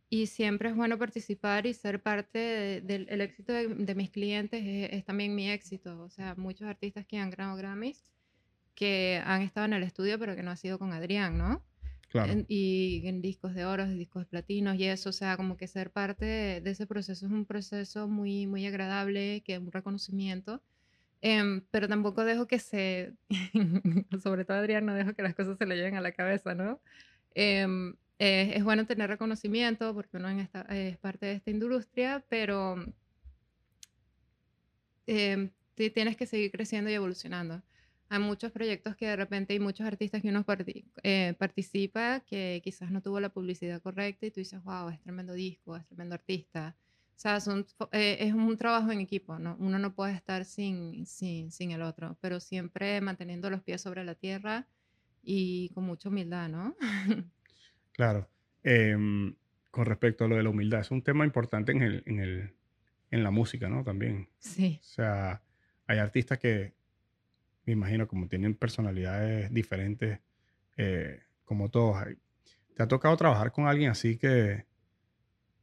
[0.10, 5.36] Y siempre es bueno participar y ser parte del éxito de, mis clientes es, también
[5.36, 6.02] mi éxito.
[6.04, 8.12] O sea, muchos artistas que han ganado Grammys
[8.76, 11.64] que han estado en el estudio pero que no ha sido con Adrián, ¿no?
[12.10, 12.46] Claro.
[12.48, 15.92] y en discos de oro, discos de platinos y eso, o sea, como que ser
[15.92, 16.26] parte
[16.62, 20.62] de, ese proceso es un proceso muy, muy agradable, que es un reconocimiento
[21.28, 23.14] Em, pero tampoco dejo que se,
[24.24, 26.80] sobre todo Adrián, no dejo que las cosas se le lleven a la cabeza, ¿no?
[27.34, 32.76] Em, eh, es bueno tener reconocimiento porque uno es parte de esta industria, pero
[35.08, 37.62] eh, tienes que seguir creciendo y evolucionando.
[38.10, 40.46] Hay muchos proyectos que de repente hay muchos artistas que uno
[41.04, 45.34] eh, participa que quizás no tuvo la publicidad correcta y tú dices, wow, es tremendo
[45.34, 46.76] disco, es tremendo artista.
[47.16, 47.40] O sea,
[47.94, 49.56] eh, es un trabajo en equipo, ¿no?
[49.60, 54.04] Uno no puede estar sin, sin, sin el otro, pero siempre manteniendo los pies sobre
[54.04, 54.68] la tierra
[55.24, 56.76] y con mucha humildad, ¿no?
[57.96, 58.30] claro.
[58.64, 59.36] Em,
[59.72, 62.56] con respecto a lo de la humildad, es un tema importante en, el, en, el,
[63.12, 63.84] en la música, ¿no?
[63.84, 64.30] También.
[64.40, 64.80] Sí.
[64.82, 65.44] O sea,
[65.86, 66.74] hay artistas que,
[67.66, 70.20] me imagino, como tienen personalidades diferentes,
[70.78, 72.04] eh, como todos.
[72.74, 74.66] ¿Te ha tocado trabajar con alguien así que,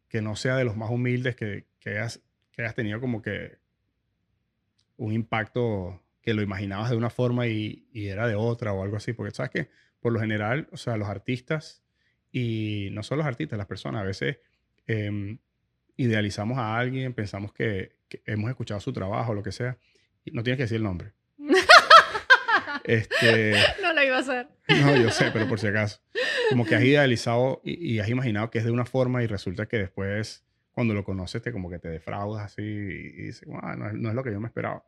[0.08, 3.58] que no sea de los más humildes, que, que, hayas, que tenido como que
[4.96, 8.96] un impacto que lo imaginabas de una forma y, y, era de otra o algo
[8.96, 9.12] así.
[9.12, 11.81] Porque sabes que por lo general, o sea, los artistas
[12.32, 14.38] y no solo los artistas, las personas, a veces
[14.86, 15.38] em,
[15.96, 17.92] idealizamos a alguien, pensamos que,
[18.26, 19.78] hemos escuchado su trabajo, lo que sea,
[20.24, 21.12] y no tienes que decir el nombre.
[22.84, 24.48] este, no lo iba a hacer.
[24.68, 26.02] No, yo sé, pero por si acaso
[26.52, 29.78] como que has idealizado y, has imaginado que es de una forma y resulta que
[29.78, 34.22] después, cuando lo conoces, te como que te defraudas así y, dices, no, es lo
[34.22, 34.84] que yo me esperaba.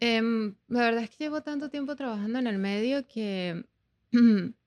[0.00, 3.64] Em, la verdad es que llevo tanto tiempo trabajando en el medio que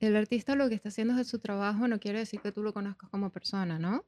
[0.00, 2.72] el artista lo que está haciendo es su trabajo, no quiere decir que tú lo
[2.72, 4.04] conozcas como persona, ¿no?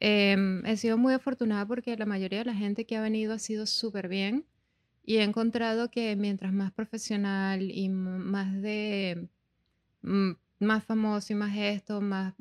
[0.00, 3.38] Em, he sido muy afortunada porque la mayoría de la gente que ha venido ha
[3.38, 4.46] sido súper bien
[5.04, 9.28] y he encontrado que mientras más profesional y más de
[10.60, 12.34] más famoso y más esto, más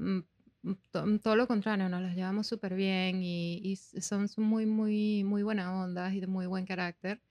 [1.22, 6.14] todo lo contrario, nos los llevamos súper bien y, son, muy, muy, muy buenas ondas
[6.14, 7.22] y de muy buen carácter.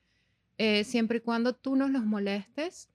[0.58, 2.88] Eh, siempre y cuando tú no los molestes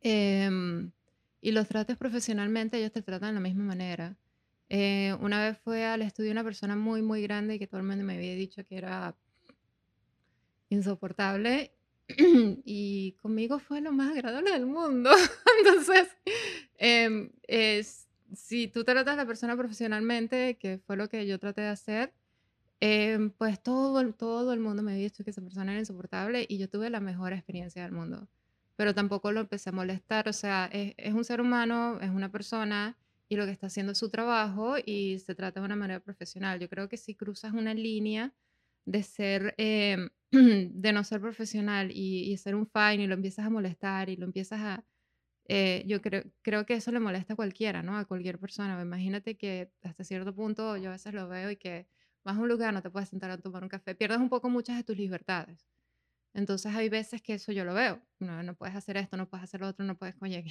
[0.00, 0.90] em,
[1.40, 4.16] y los trates profesionalmente, ellos te tratan de la misma manera.
[4.70, 8.04] Eh, una vez fue al estudio una persona muy, muy grande que todo el mundo
[8.04, 9.16] me había dicho que era
[10.68, 11.72] insoportable
[12.64, 15.10] y conmigo fue lo más agradable del mundo.
[15.58, 16.08] Entonces,
[16.78, 21.68] es, si tú tratas a la persona profesionalmente, que fue lo que yo traté de
[21.68, 22.12] hacer,
[22.80, 26.58] em, pues todo, todo el mundo me ha dicho que esa persona era insoportable y
[26.58, 28.28] yo tuve la mejor experiencia del mundo.
[28.78, 32.30] Pero tampoco lo empecé a molestar, o sea, es, es un ser humano, es una
[32.30, 32.96] persona
[33.28, 36.60] y lo que está haciendo es su trabajo y se trata de una manera profesional.
[36.60, 38.32] Yo creo que si cruzas una línea
[38.86, 43.50] de ser, em, de no ser profesional y, ser un fine y lo empiezas a
[43.50, 44.84] molestar y lo empiezas a,
[45.48, 47.98] eh, yo creo, creo que eso le molesta a cualquiera, ¿no?
[47.98, 48.80] A cualquier persona.
[48.82, 51.88] Imagínate que hasta cierto punto yo a veces lo veo y que
[52.24, 54.50] vas a un lugar, no te puedes sentar a tomar un café, pierdes un poco
[54.50, 55.66] muchas de tus libertades.
[56.38, 58.00] Entonces hay veces que eso yo lo veo.
[58.20, 60.44] No, no puedes hacer esto, no puedes hacer lo otro, no puedes, oye,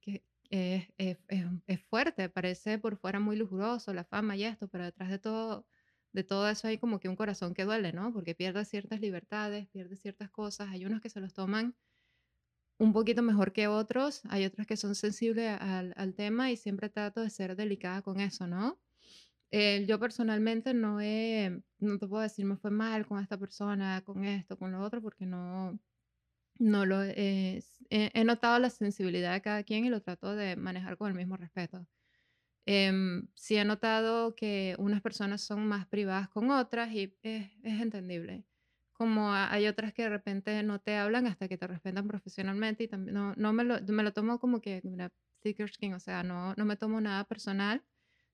[0.00, 1.18] que, es, es,
[1.66, 5.66] es, fuerte, parece por fuera muy lujuroso, la fama y esto, pero detrás de todo,
[6.12, 8.12] de todo eso hay como que un corazón que duele, ¿no?
[8.14, 10.70] Porque pierde ciertas libertades, pierde ciertas cosas.
[10.70, 11.76] Hay unos que se los toman
[12.78, 16.88] un poquito mejor que otros, hay otros que son sensibles al, al tema y siempre
[16.88, 18.80] trato de ser delicada con eso, ¿no?
[19.52, 24.02] Eh, yo personalmente no he, no te puedo decir, me fue mal con esta persona,
[24.04, 25.78] con esto, con lo otro, porque no,
[26.58, 27.60] no lo he,
[27.90, 31.36] he notado la sensibilidad de cada quien y lo trato de manejar con el mismo
[31.36, 31.88] respeto.
[32.66, 37.80] Em, sí he notado que unas personas son más privadas con otras y es, es
[37.80, 38.44] entendible.
[38.92, 42.88] Como hay otras que de repente no te hablan hasta que te respetan profesionalmente y
[42.88, 45.12] también no, no me, lo, me lo tomo como que una
[45.42, 47.84] thicker skin, o sea, no, no me tomo nada personal,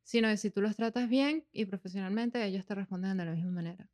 [0.02, 3.50] sino que si tú los tratas bien y profesionalmente, ellos te responden de la misma
[3.50, 3.88] manera.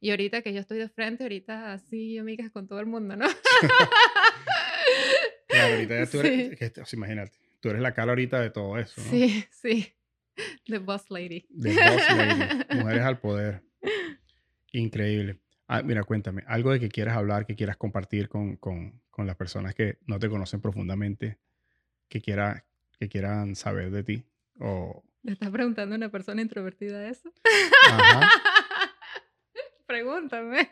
[0.00, 3.26] Y ahorita que yo estoy de frente, ahorita así, amigas, con todo el mundo, ¿no?
[5.48, 9.00] claro, ahorita ya tú eres, que, imagínate, tú eres la cara ahorita de todo eso,
[9.02, 9.10] ¿no?
[9.10, 9.92] Sí, sí.
[10.66, 11.46] The Boss Lady.
[11.60, 12.78] The Boss Lady.
[12.78, 13.62] Mujeres al poder.
[14.72, 15.38] Increíble.
[15.66, 19.36] Ah, mira, cuéntame, algo de que quieras hablar, que quieras compartir con, con, con las
[19.36, 21.38] personas que no te conocen profundamente,
[22.08, 22.64] que, quiera,
[22.98, 24.24] que quieran saber de ti.
[24.58, 25.04] O...
[25.22, 27.32] ¿Le estás preguntando a una persona introvertida eso?
[27.90, 28.28] Ajá.
[29.86, 30.68] Pregúntame.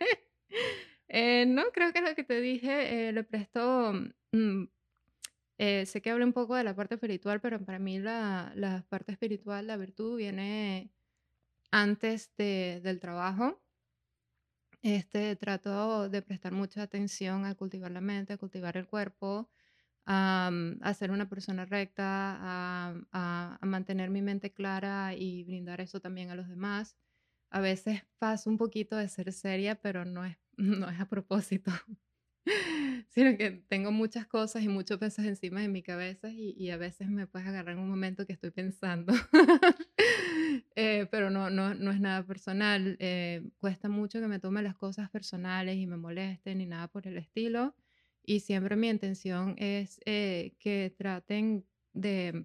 [1.08, 3.92] Eh, no, creo que lo que te dije, eh, le presto,
[4.32, 4.64] mm,
[5.58, 8.84] eh, sé que hablé un poco de la parte espiritual, pero para mí la, la
[8.88, 10.92] parte espiritual, la virtud, viene
[11.70, 13.60] antes de, del trabajo.
[14.82, 19.50] Este, trato de prestar mucha atención a cultivar la mente, a cultivar el cuerpo,
[20.08, 20.50] a,
[20.82, 22.04] a ser una persona recta,
[22.40, 26.96] a, a, a mantener mi mente clara y brindar eso también a los demás
[27.50, 31.70] a veces paso un poquito de ser seria, pero no es, no es a propósito,
[33.08, 36.76] sino que tengo muchas cosas y muchos pesos encima de mi cabeza y, y a
[36.76, 39.12] veces me puedes agarrar en un momento que estoy pensando,
[40.76, 42.96] eh, pero no, no, no, es nada personal.
[43.00, 47.06] Eh, cuesta mucho que me tome las cosas personales y me molesten ni nada por
[47.06, 47.74] el estilo.
[48.28, 51.64] Y siempre mi intención es eh, que traten
[51.94, 52.44] de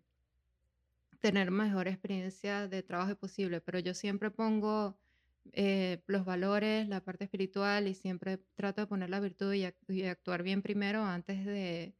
[1.19, 4.97] tener mejor experiencia de trabajo posible, pero yo siempre pongo
[5.51, 10.41] eh, los valores, la parte espiritual y siempre trato de poner la virtud y, actuar
[10.41, 11.93] bien primero antes de...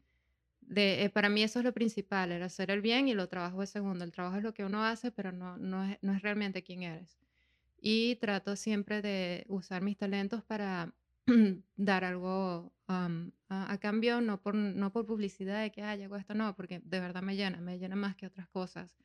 [0.62, 3.64] de eh, para mí eso es lo principal, el hacer el bien y lo trabajo
[3.64, 4.06] es segundo.
[4.06, 6.84] El trabajo es lo que uno hace, pero no, no, es, no es realmente quién
[6.84, 7.20] eres.
[7.82, 10.94] Y trato siempre de usar mis talentos para
[11.76, 16.56] dar algo a, cambio, no por, no por publicidad de que, ah, llegó esto, no,
[16.56, 18.96] porque de verdad me llena, me llena más que otras cosas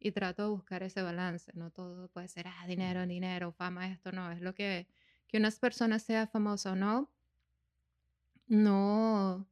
[0.00, 1.52] y trato de buscar ese balance.
[1.54, 4.30] No todo puede ser, ah, dinero, dinero, fama, esto no.
[4.30, 4.86] Es lo que,
[5.26, 7.10] que una persona sea famosa o no,
[8.48, 9.46] no,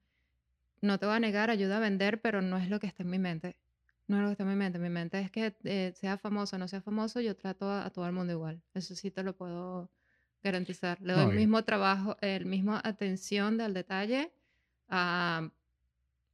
[0.80, 3.10] no te voy a negar, ayuda a vender, pero no es lo que está en
[3.10, 3.56] mi mente.
[4.08, 4.78] No es lo que está en mi mente.
[4.78, 8.06] Mi mente es que eh, sea famoso o no sea famoso, yo trato a, todo
[8.06, 8.62] el mundo igual.
[8.74, 9.90] Eso sí te lo puedo
[10.46, 11.00] garantizar.
[11.00, 14.32] Le doy el mismo trabajo, el mismo atención del detalle
[14.88, 15.50] a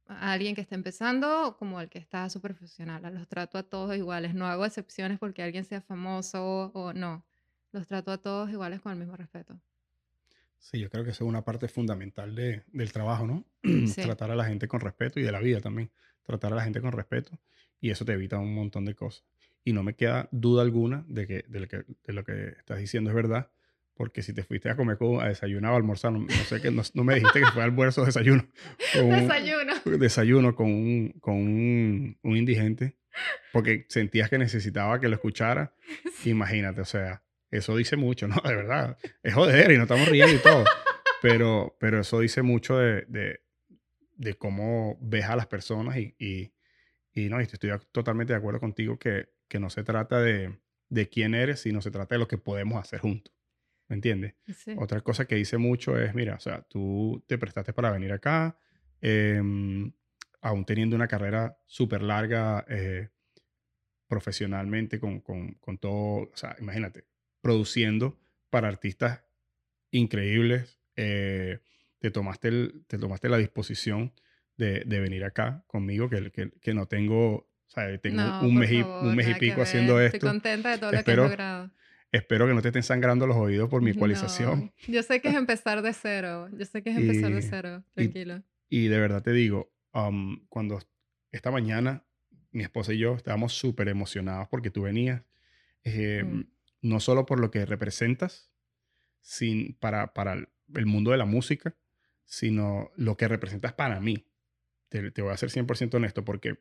[0.07, 3.01] a alguien que está empezando como al que está súper profesional.
[3.13, 4.33] Los trato a todos iguales.
[4.33, 7.25] No hago excepciones porque alguien sea famoso o no.
[7.71, 9.59] Los trato a todos iguales con el mismo respeto.
[10.59, 13.45] Sí, yo creo que eso es una parte fundamental de, del trabajo, ¿no?
[13.95, 15.91] Tratar a la gente con respeto y de la vida también.
[16.23, 17.37] Tratar a la gente con respeto
[17.81, 19.23] y eso te evita un montón de cosas.
[19.65, 22.79] Y no me queda duda alguna de que, de lo que, de lo que estás
[22.79, 23.49] diciendo es verdad
[23.95, 26.81] porque si te fuiste a comer con, a desayunar o almorzar, no, sé qué, no,
[26.93, 28.47] no, me dijiste que fue almuerzo o desayuno.
[28.93, 29.73] desayuno.
[29.85, 32.97] Desayuno con, un, con un, un, indigente,
[33.51, 35.75] porque sentías que necesitaba que lo escuchara.
[36.25, 38.35] Imagínate, o sea, eso dice mucho, ¿no?
[38.43, 38.97] De verdad.
[39.21, 40.65] Es joder y no estamos riendo y todo.
[41.21, 43.41] Pero, pero eso dice mucho de, de,
[44.17, 46.53] de cómo ves a las personas y, y,
[47.13, 50.59] y, no, y estoy totalmente de acuerdo contigo que, que no se trata de,
[50.89, 53.33] de quién eres, sino se trata de lo que podemos hacer juntos.
[53.87, 54.35] ¿Me entiendes?
[54.77, 58.57] Otra cosa que dice mucho es, mira, o sea, tú te prestaste para venir acá,
[59.01, 59.91] em,
[60.41, 63.09] aún teniendo una carrera súper larga eh,
[64.07, 67.05] profesionalmente con, con, con, todo, o sea, imagínate,
[67.41, 68.19] produciendo
[68.49, 69.23] para artistas
[69.91, 71.59] increíbles, eh,
[71.99, 74.13] te, tomaste el, te tomaste la disposición
[74.57, 78.71] de, de venir acá conmigo, que, que, que no tengo, o sea, tengo un, mes
[78.71, 80.17] y, un mes y pico haciendo esto.
[80.17, 81.71] Estoy contenta de todo lo que he logrado.
[82.13, 84.71] Espero que no te estén sangrando los oídos por mi ecualización.
[84.87, 86.47] Yo sé que es empezar de cero.
[86.55, 87.83] Yo sé que es empezar de cero.
[87.95, 88.43] Tranquilo.
[88.69, 90.79] Y, de verdad te digo, um, cuando
[91.31, 92.05] esta mañana
[92.51, 95.23] mi esposa y yo estábamos súper emocionados porque tú venías.
[95.83, 96.43] Eh, mm.
[96.83, 98.51] No solo por lo que representas
[99.21, 101.75] sin, para, para el mundo de la música,
[102.25, 104.27] sino lo que representas para mí.
[104.89, 106.59] Te, te voy a ser 100% honesto porque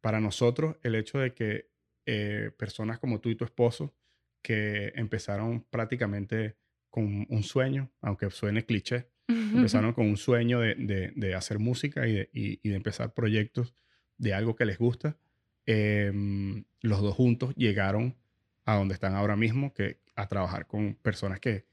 [0.00, 1.70] para nosotros el hecho de que
[2.06, 3.97] eh, personas como tú y tu esposo
[4.42, 6.56] que empezaron prácticamente
[6.90, 12.14] con un sueño, aunque suene cliché, empezaron con un sueño de, de, hacer música y
[12.14, 13.74] de, y, de, empezar proyectos
[14.16, 15.18] de algo que les gusta.
[15.66, 18.16] Em, los dos juntos llegaron
[18.64, 21.66] a donde están ahora mismo, que a trabajar con personas que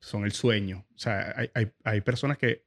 [0.00, 0.86] son el sueño.
[0.94, 2.64] O sea, hay, hay, hay personas que,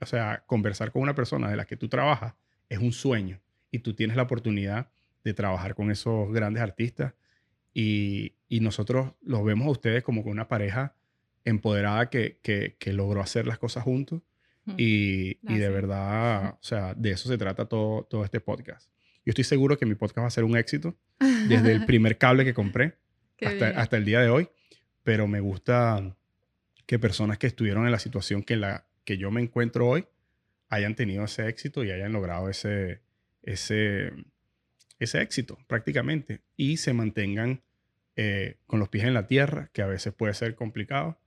[0.00, 2.34] o sea, conversar con una persona de la que tú trabajas
[2.68, 4.90] es un sueño y tú tienes la oportunidad
[5.24, 7.14] de trabajar con esos grandes artistas
[7.72, 10.94] y, y nosotros los vemos a ustedes como una pareja
[11.44, 14.22] empoderada que, que, que logró hacer las cosas juntos.
[14.76, 18.88] Y, y, de verdad, o sea, de eso se trata todo, todo este podcast.
[19.24, 20.96] Yo estoy seguro que mi podcast va a ser un éxito
[21.48, 22.98] desde el primer cable que compré
[23.44, 24.48] hasta, hasta, el día de hoy,
[25.02, 26.16] pero me gusta
[26.86, 30.06] que personas que estuvieron en la situación que, la, que yo me encuentro hoy
[30.68, 33.00] hayan tenido ese éxito y hayan logrado ese,
[33.42, 34.12] ese,
[35.00, 37.62] ese éxito prácticamente y se mantengan
[38.14, 41.18] eh, con los pies en la tierra, que a veces puede ser complicado,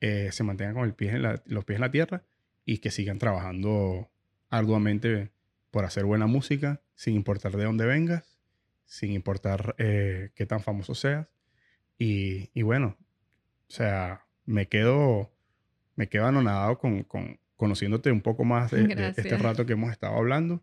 [0.00, 2.22] eh, se mantengan con el pie en los pies en la tierra
[2.64, 4.08] y que sigan trabajando
[4.48, 5.30] arduamente
[5.70, 8.38] por hacer buena música, sin importar de dónde vengas,
[8.84, 11.26] sin importar eh, qué tan famoso seas.
[11.98, 12.96] Y, y, bueno,
[13.68, 15.30] o sea, me quedo,
[15.96, 19.90] me quedo anonadado con, con conociéndote un poco más de, de, este rato que hemos
[19.90, 20.62] estado hablando.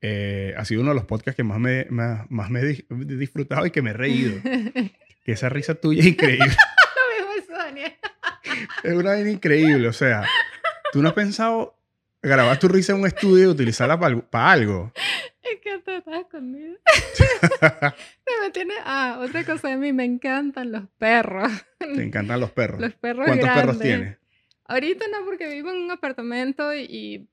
[0.00, 3.66] Eh, ha sido uno de los podcasts que más me, más, más me he disfrutado
[3.66, 4.40] y que me he reído.
[5.24, 6.46] que esa risa tuya es increíble.
[8.82, 10.24] es una vaina increíble, o sea,
[10.92, 11.76] tú no has pensado
[12.22, 14.92] grabar tu risa en un estudio y utilizarla para algo.
[15.42, 16.76] Es que te estás escondido.
[18.42, 18.74] me tiene...
[18.84, 21.50] Ah, otra cosa de mí, me encantan los perros.
[21.78, 22.80] Te encantan los perros.
[22.80, 24.18] Los perros ¿Cuántos perros tienes?
[24.64, 27.28] Ahorita no, porque vivo en un apartamento y y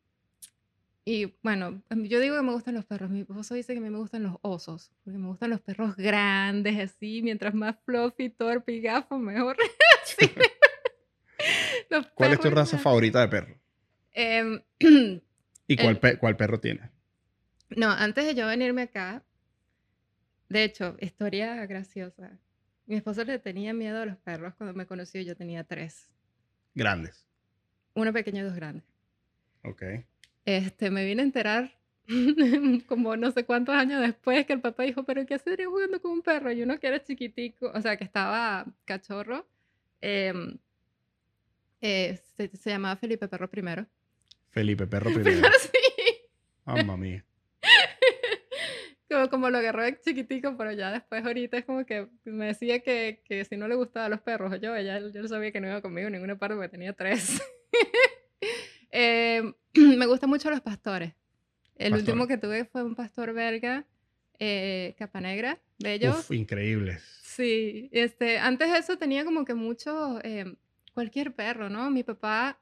[1.41, 3.09] bueno, em, yo digo que me gustan los perros.
[3.09, 5.95] Mi esposo dice que a mí me gustan los osos, porque me gustan los perros
[5.95, 7.21] grandes, así.
[7.21, 9.57] Mientras más fluffy, torpe y gafo, mejor.
[12.15, 13.59] ¿Cuál es tu raza favorita de perro?
[14.13, 14.61] Em,
[15.67, 16.89] ¿Y cuál, cuál perro tienes?
[17.69, 19.23] No, antes de yo venirme acá,
[20.49, 22.37] de hecho, historia graciosa.
[22.85, 25.21] Mi esposo le tenía miedo a los perros cuando me conoció.
[25.21, 26.11] Yo tenía tres.
[26.75, 27.25] ¿Grandes?
[27.95, 28.83] Uno pequeño y dos grandes.
[29.63, 29.83] Ok.
[30.45, 31.71] Este, me vine a enterar
[32.87, 36.11] como no sé cuántos años después que el papá dijo, pero ¿qué hacer jugando con
[36.11, 36.51] un perro?
[36.51, 39.47] Y uno que era chiquitico, o sea, que estaba cachorro,
[40.01, 40.57] em,
[41.81, 43.85] eh, se, llamaba Felipe Perro primero.
[44.49, 45.49] Felipe Perro primero.
[45.59, 45.69] sí.
[46.65, 47.25] Mamma mía.
[49.09, 52.79] como, como lo agarró de chiquitico, pero ya después ahorita es como que me decía
[52.79, 55.81] que, que si no le gustaban los perros, yo, ella, yo sabía que no iba
[55.81, 57.41] conmigo en ninguna parte porque tenía tres.
[58.93, 61.13] Eh, me gustan mucho los pastores.
[61.75, 63.85] El último que tuve fue un pastor belga,
[64.39, 66.11] eh, capa negra, bello.
[66.11, 67.01] Uf, increíbles.
[67.23, 70.55] Sí, este, antes de eso tenía como que mucho, eh,
[70.93, 71.89] cualquier perro, ¿no?
[71.89, 72.59] Mi papá,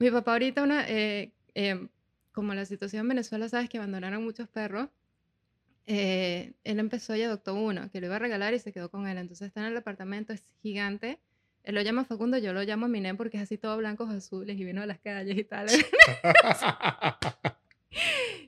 [0.00, 1.32] mi papá ahorita una, eh,
[2.32, 4.88] como la situación en Venezuela, sabes que abandonaron muchos perros,
[5.86, 9.18] él empezó y adoptó uno, que lo iba a regalar y se quedó con él.
[9.18, 11.20] Entonces está en el apartamento, es gigante
[11.62, 14.64] él lo llama Facundo, yo lo llamo Minem porque es así todo blancos azules y
[14.64, 15.66] vino a las calles y tal.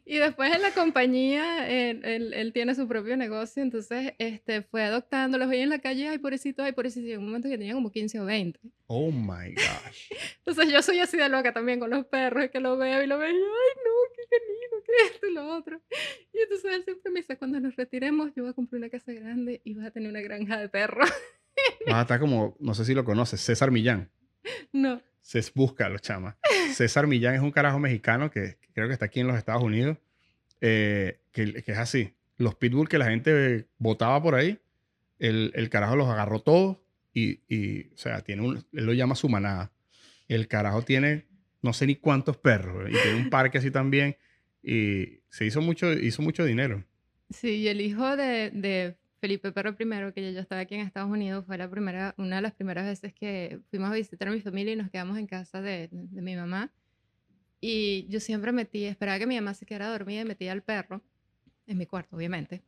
[0.06, 5.36] y después en la compañía, él, él, tiene su propio negocio, entonces este, fue adoptando,
[5.36, 7.74] los veía en la calle, ay, pobrecito, ay, pobrecito, y en un momento que tenía
[7.74, 8.60] como 15 o 20.
[8.86, 10.10] Oh, my gosh.
[10.39, 13.18] Entonces yo soy así de loca también con los perros, que lo veo y lo
[13.18, 15.80] veo, y, ay, no, qué querido, qué esto y lo otro.
[16.32, 19.12] Y entonces él siempre me dice, cuando nos retiremos, yo voy a comprar una casa
[19.12, 21.10] grande y vas a tener una granja de perros.
[21.89, 24.09] Ah, está como, no sé si lo conoces, César Millán.
[24.72, 25.02] No.
[25.20, 26.36] Se busca los chamas.
[26.72, 29.98] César Millán es un carajo mexicano que, creo que está aquí en los Estados Unidos,
[30.60, 32.14] eh, que, es así.
[32.36, 34.60] Los pitbull que la gente botaba por ahí,
[35.18, 36.78] el, el carajo los agarró todos
[37.12, 39.72] y, y, o sea, tiene un, él lo llama su manada.
[40.28, 41.26] El carajo tiene
[41.62, 44.16] no sé ni cuántos perros y tiene un parque así también
[44.62, 46.84] y se hizo mucho, hizo mucho dinero.
[47.30, 51.09] Sí, y el hijo de, de Felipe Perro I, que yo estaba aquí en Estados
[51.09, 54.40] Unidos, fue la primera, una de las primeras veces que fuimos a visitar a mi
[54.40, 56.73] familia y nos quedamos en casa de, mi mamá.
[57.61, 61.03] Y yo siempre metí, esperaba que mi mamá se quedara dormida y metía al perro
[61.69, 62.65] en mi cuarto, obviamente.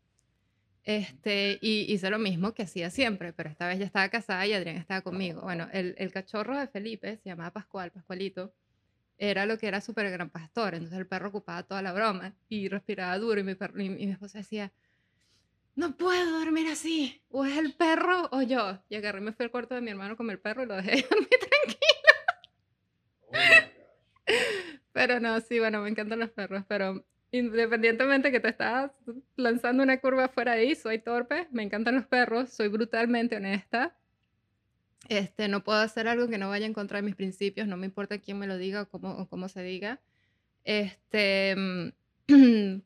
[0.85, 4.53] Este, y hice lo mismo que hacía siempre, pero esta vez ya estaba casada y
[4.53, 5.41] Adrián estaba conmigo.
[5.41, 8.55] Bueno, el, cachorro de Felipe se llamaba Pascual, Pascualito,
[9.19, 12.69] era lo que era súper gran pastor, entonces el perro ocupaba toda la broma y
[12.69, 14.71] respiraba duro y mi, perro, y mi esposa decía,
[15.77, 17.23] no puedo dormir así.
[17.31, 18.81] O es el perro o yo.
[18.89, 21.03] Y agarré me fui al cuarto de mi hermano con el perro y lo dejé
[21.09, 22.15] tranquilo.
[24.93, 28.93] pero no, sí, bueno, me encantan los perros, pero independientemente que te estás
[29.37, 33.97] lanzando una curva fuera de ahí, soy torpe, me encantan los perros, soy brutalmente honesta.
[35.09, 37.87] Este, no puedo hacer algo que no vaya en contra de mis principios, no me
[37.87, 40.01] importa quién me lo diga o cómo, o cómo se diga.
[40.65, 41.57] Este,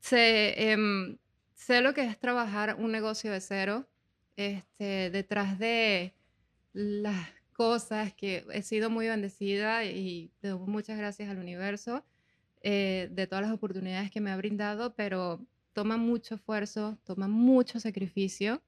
[0.00, 1.18] se, em,
[1.58, 3.86] sé lo que es trabajar un negocio de cero,
[4.36, 6.14] este, detrás de
[6.72, 12.04] las cosas que he sido muy bendecida y doy muchas gracias al universo
[12.62, 17.80] eh, de todas las oportunidades que me ha brindado, pero toma mucho esfuerzo, toma mucho
[17.80, 18.62] sacrificio.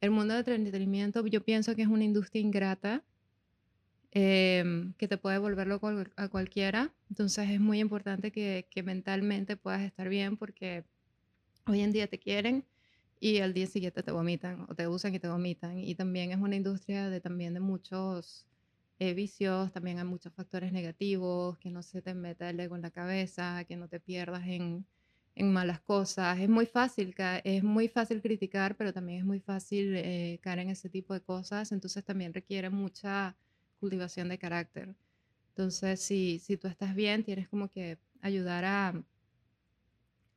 [0.00, 3.02] El mundo del entretenimiento yo pienso que es una industria ingrata
[4.12, 5.80] em, que te puede volverlo
[6.16, 6.94] a cualquiera.
[7.10, 10.84] Entonces es muy importante que mentalmente puedas estar bien porque
[11.68, 12.64] hoy en día te quieren
[13.20, 15.78] y al día siguiente te vomitan o te usan y te vomitan.
[15.78, 18.46] Y también es una industria de también de muchos
[18.98, 22.82] eh, vicios, también hay muchos factores negativos, que no se te meta el ego en
[22.82, 24.86] la cabeza, que no te pierdas en,
[25.34, 26.38] en malas cosas.
[26.40, 27.14] Es muy fácil,
[27.44, 31.20] es muy fácil criticar, pero también es muy fácil eh, caer en ese tipo de
[31.20, 31.72] cosas.
[31.72, 33.36] Entonces también requiere mucha
[33.80, 34.94] cultivación de carácter.
[35.50, 39.04] Entonces, si, si tú estás bien, tienes como que ayudar a,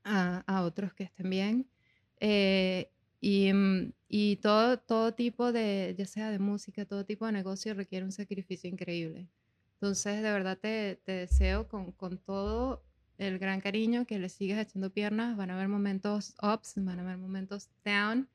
[0.04, 1.68] a, a otros que estén bien.
[2.20, 7.32] Eh, y, mm, y, todo, todo tipo de, ya sea de música, todo tipo de
[7.32, 9.28] negocio requiere un sacrificio increíble.
[9.76, 12.84] Entonces, de verdad te, te deseo con, con, todo
[13.18, 15.38] el gran cariño que le sigas echando piernas.
[15.38, 18.28] Van a haber momentos ups, van a haber momentos down,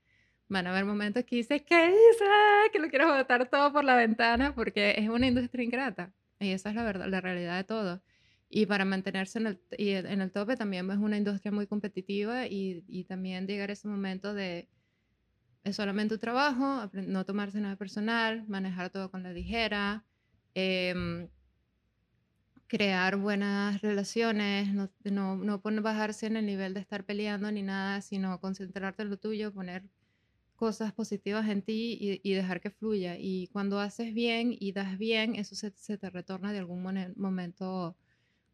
[0.49, 2.29] van a haber momentos que dices, ¿qué dices?
[2.73, 6.13] Que lo quiero botar todo por la ventana porque es una industria ingrata.
[6.41, 8.03] Y esa es la verdad, la realidad de todo.
[8.49, 12.47] Y para mantenerse en el, y en el tope también es una industria muy competitiva
[12.47, 14.69] y, y también llegar a ese momento de
[15.65, 20.07] es solamente un trabajo, no tomarse nada personal, manejar todo con la ligera,
[20.55, 21.29] eh,
[22.67, 28.01] crear buenas relaciones, no, no, no bajarse en el nivel de estar peleando ni nada,
[28.01, 29.89] sino concentrarte en lo tuyo, poner
[30.57, 33.17] cosas positivas en ti y, y dejar que fluya.
[33.19, 36.83] Y cuando haces bien y das bien, eso se, se te retorna de algún
[37.17, 37.97] momento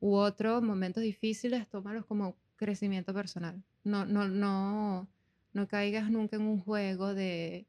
[0.03, 3.63] u otro, momentos difíciles, tómalos como crecimiento personal.
[3.85, 5.09] No, no, no,
[5.53, 7.67] no caigas nunca en un juego de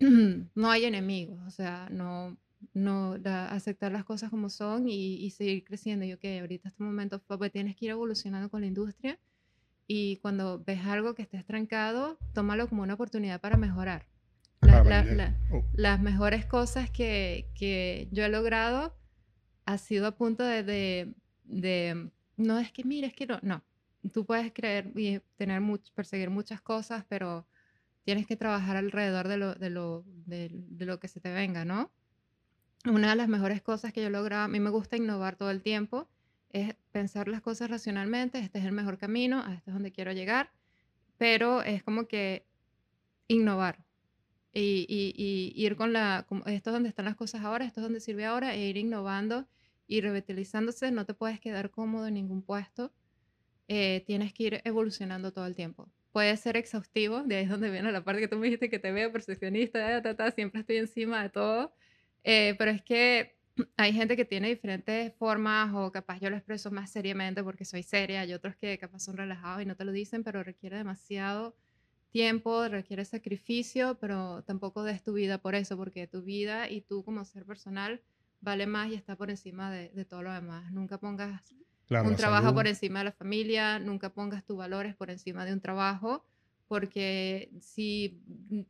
[0.00, 2.36] no hay enemigos, o sea, no,
[2.74, 6.04] no aceptar las cosas como son y, seguir creciendo.
[6.04, 9.16] Yo que ahorita este momento pues, tienes que ir evolucionando con la industria
[9.86, 14.04] y cuando ves algo que esté estancado, tómalo como una oportunidad para mejorar.
[15.52, 15.62] Oh.
[15.74, 18.96] Las mejores cosas que, que yo he logrado
[19.64, 21.14] ha sido a punto de, de,
[21.50, 23.62] no es que, mira, es que no, no.
[24.12, 27.46] Tú puedes creer y tener mucho, perseguir muchas cosas, pero
[28.04, 31.92] tienes que trabajar alrededor de lo, de lo, de, lo que se te venga, ¿no?
[32.86, 35.50] Una de las mejores cosas que yo he logrado, a mí me gusta innovar todo
[35.50, 36.08] el tiempo,
[36.50, 40.12] es pensar las cosas racionalmente, este es el mejor camino, a este es donde quiero
[40.12, 40.50] llegar,
[41.18, 42.46] pero es como que
[43.28, 43.84] innovar
[44.52, 48.00] y, y ir con la, esto es donde están las cosas ahora, esto es donde
[48.00, 49.46] sirve ahora, e ir innovando
[49.90, 52.92] y revitalizándose, no te puedes quedar cómodo en ningún puesto,
[53.66, 55.90] eh, tienes que ir evolucionando todo el tiempo.
[56.12, 58.78] Puede ser exhaustivo, de ahí es donde viene la parte que tú me dijiste que
[58.78, 60.00] te veo perfeccionista,
[60.30, 61.74] siempre estoy encima de todo,
[62.22, 63.36] eh, pero es que
[63.76, 67.82] hay gente que tiene diferentes formas o capaz yo lo expreso más seriamente porque soy
[67.82, 71.56] seria, hay otros que capaz son relajados y no te lo dicen, pero requiere demasiado
[72.12, 77.02] tiempo, requiere sacrificio, pero tampoco des tu vida por eso, porque tu vida y tú
[77.02, 78.00] como ser personal
[78.40, 80.72] vale más y está por encima de, de todo lo demás.
[80.72, 81.54] Nunca pongas
[81.90, 85.60] un trabajo por encima de la familia, nunca pongas tus valores por encima de un
[85.60, 86.24] trabajo,
[86.68, 88.20] porque si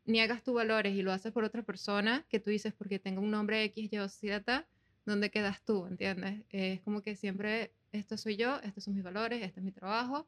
[0.06, 3.30] niegas tus valores y lo haces por otra persona, que tú dices porque tengo un
[3.30, 4.66] nombre X, Y o Z,
[5.04, 5.86] ¿dónde quedas tú?
[5.86, 6.44] ¿Entiendes?
[6.48, 10.26] Es como que siempre, esto soy yo, estos son mis valores, este es mi trabajo,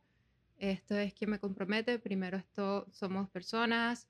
[0.59, 4.07] esto es quien me compromete, primero esto somos personas,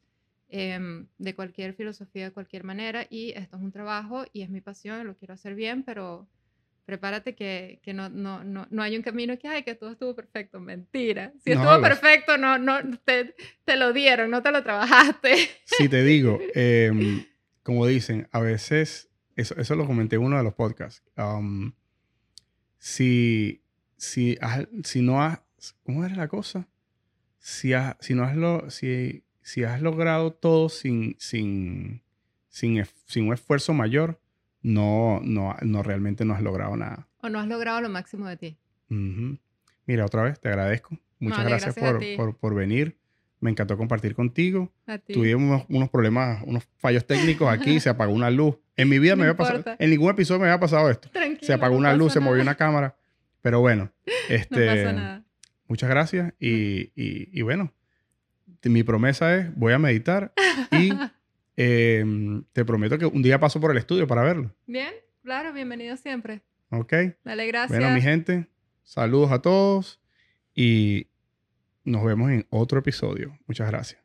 [0.53, 4.61] em, de cualquier filosofía, de cualquier manera, y esto es un trabajo y es mi
[4.61, 6.29] pasión, lo quiero hacer bien, pero
[6.85, 10.15] prepárate que, que no, no, no, no, hay un camino que, hay que todo estuvo
[10.15, 10.61] perfecto.
[10.61, 11.33] Mentira.
[11.43, 13.35] Si estuvo perfecto, no, no, te,
[13.65, 15.49] te, lo dieron, no te lo trabajaste.
[15.65, 17.24] Sí, te digo, em,
[17.62, 21.03] como dicen, a veces, eso, eso lo comenté en uno de los podcasts,
[22.79, 23.62] si,
[23.97, 24.37] si,
[24.83, 25.41] si no has,
[25.85, 26.69] ¿cómo era la cosa?
[27.39, 32.02] Si, si no has, lo, si, si has logrado todo sin, sin,
[32.48, 34.20] sin, sin un esfuerzo mayor,
[34.62, 37.09] no, no, no realmente no has logrado nada.
[37.20, 38.59] O no has logrado lo máximo de ti.
[39.86, 40.97] Mira, otra vez te agradezco.
[41.19, 42.97] Muchas gracias, por, por, venir.
[43.40, 44.73] Me encantó compartir contigo.
[45.12, 48.56] Tuvimos unos, problemas, unos fallos técnicos aquí, se apagó una luz.
[48.77, 51.09] En mi vida me había pasado, en ningún episodio me había pasado esto.
[51.40, 52.97] se apagó una luz, se movió una cámara.
[53.40, 53.90] Pero bueno,
[54.28, 55.24] este, no pasa nada.
[55.66, 57.73] muchas gracias y, y, y bueno,
[58.68, 60.32] mi promesa es, voy a meditar
[60.70, 60.93] y
[61.56, 64.55] Em, te prometo que un día paso por el estudio para verlo.
[64.66, 66.43] Bien, claro, bienvenido siempre.
[66.70, 66.93] Ok.
[67.24, 67.78] Dale, gracias.
[67.78, 68.48] Bueno, mi gente,
[68.82, 70.01] saludos a todos
[70.55, 71.09] y
[71.84, 73.39] nos vemos en otro episodio.
[73.47, 74.02] Muchas gracias.